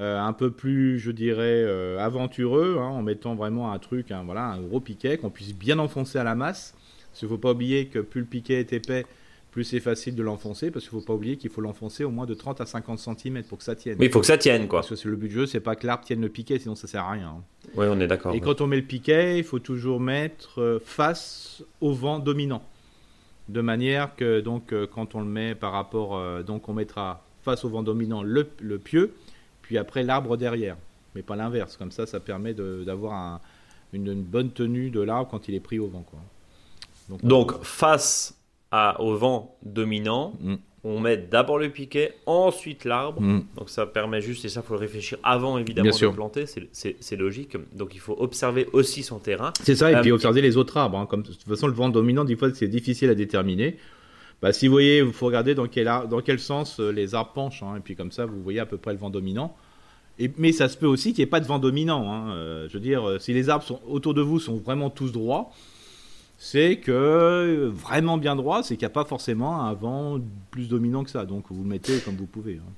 euh, 0.00 0.18
un 0.18 0.32
peu 0.32 0.50
plus, 0.50 0.98
je 0.98 1.10
dirais, 1.10 1.62
euh, 1.66 1.98
aventureux 1.98 2.76
hein, 2.78 2.86
en 2.86 3.02
mettant 3.02 3.34
vraiment 3.34 3.72
un 3.72 3.78
truc, 3.78 4.12
voilà, 4.24 4.44
un 4.46 4.60
gros 4.62 4.80
piquet 4.80 5.18
qu'on 5.18 5.30
puisse 5.30 5.54
bien 5.54 5.78
enfoncer 5.78 6.18
à 6.18 6.24
la 6.24 6.34
masse. 6.34 6.74
Parce 7.10 7.20
qu'il 7.20 7.28
ne 7.28 7.34
faut 7.34 7.38
pas 7.38 7.52
oublier 7.52 7.86
que 7.86 7.98
plus 7.98 8.20
le 8.20 8.26
piquet 8.26 8.60
est 8.60 8.72
épais, 8.72 9.04
plus 9.56 9.64
c'est 9.64 9.80
facile 9.80 10.14
de 10.14 10.22
l'enfoncer. 10.22 10.70
Parce 10.70 10.86
qu'il 10.86 10.94
ne 10.94 11.00
faut 11.00 11.06
pas 11.06 11.14
oublier 11.14 11.38
qu'il 11.38 11.48
faut 11.50 11.62
l'enfoncer 11.62 12.04
au 12.04 12.10
moins 12.10 12.26
de 12.26 12.34
30 12.34 12.60
à 12.60 12.66
50 12.66 12.98
cm 12.98 13.42
pour 13.44 13.56
que 13.56 13.64
ça 13.64 13.74
tienne. 13.74 13.96
Oui, 13.98 14.06
il 14.06 14.12
faut 14.12 14.20
que 14.20 14.26
ça 14.26 14.36
tienne, 14.36 14.68
quoi. 14.68 14.82
Parce 14.82 15.00
que 15.02 15.08
le 15.08 15.16
but 15.16 15.28
du 15.28 15.34
jeu, 15.34 15.46
c'est 15.46 15.60
pas 15.60 15.74
que 15.76 15.86
l'arbre 15.86 16.04
tienne 16.04 16.20
le 16.20 16.28
piquet, 16.28 16.58
sinon 16.58 16.74
ça 16.74 16.86
sert 16.86 17.02
à 17.04 17.12
rien. 17.12 17.42
Oui, 17.74 17.86
on 17.88 17.98
est 17.98 18.06
d'accord. 18.06 18.32
Et 18.32 18.34
ouais. 18.34 18.40
quand 18.42 18.60
on 18.60 18.66
met 18.66 18.76
le 18.76 18.82
piquet, 18.82 19.38
il 19.38 19.44
faut 19.44 19.58
toujours 19.58 19.98
mettre 19.98 20.60
euh, 20.60 20.78
face 20.84 21.62
au 21.80 21.92
vent 21.94 22.18
dominant. 22.18 22.62
De 23.48 23.60
manière 23.62 24.14
que 24.14 24.40
donc 24.40 24.72
euh, 24.72 24.86
quand 24.86 25.14
on 25.14 25.20
le 25.20 25.26
met 25.26 25.54
par 25.54 25.72
rapport, 25.72 26.16
euh, 26.18 26.42
donc 26.42 26.68
on 26.68 26.74
mettra 26.74 27.24
face 27.42 27.64
au 27.64 27.68
vent 27.70 27.82
dominant 27.82 28.22
le, 28.22 28.46
le 28.60 28.78
pieu, 28.78 29.14
puis 29.62 29.78
après 29.78 30.02
l'arbre 30.02 30.36
derrière. 30.36 30.76
Mais 31.14 31.22
pas 31.22 31.34
l'inverse. 31.36 31.78
Comme 31.78 31.92
ça, 31.92 32.04
ça 32.06 32.20
permet 32.20 32.52
d'avoir 32.52 33.14
un- 33.14 33.40
une, 33.94 34.08
une 34.12 34.22
bonne 34.22 34.50
tenue 34.50 34.90
de 34.90 35.00
l'arbre 35.00 35.30
quand 35.30 35.48
il 35.48 35.54
est 35.54 35.60
pris 35.60 35.78
au 35.78 35.86
vent. 35.86 36.04
Quoi. 36.10 36.18
Donc, 37.08 37.24
Donc, 37.24 37.62
face 37.62 38.35
à, 38.72 39.00
au 39.00 39.14
vent 39.16 39.56
dominant, 39.62 40.34
Mm. 40.40 40.54
on 40.84 41.00
met 41.00 41.16
d'abord 41.16 41.58
le 41.58 41.70
piquet, 41.70 42.14
ensuite 42.26 42.84
l'arbre. 42.84 43.20
Mm. 43.20 43.44
Donc 43.56 43.70
ça 43.70 43.86
permet 43.86 44.20
juste, 44.20 44.44
et 44.44 44.48
ça 44.48 44.62
faut 44.62 44.74
le 44.74 44.80
réfléchir 44.80 45.18
avant 45.22 45.58
évidemment 45.58 45.84
Bien 45.84 45.92
de 45.92 45.96
sûr. 45.96 46.12
planter, 46.12 46.44
c'est- 46.46 47.16
logique. 47.16 47.56
Donc 47.74 47.94
il 47.94 48.00
faut 48.00 48.16
observer 48.18 48.66
aussi 48.72 49.02
son 49.02 49.18
terrain. 49.18 49.52
C'est 49.62 49.74
ça, 49.76 49.90
et 49.90 49.94
Euh, 49.96 50.00
puis 50.02 50.12
observer 50.12 50.42
les 50.42 50.56
autres 50.56 50.76
arbres. 50.76 50.98
hein. 50.98 51.06
Comme, 51.06 51.22
de 51.22 51.28
toute 51.28 51.42
façon, 51.44 51.66
le 51.68 51.72
vent 51.74 51.88
dominant, 51.88 52.24
des 52.24 52.36
fois, 52.36 52.52
c'est 52.54 52.68
difficile 52.68 53.08
à 53.10 53.14
déterminer. 53.14 53.76
Bah, 54.42 54.52
si 54.52 54.66
vous 54.66 54.72
voyez, 54.72 54.98
il 54.98 55.12
faut 55.12 55.26
regarder 55.26 55.54
dans 55.54 55.66
quel, 55.66 55.86
dans 56.10 56.20
quel 56.20 56.38
sens 56.38 56.78
euh, 56.78 56.90
les 56.90 57.14
arbres 57.14 57.32
penchent. 57.32 57.62
hein. 57.62 57.76
et 57.76 57.80
puis 57.80 57.96
comme 57.96 58.12
ça, 58.12 58.26
vous 58.26 58.42
voyez 58.42 58.60
à 58.60 58.66
peu 58.66 58.76
près 58.76 58.92
le 58.92 58.98
vent 58.98 59.10
dominant. 59.10 59.56
Et, 60.18 60.30
mais 60.38 60.52
ça 60.52 60.68
se 60.68 60.76
peut 60.76 60.86
aussi 60.86 61.12
qu'il 61.12 61.22
n'y 61.22 61.28
ait 61.28 61.30
pas 61.30 61.40
de 61.40 61.46
vent 61.46 61.58
dominant. 61.58 62.10
hein. 62.12 62.30
Euh, 62.32 62.68
je 62.68 62.74
veux 62.74 62.80
dire, 62.80 63.06
euh, 63.08 63.18
si 63.18 63.32
les 63.32 63.48
arbres 63.48 63.64
sont, 63.64 63.80
autour 63.88 64.12
de 64.14 64.20
vous 64.22 64.38
sont 64.40 64.56
vraiment 64.56 64.90
tous 64.90 65.10
droits, 65.12 65.50
c'est 66.38 66.76
que 66.76 66.92
euh, 66.92 67.70
vraiment 67.72 68.18
bien 68.18 68.36
droit, 68.36 68.62
c'est 68.62 68.76
qu'il 68.76 68.86
n'y 68.86 68.92
a 68.92 68.94
pas 68.94 69.04
forcément 69.04 69.62
un 69.62 69.72
vent 69.74 70.18
plus 70.50 70.68
dominant 70.68 71.04
que 71.04 71.10
ça. 71.10 71.24
Donc 71.24 71.44
vous 71.50 71.62
le 71.62 71.68
mettez 71.68 71.98
comme 72.00 72.16
vous 72.16 72.26
pouvez. 72.26 72.54
hein. 72.54 72.72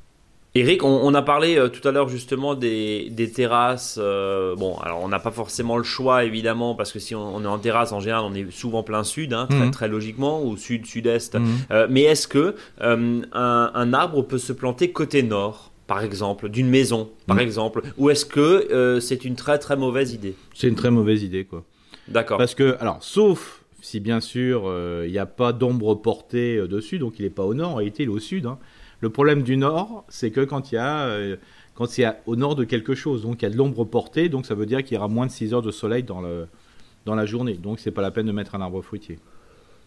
Eric, 0.54 0.82
on, 0.82 1.14
a 1.14 1.22
parlé 1.22 1.56
euh, 1.56 1.68
tout 1.68 1.86
à 1.86 1.92
l'heure 1.92 2.08
justement 2.08 2.54
des, 2.54 3.12
terrasses. 3.34 3.98
Euh, 4.00 4.56
bon, 4.56 4.76
alors 4.78 5.00
on 5.02 5.08
n'a 5.08 5.18
pas 5.18 5.30
forcément 5.30 5.76
le 5.76 5.84
choix 5.84 6.24
évidemment 6.24 6.74
parce 6.74 6.90
que 6.90 6.98
si 6.98 7.14
on, 7.14 7.42
est 7.44 7.46
en 7.46 7.58
terrasse 7.58 7.92
en 7.92 8.00
général, 8.00 8.24
on 8.24 8.34
est 8.34 8.50
souvent 8.50 8.82
plein 8.82 9.04
sud, 9.04 9.34
hein, 9.34 9.46
très, 9.48 9.66
mhm. 9.66 9.70
très, 9.70 9.88
logiquement, 9.88 10.42
ou 10.42 10.56
sud, 10.56 10.86
sud-est. 10.86 11.34
Mhm. 11.34 11.46
Euh, 11.70 11.86
mais 11.90 12.02
est-ce 12.02 12.26
que 12.26 12.56
un, 12.80 13.92
arbre 13.92 14.22
peut 14.22 14.38
se 14.38 14.52
planter 14.52 14.90
côté 14.90 15.22
nord, 15.22 15.70
par 15.86 16.02
exemple, 16.02 16.48
d'une 16.48 16.68
maison, 16.68 17.10
par 17.26 17.36
mhm. 17.36 17.42
exemple, 17.42 17.82
ou 17.96 18.10
est-ce 18.10 18.24
que 18.24 18.98
c'est 19.00 19.24
une 19.24 19.36
très 19.36 19.58
très 19.58 19.76
mauvaise 19.76 20.12
idée? 20.12 20.34
C'est 20.54 20.68
une 20.68 20.76
très 20.76 20.90
mauvaise 20.90 21.22
idée, 21.22 21.44
quoi. 21.44 21.62
D'accord. 22.08 22.38
Parce 22.38 22.54
que, 22.54 22.76
alors, 22.80 23.02
sauf 23.02 23.64
si 23.80 24.00
bien 24.00 24.20
sûr 24.20 24.64
il 25.04 25.10
n'y 25.10 25.18
a 25.18 25.26
pas 25.26 25.52
d'ombre 25.52 25.94
portée 25.94 26.66
dessus, 26.66 26.98
donc 26.98 27.18
il 27.18 27.22
n'est 27.22 27.30
pas 27.30 27.44
au 27.44 27.54
nord, 27.54 27.70
en 27.70 27.74
réalité 27.76 28.02
il 28.02 28.06
est 28.06 28.12
au 28.12 28.18
sud. 28.18 28.46
Hein. 28.46 28.58
Le 29.00 29.10
problème 29.10 29.42
du 29.42 29.56
nord, 29.56 30.04
c'est 30.08 30.30
que 30.30 30.40
quand 30.40 30.72
il 30.72 30.76
y 30.76 30.78
a 30.78 31.04
euh, 31.06 31.36
au 32.26 32.36
nord 32.36 32.56
de 32.56 32.64
quelque 32.64 32.94
chose, 32.94 33.22
donc 33.22 33.42
il 33.42 33.44
y 33.44 33.46
a 33.46 33.50
de 33.50 33.56
l'ombre 33.56 33.84
portée, 33.84 34.28
donc 34.28 34.44
ça 34.44 34.54
veut 34.54 34.66
dire 34.66 34.82
qu'il 34.82 34.94
y 34.94 34.98
aura 34.98 35.08
moins 35.08 35.26
de 35.26 35.30
6 35.30 35.54
heures 35.54 35.62
de 35.62 35.70
soleil 35.70 36.02
dans, 36.02 36.20
le, 36.20 36.48
dans 37.04 37.14
la 37.14 37.24
journée. 37.24 37.54
Donc 37.54 37.78
c'est 37.78 37.92
pas 37.92 38.02
la 38.02 38.10
peine 38.10 38.26
de 38.26 38.32
mettre 38.32 38.56
un 38.56 38.60
arbre 38.60 38.82
fruitier. 38.82 39.20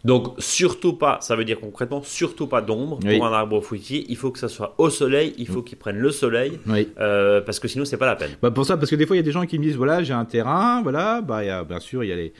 Donc 0.04 0.34
surtout 0.40 0.94
pas, 0.94 1.20
ça 1.22 1.36
veut 1.36 1.46
dire 1.46 1.60
concrètement 1.60 2.02
surtout 2.02 2.48
pas 2.48 2.62
d'ombre 2.62 3.00
pour 3.00 3.26
un 3.26 3.34
arbre 3.34 3.62
fruitier. 3.62 4.06
Il 4.10 4.18
faut 4.18 4.32
que 4.32 4.40
ça 4.40 4.50
soit 4.50 4.74
au 4.78 4.90
soleil, 4.90 5.34
il 5.38 5.48
faut 5.48 5.62
mm. 5.62 5.64
qu'il 5.64 5.78
prenne 5.78 5.98
le 5.98 6.12
soleil, 6.12 6.60
euh, 7.00 7.42
parce 7.42 7.60
que 7.60 7.68
sinon 7.68 7.86
c'est 7.86 7.98
pas 7.98 8.08
la 8.08 8.16
peine. 8.16 8.32
Bah 8.42 8.52
pour 8.52 8.66
ça, 8.66 8.78
parce 8.78 8.90
que 8.90 8.96
des 8.96 9.06
fois 9.06 9.16
il 9.16 9.20
y 9.20 9.22
a 9.22 9.24
des 9.24 9.32
gens 9.32 9.46
qui 9.46 9.60
me 9.60 9.64
disent 9.64 9.76
voilà 9.76 10.02
j'ai 10.04 10.14
un 10.14 10.26
terrain, 10.26 10.82
voilà, 10.82 11.22
bah 11.22 11.44
y 11.44 11.50
a, 11.50 11.64
bien 11.64 11.80
sûr 11.80 12.04
il 12.04 12.08
y 12.08 12.14
a 12.14 12.16
les 12.16 12.34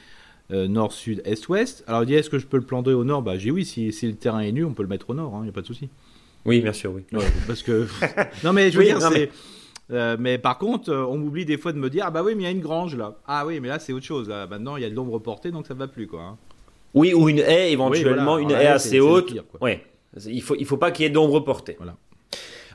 euh, 0.52 0.66
nord, 0.66 0.92
sud, 0.92 1.22
est, 1.24 1.48
ouest. 1.48 1.84
Alors 1.86 2.02
il 2.02 2.06
dit 2.06 2.14
est-ce 2.14 2.30
que 2.30 2.38
je 2.38 2.46
peux 2.46 2.56
le 2.56 2.64
planter 2.64 2.92
au 2.92 3.04
nord? 3.04 3.22
Bah 3.22 3.38
j'ai 3.38 3.50
oui, 3.50 3.64
si, 3.64 3.92
si, 3.92 4.06
le 4.08 4.14
terrain 4.14 4.40
est 4.40 4.52
nu, 4.52 4.64
on 4.64 4.74
peut 4.74 4.82
le 4.82 4.88
mettre 4.88 5.10
au 5.10 5.14
nord, 5.14 5.32
il 5.34 5.38
hein, 5.38 5.42
n'y 5.44 5.48
a 5.48 5.52
pas 5.52 5.62
de 5.62 5.66
souci. 5.66 5.88
Oui, 6.44 6.60
bien 6.60 6.72
sûr, 6.72 6.92
oui. 6.92 7.04
parce 7.46 7.62
que 7.62 7.86
non 8.44 8.52
mais 8.52 8.70
je 8.70 8.78
veux 8.78 8.84
dire 8.84 9.00
c'est. 9.00 9.30
Euh, 9.90 10.16
mais... 10.18 10.38
par 10.38 10.58
contre, 10.58 10.90
euh, 10.90 11.04
on 11.04 11.18
m'oublie 11.18 11.44
des 11.44 11.58
fois 11.58 11.72
de 11.72 11.78
me 11.78 11.90
dire 11.90 12.04
ah 12.06 12.10
bah 12.10 12.22
oui 12.24 12.34
mais 12.34 12.42
il 12.42 12.46
y 12.46 12.48
a 12.48 12.50
une 12.50 12.60
grange 12.60 12.96
là. 12.96 13.16
Ah 13.26 13.46
oui 13.46 13.60
mais 13.60 13.68
là 13.68 13.78
c'est 13.78 13.92
autre 13.92 14.06
chose. 14.06 14.28
Maintenant 14.28 14.76
il 14.76 14.82
y 14.82 14.86
a 14.86 14.90
de 14.90 14.94
l'ombre 14.94 15.18
portée 15.20 15.52
donc 15.52 15.66
ça 15.66 15.74
va 15.74 15.86
plus 15.86 16.06
quoi. 16.06 16.22
Hein. 16.22 16.38
Oui 16.94 17.14
ou 17.14 17.28
une 17.28 17.38
haie 17.38 17.72
éventuellement 17.72 18.38
une 18.38 18.50
haie 18.50 18.66
assez 18.66 19.00
haute. 19.00 19.34
Oui. 19.60 19.78
Il 20.26 20.42
faut 20.42 20.56
il 20.58 20.66
faut 20.66 20.76
pas 20.76 20.90
qu'il 20.90 21.04
y 21.04 21.06
ait 21.06 21.10
d'ombre 21.10 21.40
portée. 21.40 21.76
Voilà. 21.78 21.96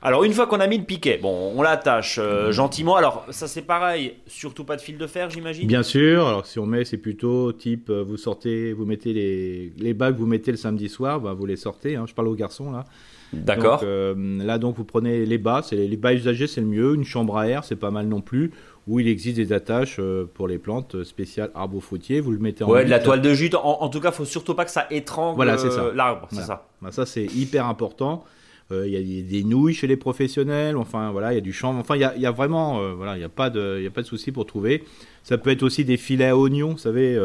Alors 0.01 0.23
une 0.23 0.33
fois 0.33 0.45
qu'on 0.47 0.59
a 0.59 0.67
mis 0.67 0.77
le 0.77 0.83
piquet, 0.83 1.17
bon, 1.19 1.53
on 1.55 1.61
l'attache 1.61 2.19
euh, 2.21 2.51
gentiment. 2.51 2.95
Alors 2.95 3.25
ça 3.31 3.47
c'est 3.47 3.63
pareil, 3.63 4.13
surtout 4.27 4.63
pas 4.63 4.75
de 4.75 4.81
fil 4.81 4.97
de 4.97 5.07
fer, 5.07 5.29
j'imagine? 5.29 5.67
Bien 5.67 5.83
sûr. 5.83 6.27
Alors 6.27 6.45
si 6.45 6.59
on 6.59 6.65
met, 6.65 6.85
c'est 6.85 6.97
plutôt 6.97 7.51
type, 7.51 7.89
vous 7.89 8.17
sortez, 8.17 8.73
vous 8.73 8.85
mettez 8.85 9.13
les 9.13 9.73
les 9.77 9.93
bagues, 9.93 10.17
vous 10.17 10.27
mettez 10.27 10.51
le 10.51 10.57
samedi 10.57 10.89
soir, 10.89 11.19
bah, 11.19 11.33
vous 11.33 11.45
les 11.45 11.55
sortez. 11.55 11.95
Hein. 11.95 12.05
Je 12.07 12.13
parle 12.13 12.27
aux 12.27 12.35
garçons 12.35 12.71
là. 12.71 12.85
D'accord. 13.33 13.81
Euh, 13.83 14.15
là, 14.43 14.57
donc, 14.57 14.77
vous 14.77 14.85
prenez 14.85 15.25
les 15.25 15.37
bas. 15.37 15.61
C'est 15.63 15.75
les 15.75 15.97
bas 15.97 16.13
usagés, 16.13 16.47
c'est 16.47 16.61
le 16.61 16.67
mieux. 16.67 16.95
Une 16.95 17.03
chambre 17.03 17.37
à 17.37 17.47
air, 17.47 17.63
c'est 17.63 17.75
pas 17.75 17.91
mal 17.91 18.07
non 18.07 18.21
plus. 18.21 18.51
Où 18.87 18.99
il 18.99 19.07
existe 19.07 19.35
des 19.35 19.51
attaches 19.51 19.97
euh, 19.99 20.25
pour 20.33 20.47
les 20.47 20.57
plantes 20.57 21.03
spéciales 21.03 21.51
arbre 21.53 21.79
fruitier. 21.81 22.21
Vous 22.21 22.31
le 22.31 22.39
mettez 22.39 22.63
en. 22.63 22.69
Ouais, 22.69 22.85
de 22.85 22.89
la 22.89 22.99
toile 22.99 23.21
de 23.21 23.33
jute. 23.33 23.53
En, 23.55 23.89
tout 23.89 23.99
cas, 23.99 24.11
faut 24.11 24.25
surtout 24.25 24.53
pas 24.53 24.65
que 24.65 24.71
ça 24.71 24.87
étrangle 24.89 25.35
voilà, 25.35 25.57
ça. 25.57 25.91
l'arbre. 25.93 26.27
C'est 26.31 26.41
ça. 26.41 26.67
Bah, 26.81 26.91
ça, 26.91 27.05
c'est 27.05 27.25
hyper 27.25 27.65
important. 27.65 28.23
Euh, 28.71 28.85
il 28.85 28.93
y 28.93 29.19
a 29.19 29.23
des 29.23 29.43
nouilles 29.43 29.73
chez 29.73 29.87
les 29.87 29.95
professionnels, 29.95 30.75
enfin 30.75 31.11
voilà, 31.11 31.31
il 31.31 31.35
y 31.35 31.37
a 31.37 31.41
du 31.41 31.53
chanvre, 31.53 31.79
enfin 31.79 31.95
il 31.95 32.01
y 32.01 32.25
a, 32.25 32.31
vraiment, 32.31 32.95
voilà, 32.95 33.15
il 33.15 33.19
n'y 33.19 33.23
a 33.23 33.29
pas 33.29 33.49
de, 33.49 33.77
il 33.79 33.87
a 33.87 33.89
pas 33.89 34.01
de 34.01 34.07
souci 34.07 34.33
pour 34.33 34.45
trouver. 34.45 34.83
Ça 35.23 35.37
peut 35.37 35.51
être 35.51 35.63
aussi 35.63 35.85
des 35.85 35.95
filets 35.95 36.27
à 36.27 36.37
oignons, 36.37 36.71
vous 36.71 36.77
savez, 36.77 37.17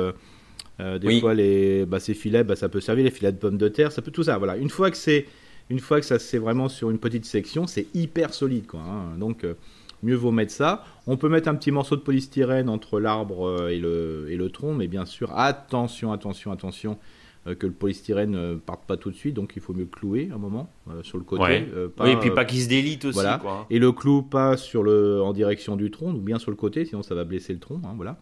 des 0.79 1.21
fois 1.21 1.35
les, 1.35 1.85
bah, 1.85 1.99
ces 1.99 2.15
filets, 2.15 2.45
bah, 2.45 2.55
ça 2.55 2.69
peut 2.69 2.81
servir 2.81 3.05
les 3.05 3.11
filets 3.11 3.33
de 3.33 3.39
pommes 3.39 3.59
de 3.59 3.67
terre, 3.67 3.91
ça 3.91 4.03
peut 4.03 4.13
tout 4.13 4.23
ça, 4.23 4.39
voilà. 4.39 4.57
Une 4.57 4.71
fois 4.71 4.89
que 4.93 4.97
c'est 4.97 5.27
une 5.69 5.81
fois 5.81 6.01
que 6.01 6.07
ça 6.07 6.19
c'est 6.19 6.39
vraiment 6.39 6.69
sur 6.69 6.91
une 6.91 6.99
petite 6.99 7.25
section, 7.25 7.67
c'est 7.67 7.87
hyper 7.95 8.35
solide. 8.35 8.67
Quoi, 8.67 8.81
hein. 8.81 9.17
Donc 9.19 9.45
euh, 9.45 9.55
mieux 10.03 10.15
vaut 10.15 10.31
mettre 10.31 10.53
ça. 10.53 10.85
On 11.07 11.17
peut 11.17 11.29
mettre 11.29 11.49
un 11.49 11.55
petit 11.55 11.71
morceau 11.71 11.97
de 11.97 12.01
polystyrène 12.01 12.69
entre 12.69 13.01
l'arbre 13.01 13.47
euh, 13.47 13.69
et 13.69 13.79
le, 13.79 14.27
et 14.31 14.37
le 14.37 14.51
tronc, 14.51 14.75
mais 14.75 14.89
bien 14.89 15.05
sûr, 15.05 15.37
attention, 15.37 16.13
attention, 16.13 16.53
attention 16.53 16.99
euh, 17.47 17.55
que 17.55 17.67
le 17.67 17.73
polystyrène 17.73 18.31
ne 18.31 18.55
parte 18.55 18.85
pas 18.87 18.97
tout 18.97 19.11
de 19.11 19.17
suite, 19.17 19.35
donc 19.35 19.53
il 19.57 19.63
faut 19.63 19.75
mieux 19.75 19.87
clouer 19.87 20.31
un 20.35 20.39
moment 20.39 20.71
sur 21.03 21.19
le 21.19 21.25
côté. 21.25 21.67
oui, 22.01 22.11
et 22.11 22.17
puis 22.17 22.31
pas 22.31 22.45
qu'il 22.45 22.61
se 22.61 22.69
délite 22.69 23.05
aussi. 23.05 23.15
Voilà. 23.15 23.41
Et 23.71 23.79
le 23.79 23.93
clou 23.93 24.23
pas 24.23 24.57
sur 24.57 24.83
le, 24.83 25.23
en 25.23 25.33
direction 25.33 25.77
du 25.77 25.91
tronc, 25.91 26.13
ou 26.13 26.21
bien 26.21 26.39
sur 26.39 26.51
le 26.51 26.57
côté, 26.57 26.85
sinon 26.85 27.03
ça 27.03 27.15
va 27.15 27.25
blesser 27.25 27.53
le 27.53 27.61
tronc. 27.61 27.81
Hein, 27.85 27.95
voilà. 27.97 28.19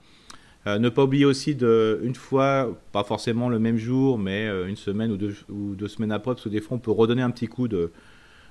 Euh, 0.66 0.78
ne 0.78 0.88
pas 0.90 1.04
oublier 1.04 1.24
aussi 1.24 1.54
de, 1.54 2.00
une 2.02 2.14
fois, 2.14 2.76
pas 2.92 3.02
forcément 3.02 3.48
le 3.48 3.58
même 3.58 3.78
jour, 3.78 4.18
mais 4.18 4.46
euh, 4.46 4.66
une 4.66 4.76
semaine 4.76 5.10
ou 5.10 5.16
deux, 5.16 5.34
ou 5.48 5.74
deux, 5.74 5.88
semaines 5.88 6.12
après, 6.12 6.32
parce 6.32 6.44
que 6.44 6.50
des 6.50 6.60
fois 6.60 6.76
on 6.76 6.80
peut 6.80 6.90
redonner 6.90 7.22
un 7.22 7.30
petit 7.30 7.46
coup 7.46 7.66
de, 7.66 7.92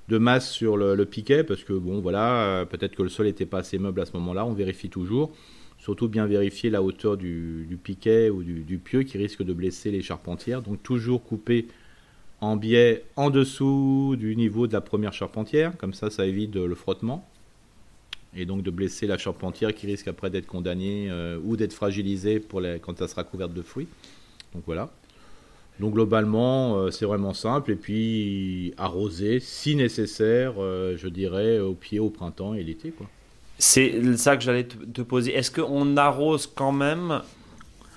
de 0.09 0.17
masse 0.17 0.51
sur 0.51 0.75
le, 0.75 1.05
piquet, 1.05 1.43
parce 1.43 1.63
que 1.63 1.73
bon 1.73 2.01
voilà, 2.01 2.43
euh, 2.43 2.65
peut-être 2.65 2.95
que 2.95 3.03
le 3.03 3.09
sol 3.09 3.27
n'était 3.27 3.45
pas 3.45 3.59
assez 3.59 3.77
meuble 3.77 4.01
à 4.01 4.05
ce 4.05 4.13
moment-là, 4.13 4.45
on 4.45 4.53
vérifie 4.53 4.89
toujours. 4.89 5.31
Surtout 5.77 6.09
bien 6.09 6.25
vérifier 6.25 6.69
la 6.69 6.83
hauteur 6.83 7.15
du, 7.15 7.79
piquet 7.81 8.29
ou 8.29 8.43
du, 8.43 8.77
pieu 8.79 9.03
qui 9.03 9.17
risque 9.17 9.43
de 9.43 9.53
blesser 9.53 9.91
les 9.91 10.01
charpentières. 10.01 10.61
Donc 10.61 10.83
toujours 10.83 11.23
couper 11.23 11.67
en 12.41 12.57
biais 12.57 13.05
en 13.15 13.29
dessous 13.29 14.15
du 14.19 14.35
niveau 14.35 14.67
de 14.67 14.73
la 14.73 14.81
première 14.81 15.13
charpentière, 15.13 15.77
comme 15.77 15.93
ça 15.93 16.09
ça 16.09 16.25
évite 16.25 16.55
le 16.55 16.75
frottement 16.75 17.25
et 18.35 18.45
donc 18.45 18.63
de 18.63 18.71
blesser 18.71 19.07
la 19.07 19.17
charpentière 19.17 19.73
qui 19.73 19.87
risque 19.87 20.07
après 20.07 20.29
d'être 20.29 20.45
condamnée 20.45 21.07
euh, 21.09 21.39
ou 21.43 21.55
d'être 21.57 21.73
fragilisée 21.73 22.39
pour 22.39 22.61
les, 22.61 22.79
quand 22.79 23.01
elle 23.01 23.09
sera 23.09 23.23
couverte 23.23 23.53
de 23.53 23.61
fruits. 23.61 23.87
Donc 24.53 24.63
voilà. 24.65 24.89
Donc 25.79 25.93
globalement, 25.93 26.77
euh, 26.77 26.91
c'est 26.91 27.05
vraiment 27.05 27.33
simple. 27.33 27.71
Et 27.71 27.75
puis 27.75 28.73
arroser, 28.77 29.39
si 29.39 29.75
nécessaire, 29.75 30.53
euh, 30.59 30.95
je 30.97 31.07
dirais 31.07 31.59
au 31.59 31.73
pied 31.73 31.99
au 31.99 32.09
printemps 32.09 32.53
et 32.53 32.63
l'été. 32.63 32.91
quoi. 32.91 33.07
C'est 33.57 34.17
ça 34.17 34.37
que 34.37 34.43
j'allais 34.43 34.65
te, 34.65 35.01
poser. 35.01 35.33
Est-ce 35.33 35.51
qu'on 35.51 35.97
arrose 35.97 36.47
quand 36.47 36.71
même 36.71 37.21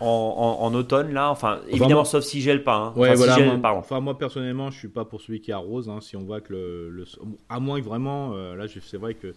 en, 0.01 0.75
automne 0.75 1.13
là? 1.13 1.31
Enfin, 1.31 1.61
évidemment, 1.69 2.05
sauf 2.05 2.25
si 2.25 2.41
gèle 2.41 2.65
pas. 2.65 2.77
Hein. 2.77 2.93
Ouais, 2.97 3.15
voilà, 3.15 3.39
moi, 3.57 3.77
enfin, 3.77 4.01
moi 4.01 4.19
personnellement, 4.19 4.73
je 4.73 4.79
suis 4.79 4.89
pas 4.89 5.05
pour 5.05 5.21
celui 5.21 5.41
qui 5.41 5.53
arrose. 5.53 5.89
Hein, 5.89 6.01
si 6.01 6.17
on 6.17 6.23
voit 6.23 6.41
que 6.41 6.53
le, 6.53 7.05
à 7.49 7.61
moins 7.61 7.81
que 7.81 7.85
vraiment, 7.85 8.35
là, 8.35 8.67
c'est 8.69 8.97
vrai 8.97 9.15
que 9.15 9.33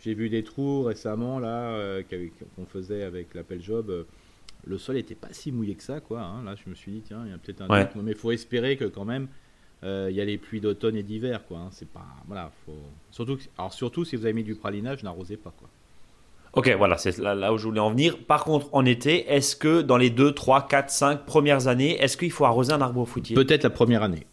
j'ai 0.00 0.14
vu 0.14 0.28
des 0.28 0.44
trous 0.44 0.82
récemment 0.82 1.38
là 1.38 1.70
euh, 1.70 2.02
qu'on 2.56 2.66
faisait 2.66 3.02
avec 3.02 3.34
l'appel 3.34 3.62
job. 3.62 3.90
Euh, 3.90 4.04
le 4.68 4.78
sol 4.78 4.96
n'était 4.96 5.14
pas 5.14 5.28
si 5.32 5.50
mouillé 5.50 5.74
que 5.74 5.82
ça, 5.82 6.00
quoi. 6.00 6.20
Hein. 6.20 6.44
Là, 6.44 6.54
je 6.54 6.68
me 6.68 6.74
suis 6.74 6.92
dit 6.92 7.00
tiens, 7.00 7.22
il 7.24 7.30
y 7.30 7.34
a 7.34 7.38
peut-être 7.38 7.62
un 7.62 7.68
ouais. 7.68 7.88
mais 7.96 8.12
il 8.12 8.16
faut 8.16 8.30
espérer 8.30 8.76
que 8.76 8.84
quand 8.84 9.04
même 9.04 9.28
euh, 9.84 10.08
il 10.10 10.16
y 10.16 10.20
a 10.20 10.24
les 10.24 10.38
pluies 10.38 10.60
d'automne 10.60 10.96
et 10.96 11.02
d'hiver, 11.02 11.44
quoi. 11.46 11.58
Hein. 11.58 11.68
C'est 11.70 11.88
pas 11.88 12.06
voilà, 12.26 12.50
faut... 12.66 12.76
surtout 13.10 13.38
alors 13.56 13.72
surtout 13.72 14.04
si 14.04 14.16
vous 14.16 14.24
avez 14.24 14.34
mis 14.34 14.44
du 14.44 14.54
pralinage, 14.54 15.02
n'arrosez 15.02 15.36
pas, 15.36 15.52
quoi. 15.58 15.68
Ok, 16.54 16.70
voilà, 16.76 16.96
c'est 16.96 17.18
là, 17.18 17.52
où 17.52 17.58
je 17.58 17.64
voulais 17.64 17.80
en 17.80 17.90
venir. 17.90 18.18
Par 18.26 18.44
contre, 18.44 18.68
en 18.72 18.84
été, 18.84 19.30
est-ce 19.30 19.54
que 19.54 19.82
dans 19.82 19.98
les 19.98 20.10
2, 20.10 20.32
3, 20.32 20.66
4, 20.66 20.90
5 20.90 21.26
premières 21.26 21.68
années, 21.68 22.00
est-ce 22.00 22.16
qu'il 22.16 22.32
faut 22.32 22.46
arroser 22.46 22.72
un 22.72 22.80
arbre 22.80 23.04
fruitier 23.04 23.36
Peut-être 23.36 23.64
la 23.64 23.70
première 23.70 24.02
année. 24.02 24.26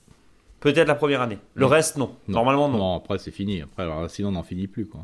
Peut-être 0.62 0.88
la 0.88 0.96
première 0.96 1.22
année. 1.22 1.38
Le 1.54 1.66
reste, 1.66 1.98
non. 1.98 2.16
Normalement, 2.28 2.70
non. 2.70 2.78
Non, 2.78 2.96
après, 2.96 3.20
c'est 3.20 3.32
fini. 3.32 3.62
Après, 3.62 3.84
alors, 3.84 4.10
sinon, 4.10 4.30
on 4.30 4.32
n'en 4.32 4.44
finit 4.44 4.68
plus, 4.68 4.88
quoi. 4.88 5.02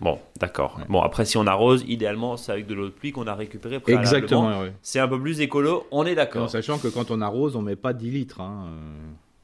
Bon, 0.00 0.18
d'accord. 0.38 0.80
Bon, 0.88 1.02
après, 1.02 1.24
si 1.24 1.36
on 1.36 1.46
arrose, 1.46 1.84
idéalement, 1.86 2.36
c'est 2.36 2.52
avec 2.52 2.66
de 2.66 2.74
l'eau 2.74 2.86
de 2.86 2.90
pluie 2.90 3.12
qu'on 3.12 3.26
a 3.26 3.34
récupéré. 3.34 3.80
Exactement, 3.86 4.62
oui. 4.62 4.68
C'est 4.82 4.98
un 4.98 5.08
peu 5.08 5.20
plus 5.20 5.40
écolo, 5.40 5.86
on 5.90 6.06
est 6.06 6.14
d'accord. 6.14 6.48
Sachant 6.48 6.78
que 6.78 6.88
quand 6.88 7.10
on 7.10 7.20
arrose, 7.20 7.56
on 7.56 7.62
met 7.62 7.76
pas 7.76 7.92
10 7.92 8.10
litres. 8.10 8.40
Hein. 8.40 8.66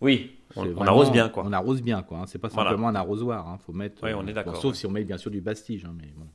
Oui, 0.00 0.36
on, 0.56 0.86
arrose 0.86 1.10
bien, 1.10 1.28
quoi. 1.28 1.44
On 1.46 1.52
arrose 1.52 1.82
bien, 1.82 2.02
quoi. 2.02 2.18
Hein. 2.18 2.24
C'est 2.26 2.38
pas 2.38 2.50
simplement 2.50 2.88
un 2.88 2.94
arrosoir. 2.94 3.48
Hein. 3.48 3.58
Faut 3.64 3.72
mettre. 3.72 4.02
Oui, 4.02 4.10
on 4.16 4.26
est 4.26 4.32
d'accord. 4.32 4.56
sauf 4.56 4.74
si 4.74 4.86
on 4.86 4.90
met 4.90 5.04
bien 5.04 5.18
sûr 5.18 5.30
du 5.30 5.40
bastige, 5.40 5.84
hein, 5.84 5.94
mais 5.96 6.08
bon. 6.16 6.26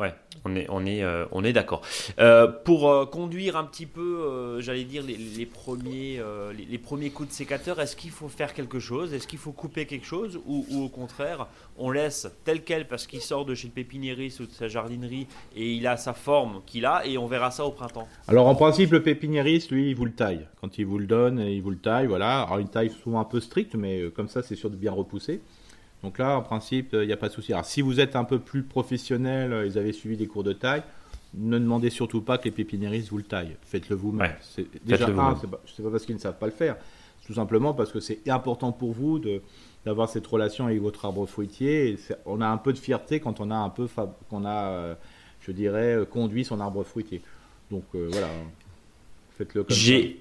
Ouais, 0.00 0.14
on 0.46 0.56
est, 0.56 0.66
on 0.70 0.86
est, 0.86 1.02
euh, 1.02 1.26
on 1.30 1.44
est 1.44 1.52
d'accord. 1.52 1.82
Euh, 2.18 2.46
pour 2.46 2.88
euh, 2.88 3.04
conduire 3.04 3.58
un 3.58 3.64
petit 3.64 3.84
peu, 3.84 4.56
j'allais 4.60 4.84
dire, 4.84 5.02
les, 5.02 5.44
premiers, 5.44 6.22
les, 6.56 6.78
premiers 6.78 7.10
coups 7.10 7.28
de 7.28 7.34
sécateur, 7.34 7.78
est-ce 7.82 7.96
qu'il 7.96 8.10
faut 8.10 8.28
faire 8.28 8.54
quelque 8.54 8.78
chose? 8.78 9.12
Est-ce 9.12 9.28
qu'il 9.28 9.38
faut 9.38 9.52
couper 9.52 9.84
quelque 9.84 10.06
chose? 10.06 10.40
Ou, 10.46 10.64
au 10.82 10.88
contraire, 10.88 11.48
on 11.76 11.90
laisse 11.90 12.30
tel 12.44 12.64
quel 12.64 12.88
parce 12.88 13.06
qu'il 13.06 13.20
sort 13.20 13.44
de 13.44 13.54
chez 13.54 13.68
le 13.68 13.74
pépiniériste 13.74 14.40
ou 14.40 14.46
de 14.46 14.52
sa 14.52 14.68
jardinerie 14.68 15.26
et 15.54 15.70
il 15.70 15.86
a 15.86 15.98
sa 15.98 16.14
forme 16.14 16.62
qu'il 16.64 16.86
a 16.86 17.06
et 17.06 17.18
on 17.18 17.26
verra 17.26 17.50
ça 17.50 17.66
au 17.66 17.72
printemps? 17.72 18.08
Alors 18.26 18.46
en 18.46 18.54
principe, 18.54 18.92
le 18.92 19.02
pépiniériste, 19.02 19.70
lui, 19.70 19.90
il 19.90 19.94
vous 19.94 20.06
le 20.06 20.12
taille. 20.12 20.46
Quand 20.62 20.78
il 20.78 20.86
vous 20.86 20.98
le 20.98 21.06
donne, 21.06 21.40
il 21.40 21.60
vous 21.60 21.72
le 21.72 21.78
taille, 21.78 22.06
voilà. 22.06 22.44
Alors 22.44 22.58
une 22.58 22.70
taille 22.70 22.90
souvent 22.90 23.20
un 23.20 23.24
peu 23.24 23.40
stricte, 23.40 23.74
mais 23.74 24.10
comme 24.16 24.28
ça, 24.28 24.42
c'est 24.42 24.56
sûr 24.56 24.70
de 24.70 24.76
bien 24.76 24.92
repousser. 24.92 25.42
Donc 26.02 26.18
là, 26.18 26.38
en 26.38 26.42
principe, 26.42 26.90
il 26.92 27.06
n'y 27.06 27.12
a 27.12 27.16
pas 27.16 27.28
de 27.28 27.34
souci. 27.34 27.52
Alors, 27.52 27.64
si 27.64 27.82
vous 27.82 28.00
êtes 28.00 28.16
un 28.16 28.24
peu 28.24 28.38
plus 28.38 28.62
professionnel, 28.62 29.52
euh, 29.52 29.66
vous 29.66 29.76
avez 29.76 29.92
suivi 29.92 30.16
des 30.16 30.26
cours 30.26 30.44
de 30.44 30.52
taille, 30.52 30.82
ne 31.34 31.58
demandez 31.58 31.90
surtout 31.90 32.22
pas 32.22 32.38
que 32.38 32.44
les 32.44 32.50
pépiniéristes 32.50 33.10
vous 33.10 33.18
le 33.18 33.24
taillent. 33.24 33.56
Faites-le 33.62 33.96
vous-même. 33.96 34.32
déjà, 34.84 35.06
un, 35.06 35.36
c'est 35.36 35.50
pas, 35.50 35.58
pas 35.58 35.90
parce 35.90 36.06
qu'ils 36.06 36.14
ne 36.14 36.20
savent 36.20 36.38
pas 36.38 36.46
le 36.46 36.52
faire. 36.52 36.76
Tout 37.26 37.34
simplement 37.34 37.74
parce 37.74 37.92
que 37.92 38.00
c'est 38.00 38.28
important 38.28 38.72
pour 38.72 38.92
vous 38.92 39.18
de, 39.18 39.42
d'avoir 39.84 40.08
cette 40.08 40.26
relation 40.26 40.66
avec 40.66 40.80
votre 40.80 41.04
arbre 41.04 41.26
fruitier. 41.26 41.96
on 42.26 42.40
a 42.40 42.48
un 42.48 42.56
peu 42.56 42.72
de 42.72 42.78
fierté 42.78 43.20
quand 43.20 43.40
on 43.40 43.50
a 43.50 43.56
un 43.56 43.68
peu, 43.68 43.86
qu'on 44.28 44.44
a, 44.44 44.70
euh, 44.70 44.94
je 45.42 45.52
dirais, 45.52 45.94
euh, 45.94 46.04
conduit 46.04 46.44
son 46.44 46.60
arbre 46.60 46.82
fruitier. 46.82 47.20
Donc 47.70 47.84
voilà, 47.92 48.26
faites-le 49.38 49.62
comme 49.62 49.76
J'ai... 49.76 50.20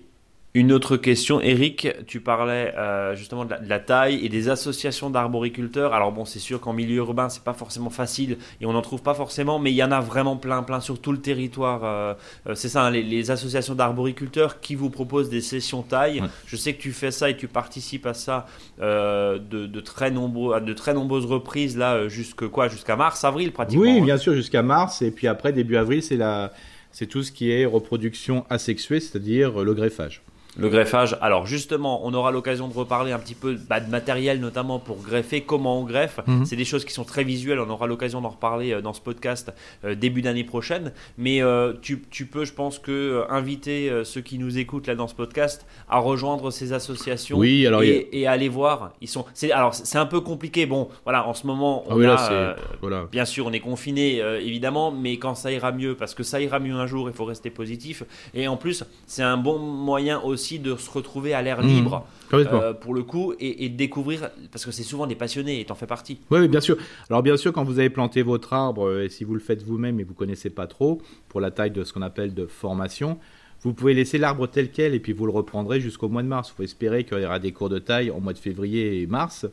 Une 0.56 0.72
autre 0.72 0.98
question, 0.98 1.40
Eric, 1.42 1.88
tu 2.08 2.22
parlais 2.22 2.74
euh, 2.76 3.16
justement 3.16 3.46
de 3.46 3.54
la, 3.68 3.80
taille 3.80 4.26
et 4.26 4.30
des 4.30 4.50
associations 4.50 5.12
d'arboriculteurs. 5.12 5.94
Alors 5.94 6.12
bon, 6.12 6.26
c'est 6.26 6.40
sûr 6.40 6.60
qu'en 6.60 6.74
milieu 6.74 6.96
urbain, 6.96 7.30
c'est 7.30 7.44
pas 7.44 7.54
forcément 7.54 7.92
facile 7.92 8.38
et 8.60 8.66
on 8.66 8.74
n'en 8.74 8.82
trouve 8.82 9.04
pas 9.04 9.14
forcément, 9.14 9.60
mais 9.60 9.70
il 9.70 9.76
y 9.76 9.84
en 9.84 9.92
a 9.92 10.02
vraiment 10.02 10.38
plein, 10.38 10.64
plein 10.64 10.80
sur 10.80 11.00
tout 11.00 11.12
le 11.12 11.20
territoire. 11.20 11.84
Euh, 11.84 12.14
euh, 12.48 12.56
c'est 12.56 12.68
ça, 12.68 12.86
hein, 12.86 12.90
les, 12.90 13.30
associations 13.30 13.76
d'arboriculteurs 13.76 14.60
qui 14.60 14.74
vous 14.74 14.90
proposent 14.90 15.30
des 15.30 15.42
sessions 15.42 15.84
taille. 15.84 16.24
Je 16.48 16.56
sais 16.56 16.74
que 16.74 16.82
tu 16.82 16.94
fais 16.94 17.12
ça 17.12 17.30
et 17.30 17.38
tu 17.38 17.48
participes 17.48 18.08
à 18.08 18.16
ça 18.16 18.48
de, 18.80 19.80
très 19.82 20.10
nombreux, 20.10 20.60
de 20.62 20.74
très 20.74 20.96
nombreuses 20.96 21.28
reprises 21.28 21.78
là, 21.78 22.08
jusque 22.08 22.48
quoi, 22.48 22.70
jusqu'à 22.70 22.96
mars, 22.96 23.24
avril 23.24 23.52
pratiquement. 23.52 23.84
Oui, 23.84 24.00
hein. 24.00 24.04
bien 24.04 24.18
sûr, 24.18 24.34
jusqu'à 24.34 24.64
mars 24.64 25.04
et 25.04 25.12
puis 25.12 25.28
après 25.28 25.54
début 25.54 25.78
avril, 25.78 26.02
c'est 26.02 26.18
la, 26.18 26.52
c'est 26.92 27.06
tout 27.06 27.22
ce 27.22 27.32
qui 27.32 27.52
est 27.52 27.66
reproduction 27.66 28.48
asexuée, 28.50 29.00
c'est-à-dire 29.00 29.64
le 29.64 29.76
greffage. 29.76 30.24
Le 30.60 30.70
greffage, 30.70 31.18
alors 31.22 31.46
justement, 31.46 32.02
on 32.06 32.14
aura 32.14 32.32
l'occasion 32.32 32.68
de 32.68 32.74
reparler 32.74 33.12
un 33.12 33.20
petit 33.20 33.36
peu 33.36 33.58
bah, 33.70 33.80
de 33.80 33.90
matériel, 33.90 34.40
notamment 34.40 34.80
pour 34.80 34.98
greffer, 34.98 35.42
comment 35.42 35.80
on 35.80 35.84
greffe. 35.84 36.20
Mhm. 36.28 36.46
C'est 36.46 36.56
des 36.56 36.66
choses 36.66 36.84
qui 36.84 36.94
sont 36.94 37.06
très 37.06 37.24
visuelles, 37.24 37.60
on 37.60 37.70
aura 37.70 37.88
l'occasion 37.88 38.22
d'en 38.22 38.30
reparler 38.30 38.74
euh, 38.74 38.82
dans 38.82 38.94
ce 38.94 39.00
podcast 39.00 39.54
euh, 39.86 39.96
début 39.96 40.22
d'année 40.22 40.44
prochaine. 40.44 40.92
Mais 41.18 41.42
euh, 41.42 41.74
tu, 41.82 41.98
peux, 41.98 42.44
je 42.44 42.54
pense 42.54 42.78
que, 42.80 43.24
inviter 43.30 43.92
ceux 44.04 44.22
qui 44.22 44.38
nous 44.38 44.58
écoutent 44.58 44.88
là 44.88 44.96
dans 44.96 45.08
ce 45.08 45.16
podcast 45.16 45.66
à 45.90 46.00
rejoindre 46.00 46.52
ces 46.52 46.74
associations 46.74 47.38
oui, 47.38 47.66
alors 47.66 47.84
et, 47.84 48.28
à 48.28 48.32
aller 48.32 48.50
voir. 48.50 48.94
Ils 49.02 49.08
sont, 49.08 49.26
alors 49.52 49.74
c'est 49.74 49.98
un 49.98 50.06
peu 50.06 50.22
compliqué. 50.22 50.66
Bon, 50.66 50.90
voilà, 51.04 51.28
en 51.28 51.34
ce 51.34 51.48
moment, 51.48 51.84
on 51.88 52.02
ah 52.02 52.56
voilà. 52.82 53.08
bien 53.12 53.26
sûr, 53.26 53.46
on 53.46 53.52
est 53.52 53.60
confiné 53.60 54.22
évidemment, 54.42 54.92
mais 54.92 55.18
quand 55.18 55.36
ça 55.36 55.52
ira 55.52 55.72
mieux, 55.72 55.96
parce 55.96 56.14
que 56.14 56.24
ça 56.24 56.42
ira 56.42 56.60
mieux 56.60 56.74
un 56.74 56.88
jour, 56.88 57.10
il 57.10 57.16
faut 57.16 57.26
rester 57.26 57.50
positif. 57.50 58.04
Et 58.34 58.48
en 58.48 58.58
plus, 58.58 58.84
c'est 59.08 59.24
un 59.24 59.38
bon 59.38 59.60
moyen 59.60 60.20
aussi 60.22 60.49
de 60.58 60.76
se 60.76 60.90
retrouver 60.90 61.34
à 61.34 61.42
l'air 61.44 61.62
mmh. 61.62 61.68
libre. 61.68 62.08
Euh, 62.34 62.74
pour 62.74 62.94
le 62.94 63.04
coup, 63.04 63.34
et, 63.40 63.70
de 63.70 63.76
découvrir, 63.76 64.30
parce 64.52 64.66
que 64.66 64.72
c'est 64.72 64.84
souvent 64.84 65.08
des 65.08 65.16
passionnés, 65.16 65.60
et 65.60 65.66
t'en 65.66 65.76
fais 65.76 65.88
partie. 65.88 66.20
Oui, 66.30 66.48
bien 66.48 66.62
sûr. 66.62 66.78
Alors 67.10 67.24
bien 67.24 67.38
sûr, 67.38 67.54
quand 67.54 67.64
vous 67.64 67.80
avez 67.80 67.90
planté 67.90 68.22
votre 68.22 68.54
arbre, 68.54 68.88
euh, 68.88 69.06
et 69.06 69.10
si 69.10 69.24
vous 69.24 69.34
le 69.34 69.40
faites 69.40 69.64
vous-même 69.64 70.00
et 70.00 70.04
vous 70.04 70.14
connaissez 70.14 70.50
pas 70.50 70.68
trop, 70.68 71.02
pour 71.28 71.42
la 71.42 71.52
taille 71.52 71.72
de 71.72 71.84
ce 71.84 71.94
qu'on 71.94 72.02
appelle 72.02 72.34
de 72.34 72.46
formation, 72.46 73.18
vous 73.62 73.74
pouvez 73.74 73.94
laisser 73.94 74.18
l'arbre 74.18 74.48
tel 74.48 74.72
quel, 74.72 74.94
et 74.94 75.00
puis 75.00 75.12
vous 75.12 75.26
le 75.26 75.32
reprendrez 75.32 75.82
jusqu'au 75.82 76.08
mois 76.08 76.24
de 76.24 76.28
mars. 76.28 76.50
Il 76.54 76.58
faut 76.58 76.64
espérer 76.64 77.04
qu'il 77.04 77.20
y 77.20 77.26
aura 77.26 77.40
des 77.40 77.52
cours 77.52 77.70
de 77.70 77.80
taille 77.80 78.12
en 78.12 78.20
mois 78.20 78.34
de 78.34 78.38
février 78.38 79.02
et 79.02 79.08
mars. 79.08 79.48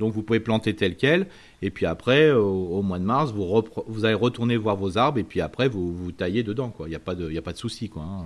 Donc 0.00 0.12
vous 0.12 0.22
pouvez 0.22 0.40
planter 0.40 0.74
tel 0.74 0.96
quel, 0.96 1.28
et 1.62 1.70
puis 1.70 1.86
après, 1.86 2.32
au, 2.32 2.82
mois 2.82 2.98
de 2.98 3.04
mars, 3.04 3.32
vous, 3.32 3.62
vous 3.86 4.04
allez 4.04 4.14
retourner 4.14 4.56
voir 4.56 4.76
vos 4.76 4.98
arbres, 4.98 5.18
et 5.18 5.24
puis 5.24 5.40
après, 5.40 5.68
vous, 5.68 5.94
vous 5.94 6.10
taillez 6.10 6.42
dedans. 6.42 6.74
Il 6.80 6.88
n'y 6.88 6.96
a 6.96 7.00
pas 7.00 7.14
de, 7.14 7.30
y 7.30 7.38
a 7.38 7.42
pas 7.42 7.52
de 7.52 7.58
souci. 7.58 7.88
Quoi, 7.88 8.02
hein. 8.02 8.24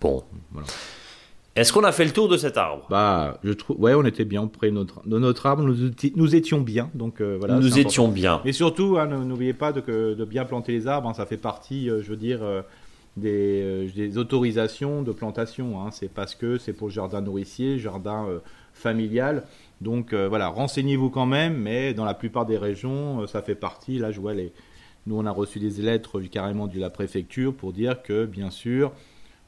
Bon. 0.00 0.24
Voilà. 0.52 0.68
Est-ce 1.58 1.72
qu'on 1.72 1.82
a 1.82 1.90
fait 1.90 2.04
le 2.04 2.12
tour 2.12 2.28
de 2.28 2.36
cet 2.36 2.56
arbre? 2.56 2.86
Bah, 2.88 3.40
je 3.42 3.52
trouve, 3.52 3.80
ouais, 3.80 3.92
on 3.92 4.04
était 4.04 4.24
bien 4.24 4.46
près 4.46 4.68
de 4.68 4.74
notre, 4.74 5.04
de 5.08 5.18
notre 5.18 5.44
arbre. 5.44 5.64
Nous, 5.64 5.90
nous 6.14 6.36
étions 6.36 6.60
bien, 6.60 6.88
donc 6.94 7.20
euh, 7.20 7.36
voilà. 7.36 7.56
Nous 7.56 7.80
étions 7.80 8.06
bien. 8.06 8.40
Et 8.44 8.52
surtout, 8.52 8.96
hein, 8.96 9.06
n'oubliez 9.06 9.54
pas 9.54 9.72
de, 9.72 9.80
de, 10.14 10.24
bien 10.24 10.44
planter 10.44 10.70
les 10.70 10.86
arbres. 10.86 11.08
Hein. 11.08 11.14
ça 11.14 11.26
fait 11.26 11.36
partie, 11.36 11.90
euh, 11.90 12.00
je 12.00 12.10
veux 12.10 12.16
dire, 12.16 12.44
euh, 12.44 12.62
des, 13.16 13.90
des, 13.92 14.18
autorisations 14.18 15.02
de 15.02 15.10
plantation. 15.10 15.82
Hein. 15.82 15.90
c'est 15.90 16.08
parce 16.08 16.36
que 16.36 16.58
c'est 16.58 16.72
pour 16.72 16.86
le 16.86 16.92
jardin 16.92 17.20
nourricier, 17.22 17.80
jardin 17.80 18.26
familial. 18.72 19.42
Donc 19.80 20.14
voilà, 20.14 20.46
renseignez-vous 20.46 21.10
quand 21.10 21.26
même. 21.26 21.56
Mais 21.56 21.92
dans 21.92 22.04
la 22.04 22.14
plupart 22.14 22.46
des 22.46 22.56
régions, 22.56 23.26
ça 23.26 23.42
fait 23.42 23.56
partie. 23.56 23.98
Là, 23.98 24.12
je 24.12 24.20
vois 24.20 24.34
les. 24.34 24.52
Nous, 25.08 25.18
on 25.18 25.26
a 25.26 25.32
reçu 25.32 25.58
des 25.58 25.82
lettres 25.82 26.20
carrément 26.20 26.68
de 26.68 26.78
la 26.78 26.90
préfecture 26.90 27.52
pour 27.52 27.72
dire 27.72 28.02
que, 28.02 28.26
bien 28.26 28.50
sûr, 28.50 28.92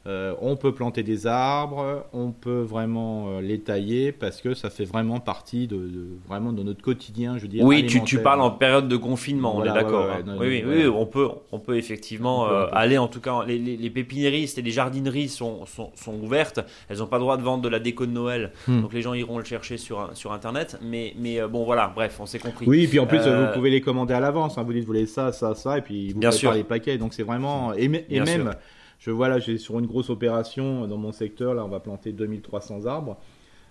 euh, 0.07 0.35
on 0.41 0.57
peut 0.57 0.73
planter 0.73 1.03
des 1.03 1.27
arbres, 1.27 2.07
on 2.15 2.31
peut 2.33 2.63
vraiment 2.63 3.29
euh, 3.29 3.41
les 3.43 3.61
tailler 3.61 4.13
parce 4.13 4.41
que 4.41 4.55
ça 4.55 4.71
fait 4.71 4.87
vraiment 4.87 5.21
partie 5.21 5.67
de, 5.67 5.79
vraiment 6.27 6.55
de 6.55 6.63
notre 6.63 6.81
quotidien, 6.81 7.37
je 7.37 7.47
dirais. 7.47 7.65
Oui, 7.65 7.85
tu, 7.85 8.19
parles 8.19 8.41
en 8.41 8.51
période 8.51 8.89
de 8.89 8.97
confinement, 8.97 9.55
on 9.59 9.63
est 9.63 9.73
d'accord. 9.73 10.11
Hein. 10.11 10.37
oui, 10.41 10.65
oui, 10.67 10.87
on 10.87 11.05
peut, 11.05 11.29
on 11.53 11.59
peut 11.59 11.77
effectivement 11.77 12.49
euh, 12.49 12.67
aller. 12.73 12.97
En 12.97 13.09
tout 13.09 13.21
cas, 13.21 13.45
les, 13.47 13.59
les, 13.59 13.91
pépiniéristes 13.91 14.57
et 14.57 14.63
les 14.63 14.71
jardineries 14.71 15.29
sont, 15.29 15.67
sont, 15.67 16.15
ouvertes. 16.23 16.61
Elles 16.89 16.99
n'ont 16.99 17.07
pas 17.07 17.19
le 17.19 17.25
droit 17.25 17.37
de 17.37 17.43
vendre 17.43 17.63
de 17.63 17.69
la 17.69 17.79
déco 17.79 18.07
de 18.07 18.13
Noël, 18.13 18.53
hmm. 18.69 18.81
donc 18.81 18.95
les 18.95 19.03
gens 19.03 19.13
iront 19.13 19.37
le 19.37 19.45
chercher 19.45 19.77
sur, 19.77 20.09
sur 20.15 20.33
Internet. 20.33 20.79
Mais, 20.83 21.13
mais 21.19 21.47
bon, 21.47 21.65
voilà, 21.65 21.93
bref, 21.95 22.17
on 22.21 22.27
s'est 22.27 22.39
compris. 22.39 22.65
Oui, 22.67 22.85
et 22.85 22.89
puis 22.89 23.01
en 23.01 23.07
plus, 23.07 23.19
vous 23.19 23.53
pouvez 23.53 23.69
les 23.69 23.83
commander 23.83 24.15
à 24.15 24.21
l'avance. 24.21 24.57
Hein. 24.57 24.63
Vous 24.63 24.73
dites, 24.73 24.83
vous 24.83 24.87
voulez 24.87 25.05
ça, 25.05 25.31
ça, 25.33 25.55
ça, 25.55 25.77
et 25.77 25.83
puis 25.83 26.15
vous 26.15 26.21
préparez 26.21 26.57
les 26.57 26.65
paquets. 26.65 26.97
Donc 26.97 27.13
c'est 27.13 27.23
vraiment 27.23 27.75
et, 27.75 27.89
même 27.89 28.55
je 29.01 29.11
vois 29.11 29.29
là, 29.29 29.39
j'ai 29.39 29.59
sur 29.59 29.79
une 29.79 29.87
grosse 29.87 30.11
opération 30.11 30.87
dans 30.87 30.99
mon 30.99 31.11
secteur, 31.11 31.55
là, 31.55 31.65
on 31.65 31.69
va 31.69 31.81
planter 31.81 32.13
2300 32.13 32.85
arbres. 32.87 33.17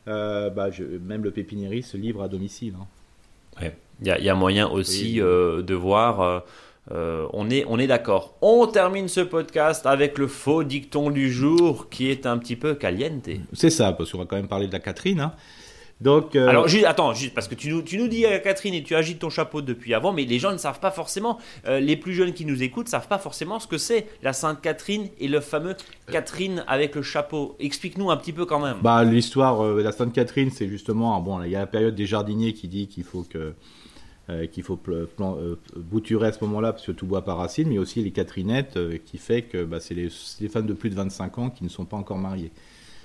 Euh, 0.07 0.49
bah, 0.49 0.71
je, 0.71 0.83
même 0.83 1.23
le 1.23 1.31
pépiniériste 1.31 1.91
se 1.91 1.97
livre 1.97 2.23
à 2.23 2.27
domicile. 2.27 2.73
Hein. 3.61 3.71
Il 4.01 4.07
y, 4.07 4.29
a 4.29 4.35
moyen 4.35 4.67
aussi 4.67 5.21
euh, 5.21 5.61
de 5.61 5.75
voir. 5.75 6.43
Euh, 6.91 7.27
on 7.33 7.49
est, 7.49 7.65
on 7.67 7.77
est 7.77 7.85
d'accord. 7.85 8.33
On 8.41 8.65
termine 8.65 9.07
ce 9.07 9.19
podcast 9.19 9.85
avec 9.85 10.17
le 10.17 10.27
faux 10.27 10.63
dicton 10.63 11.11
du 11.11 11.31
jour 11.31 11.89
qui 11.89 12.09
est 12.09 12.25
un 12.25 12.37
petit 12.37 12.55
peu 12.55 12.73
caliente. 12.73 13.29
C'est 13.53 13.69
ça, 13.69 13.91
parce 13.91 14.11
qu'on 14.11 14.19
va 14.19 14.25
quand 14.25 14.37
même 14.37 14.47
parler 14.47 14.67
de 14.67 14.73
la 14.73 14.79
Catherine. 14.79 15.19
Hein. 15.19 15.33
Donc, 16.01 16.35
euh, 16.35 16.47
Alors, 16.47 16.67
juste, 16.67 16.85
attends, 16.85 17.13
juste 17.13 17.33
parce 17.33 17.47
que 17.47 17.55
tu 17.55 17.69
nous, 17.69 17.81
tu 17.81 17.97
nous 17.97 18.07
dis, 18.07 18.25
euh, 18.25 18.39
Catherine, 18.39 18.73
et 18.73 18.83
tu 18.83 18.95
agites 18.95 19.19
ton 19.19 19.29
chapeau 19.29 19.61
depuis 19.61 19.93
avant, 19.93 20.13
mais 20.13 20.23
les 20.23 20.39
gens 20.39 20.51
ne 20.53 20.57
savent 20.57 20.79
pas 20.79 20.91
forcément, 20.91 21.39
euh, 21.67 21.79
les 21.79 21.97
plus 21.97 22.13
jeunes 22.13 22.33
qui 22.33 22.45
nous 22.45 22.63
écoutent, 22.63 22.85
ne 22.85 22.91
savent 22.91 23.09
pas 23.09 23.17
forcément 23.17 23.59
ce 23.59 23.67
que 23.67 23.77
c'est 23.77 24.07
la 24.23 24.31
Sainte 24.31 24.61
Catherine 24.61 25.09
et 25.19 25.27
le 25.27 25.41
fameux 25.41 25.75
Catherine 26.09 26.63
avec 26.67 26.95
le 26.95 27.01
chapeau. 27.01 27.57
Explique-nous 27.59 28.11
un 28.11 28.17
petit 28.17 28.31
peu 28.31 28.45
quand 28.45 28.59
même. 28.59 28.77
Bah, 28.81 29.03
l'histoire 29.03 29.75
de 29.75 29.81
la 29.81 29.91
Sainte 29.91 30.13
Catherine, 30.13 30.51
c'est 30.51 30.69
justement, 30.69 31.19
bon, 31.19 31.43
il 31.43 31.51
y 31.51 31.55
a 31.55 31.59
la 31.59 31.67
période 31.67 31.95
des 31.95 32.05
jardiniers 32.05 32.53
qui 32.53 32.67
dit 32.67 32.87
qu'il 32.87 33.03
faut 33.03 33.23
que. 33.23 33.53
qu'il 34.51 34.63
faut 34.63 34.79
bouturer 35.75 36.27
à 36.27 36.31
ce 36.31 36.43
moment-là 36.45 36.71
parce 36.71 36.85
que 36.85 36.91
tout 36.91 37.07
boit 37.07 37.25
par 37.25 37.37
racine, 37.37 37.67
mais 37.67 37.79
aussi 37.79 38.01
les 38.01 38.11
Catherinettes 38.11 38.79
qui 39.05 39.17
fait 39.17 39.41
que 39.41 39.65
bah, 39.65 39.79
c'est 39.79 39.95
les, 39.95 40.09
les 40.39 40.47
femmes 40.47 40.67
de 40.67 40.73
plus 40.73 40.91
de 40.91 40.95
25 40.95 41.37
ans 41.39 41.49
qui 41.49 41.63
ne 41.63 41.69
sont 41.69 41.85
pas 41.85 41.97
encore 41.97 42.19
mariées. 42.19 42.51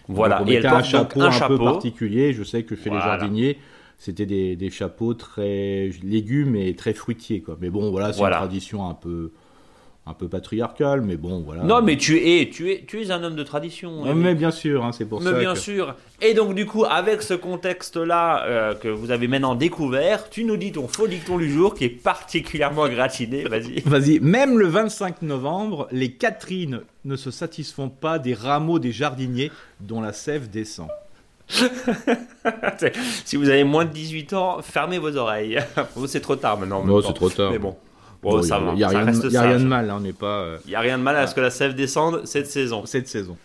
Voilà, 0.09 0.43
et 0.47 0.55
elle 0.55 0.67
un 0.67 0.83
chapeau 0.83 1.23
un, 1.23 1.49
peu 1.49 1.59
particulier. 1.59 2.33
Je 2.33 2.43
sais 2.43 2.63
que 2.63 2.77
chez 2.77 2.91
les 2.91 2.99
jardiniers, 2.99 3.59
c'était 3.99 4.27
des, 4.27 4.57
des, 4.57 4.71
chapeaux 4.71 5.15
très 5.15 5.91
légumes 6.03 6.57
et 6.57 6.75
très 6.75 6.93
fruitiers. 6.93 7.41
Quoi. 7.41 7.57
Mais 7.61 7.71
bon, 7.71 7.91
voilà, 7.91 8.13
c'est 8.13 8.23
une 8.23 8.31
tradition 8.31 8.89
un 8.89 8.95
peu 8.95 9.33
un 10.07 10.13
peu 10.13 10.29
patriarcal, 10.29 11.01
mais 11.01 11.17
bon, 11.17 11.41
voilà. 11.41 11.63
Non, 11.63 11.81
mais 11.81 11.97
tu 11.97 12.19
es, 12.19 12.51
tu 12.51 12.71
es, 12.71 12.85
tu 12.87 13.01
es 13.01 13.11
un 13.11 13.23
homme 13.25 13.37
de 13.37 13.43
tradition. 13.43 14.05
Hein, 14.05 14.13
mais 14.15 14.35
bien 14.35 14.51
sûr, 14.51 14.85
hein, 14.85 14.93
c'est 14.93 15.07
pour 15.07 15.23
mais 15.23 15.31
ça. 15.31 15.39
bien 15.39 15.55
sûr. 15.55 15.95
Et 16.21 16.35
donc, 16.35 16.55
du 16.55 16.67
coup, 16.67 16.85
avec 16.85 17.23
ce 17.23 17.33
contexte-là 17.33 18.45
euh, 18.45 18.75
que 18.75 18.89
vous 18.89 19.11
avez 19.11 19.29
maintenant 19.29 19.55
découvert, 19.55 20.29
tu 20.29 20.45
nous 20.45 20.59
dis 20.59 20.73
ton 20.73 20.89
faux 20.89 21.09
dicton 21.09 21.39
du 21.39 21.51
jour 21.51 21.75
qui 21.75 21.85
est 21.85 21.89
particulièrement 21.89 22.87
gratiné. 22.89 23.45
Vas-y. 23.45 23.81
Vas-y. 23.87 24.21
Même 24.21 24.59
le 24.59 24.67
25 24.67 25.23
novembre, 25.23 25.89
les 25.91 26.13
Catherines 26.13 26.83
ne 27.07 27.17
se 27.17 27.31
satisfont 27.31 27.89
pas 27.89 28.19
des 28.19 28.35
rameaux 28.35 28.79
des 28.79 28.93
jardiniers 28.93 29.51
dont 29.81 30.03
la 30.03 30.13
sève 30.13 30.51
descend. 30.51 30.89
si 33.25 33.37
vous 33.37 33.49
avez 33.49 33.65
moins 33.65 33.85
de 33.85 33.91
18 33.91 34.33
ans, 34.35 34.63
fermez 34.63 34.99
vos 34.99 35.17
oreilles. 35.17 35.61
c'est 36.07 36.21
trop 36.21 36.37
tard 36.37 36.59
maintenant. 36.59 36.85
Non, 36.85 37.01
c'est 37.01 37.15
trop 37.15 37.31
tard. 37.31 37.51
Mais 37.51 37.59
bon. 37.59 37.77
Bon, 38.25 38.43
ça 38.43 38.61
Il 38.73 38.77
n'y 38.77 38.83
a, 38.85 38.89
rien, 38.89 39.05
de 39.05 39.65
mal, 39.65 39.91
hein, 39.91 39.97
on 39.99 40.01
n'est 40.01 40.13
pas. 40.13 40.41
Euh, 40.41 40.59
il 40.65 40.71
n'y 40.71 40.75
a 40.75 40.81
rien 40.81 40.99
de 40.99 41.03
mal 41.03 41.17
à 41.17 41.27
ce 41.27 41.35
que 41.35 41.41
la 41.41 41.51
sève 41.51 41.75
descende 41.75 42.23
cette 42.25 42.47
saison. 42.47 42.87
Cette 42.87 43.07
saison. 43.07 43.37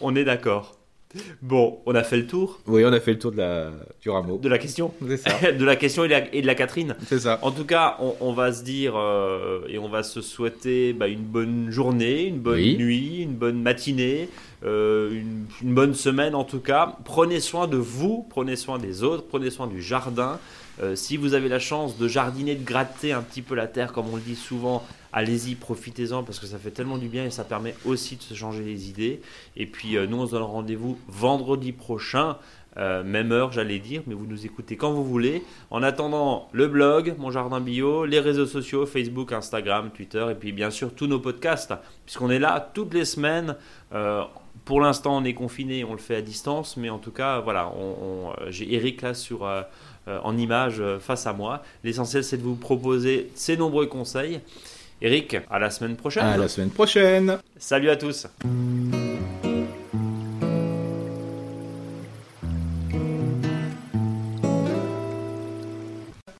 On 0.00 0.14
est 0.16 0.24
d'accord. 0.24 0.76
Bon, 1.42 1.78
on 1.86 1.94
a 1.94 2.02
fait 2.02 2.16
le 2.16 2.26
tour. 2.26 2.60
Oui, 2.66 2.84
on 2.84 2.92
a 2.92 2.98
fait 2.98 3.12
le 3.12 3.18
tour 3.18 3.30
de 3.30 3.36
la, 3.36 3.70
du 4.02 4.10
rameau. 4.10 4.38
De 4.38 4.48
la 4.48 4.58
question. 4.58 4.92
C'est 5.06 5.16
ça. 5.18 5.52
de 5.52 5.64
la 5.64 5.76
question 5.76 6.04
et, 6.04 6.08
de 6.08 6.46
la 6.46 6.54
Catherine. 6.54 6.96
C'est 7.06 7.20
ça. 7.20 7.38
En 7.42 7.52
tout 7.52 7.64
cas, 7.64 7.98
on, 8.20 8.32
va 8.32 8.52
se 8.52 8.64
dire 8.64 8.94
euh, 8.96 9.60
et 9.68 9.78
on 9.78 9.88
va 9.88 10.02
se 10.02 10.20
souhaiter 10.20 10.92
bah, 10.92 11.06
une 11.06 11.22
bonne 11.22 11.70
journée, 11.70 12.24
une 12.24 12.40
bonne 12.40 12.60
nuit, 12.60 13.20
une 13.22 13.34
bonne 13.34 13.62
matinée, 13.62 14.28
euh, 14.64 15.12
une, 15.12 15.44
une, 15.62 15.74
bonne 15.74 15.94
semaine 15.94 16.34
en 16.34 16.44
tout 16.44 16.60
cas. 16.60 16.96
Prenez 17.04 17.38
soin 17.38 17.68
de 17.68 17.76
vous, 17.76 18.26
prenez 18.28 18.56
soin 18.56 18.78
des 18.78 19.04
autres, 19.04 19.24
prenez 19.28 19.50
soin 19.50 19.68
du 19.68 19.80
jardin. 19.80 20.40
Euh, 20.82 20.96
si 20.96 21.16
vous 21.16 21.34
avez 21.34 21.48
la 21.48 21.58
chance 21.58 21.98
de 21.98 22.08
jardiner, 22.08 22.54
de 22.54 22.64
gratter 22.64 23.12
un 23.12 23.22
petit 23.22 23.42
peu 23.42 23.54
la 23.54 23.66
terre, 23.66 23.92
comme 23.92 24.08
on 24.12 24.16
le 24.16 24.22
dit 24.22 24.34
souvent, 24.34 24.84
allez-y, 25.12 25.54
profitez-en 25.54 26.24
parce 26.24 26.40
que 26.40 26.46
ça 26.46 26.58
fait 26.58 26.72
tellement 26.72 26.98
du 26.98 27.08
bien 27.08 27.24
et 27.24 27.30
ça 27.30 27.44
permet 27.44 27.76
aussi 27.84 28.16
de 28.16 28.22
se 28.22 28.34
changer 28.34 28.64
les 28.64 28.88
idées. 28.88 29.20
Et 29.56 29.66
puis 29.66 29.96
euh, 29.96 30.06
nous, 30.06 30.18
on 30.18 30.26
se 30.26 30.32
donne 30.32 30.42
rendez-vous 30.42 30.98
vendredi 31.08 31.72
prochain. 31.72 32.36
Euh, 32.76 33.04
même 33.04 33.30
heure, 33.30 33.52
j'allais 33.52 33.78
dire, 33.78 34.02
mais 34.08 34.14
vous 34.14 34.26
nous 34.26 34.46
écoutez 34.46 34.76
quand 34.76 34.92
vous 34.92 35.04
voulez. 35.04 35.44
En 35.70 35.84
attendant, 35.84 36.48
le 36.50 36.66
blog, 36.66 37.14
mon 37.18 37.30
jardin 37.30 37.60
bio, 37.60 38.04
les 38.04 38.18
réseaux 38.18 38.46
sociaux, 38.46 38.84
Facebook, 38.84 39.32
Instagram, 39.32 39.90
Twitter, 39.94 40.26
et 40.32 40.34
puis 40.34 40.50
bien 40.50 40.70
sûr 40.70 40.92
tous 40.92 41.06
nos 41.06 41.20
podcasts, 41.20 41.72
puisqu'on 42.04 42.30
est 42.30 42.40
là 42.40 42.72
toutes 42.74 42.92
les 42.92 43.04
semaines. 43.04 43.54
pour 44.64 44.80
l'instant, 44.80 45.16
on 45.16 45.22
est 45.22 45.34
confiné, 45.34 45.84
on 45.84 45.92
le 45.92 45.98
fait 45.98 46.16
à 46.16 46.22
distance, 46.22 46.76
mais 46.76 46.90
en 46.90 46.98
tout 46.98 47.12
cas, 47.12 47.38
voilà, 47.38 47.70
j'ai 48.48 48.74
Eric 48.74 49.02
là 49.02 49.14
sur 49.14 49.46
en 50.22 50.36
image 50.36 50.80
euh, 50.80 50.98
face 50.98 51.26
à 51.26 51.32
moi. 51.32 51.62
L'essentiel, 51.82 52.24
c'est 52.24 52.36
de 52.36 52.42
vous 52.42 52.56
proposer 52.56 53.30
ces 53.34 53.56
nombreux 53.56 53.86
conseils. 53.86 54.40
Eric, 55.02 55.36
à 55.50 55.58
la 55.58 55.70
semaine 55.70 55.96
prochaine. 55.96 56.24
À 56.24 56.36
la 56.36 56.48
semaine 56.48 56.70
prochaine. 56.70 57.38
Salut 57.58 57.90
à 57.90 57.96
tous. 57.96 58.26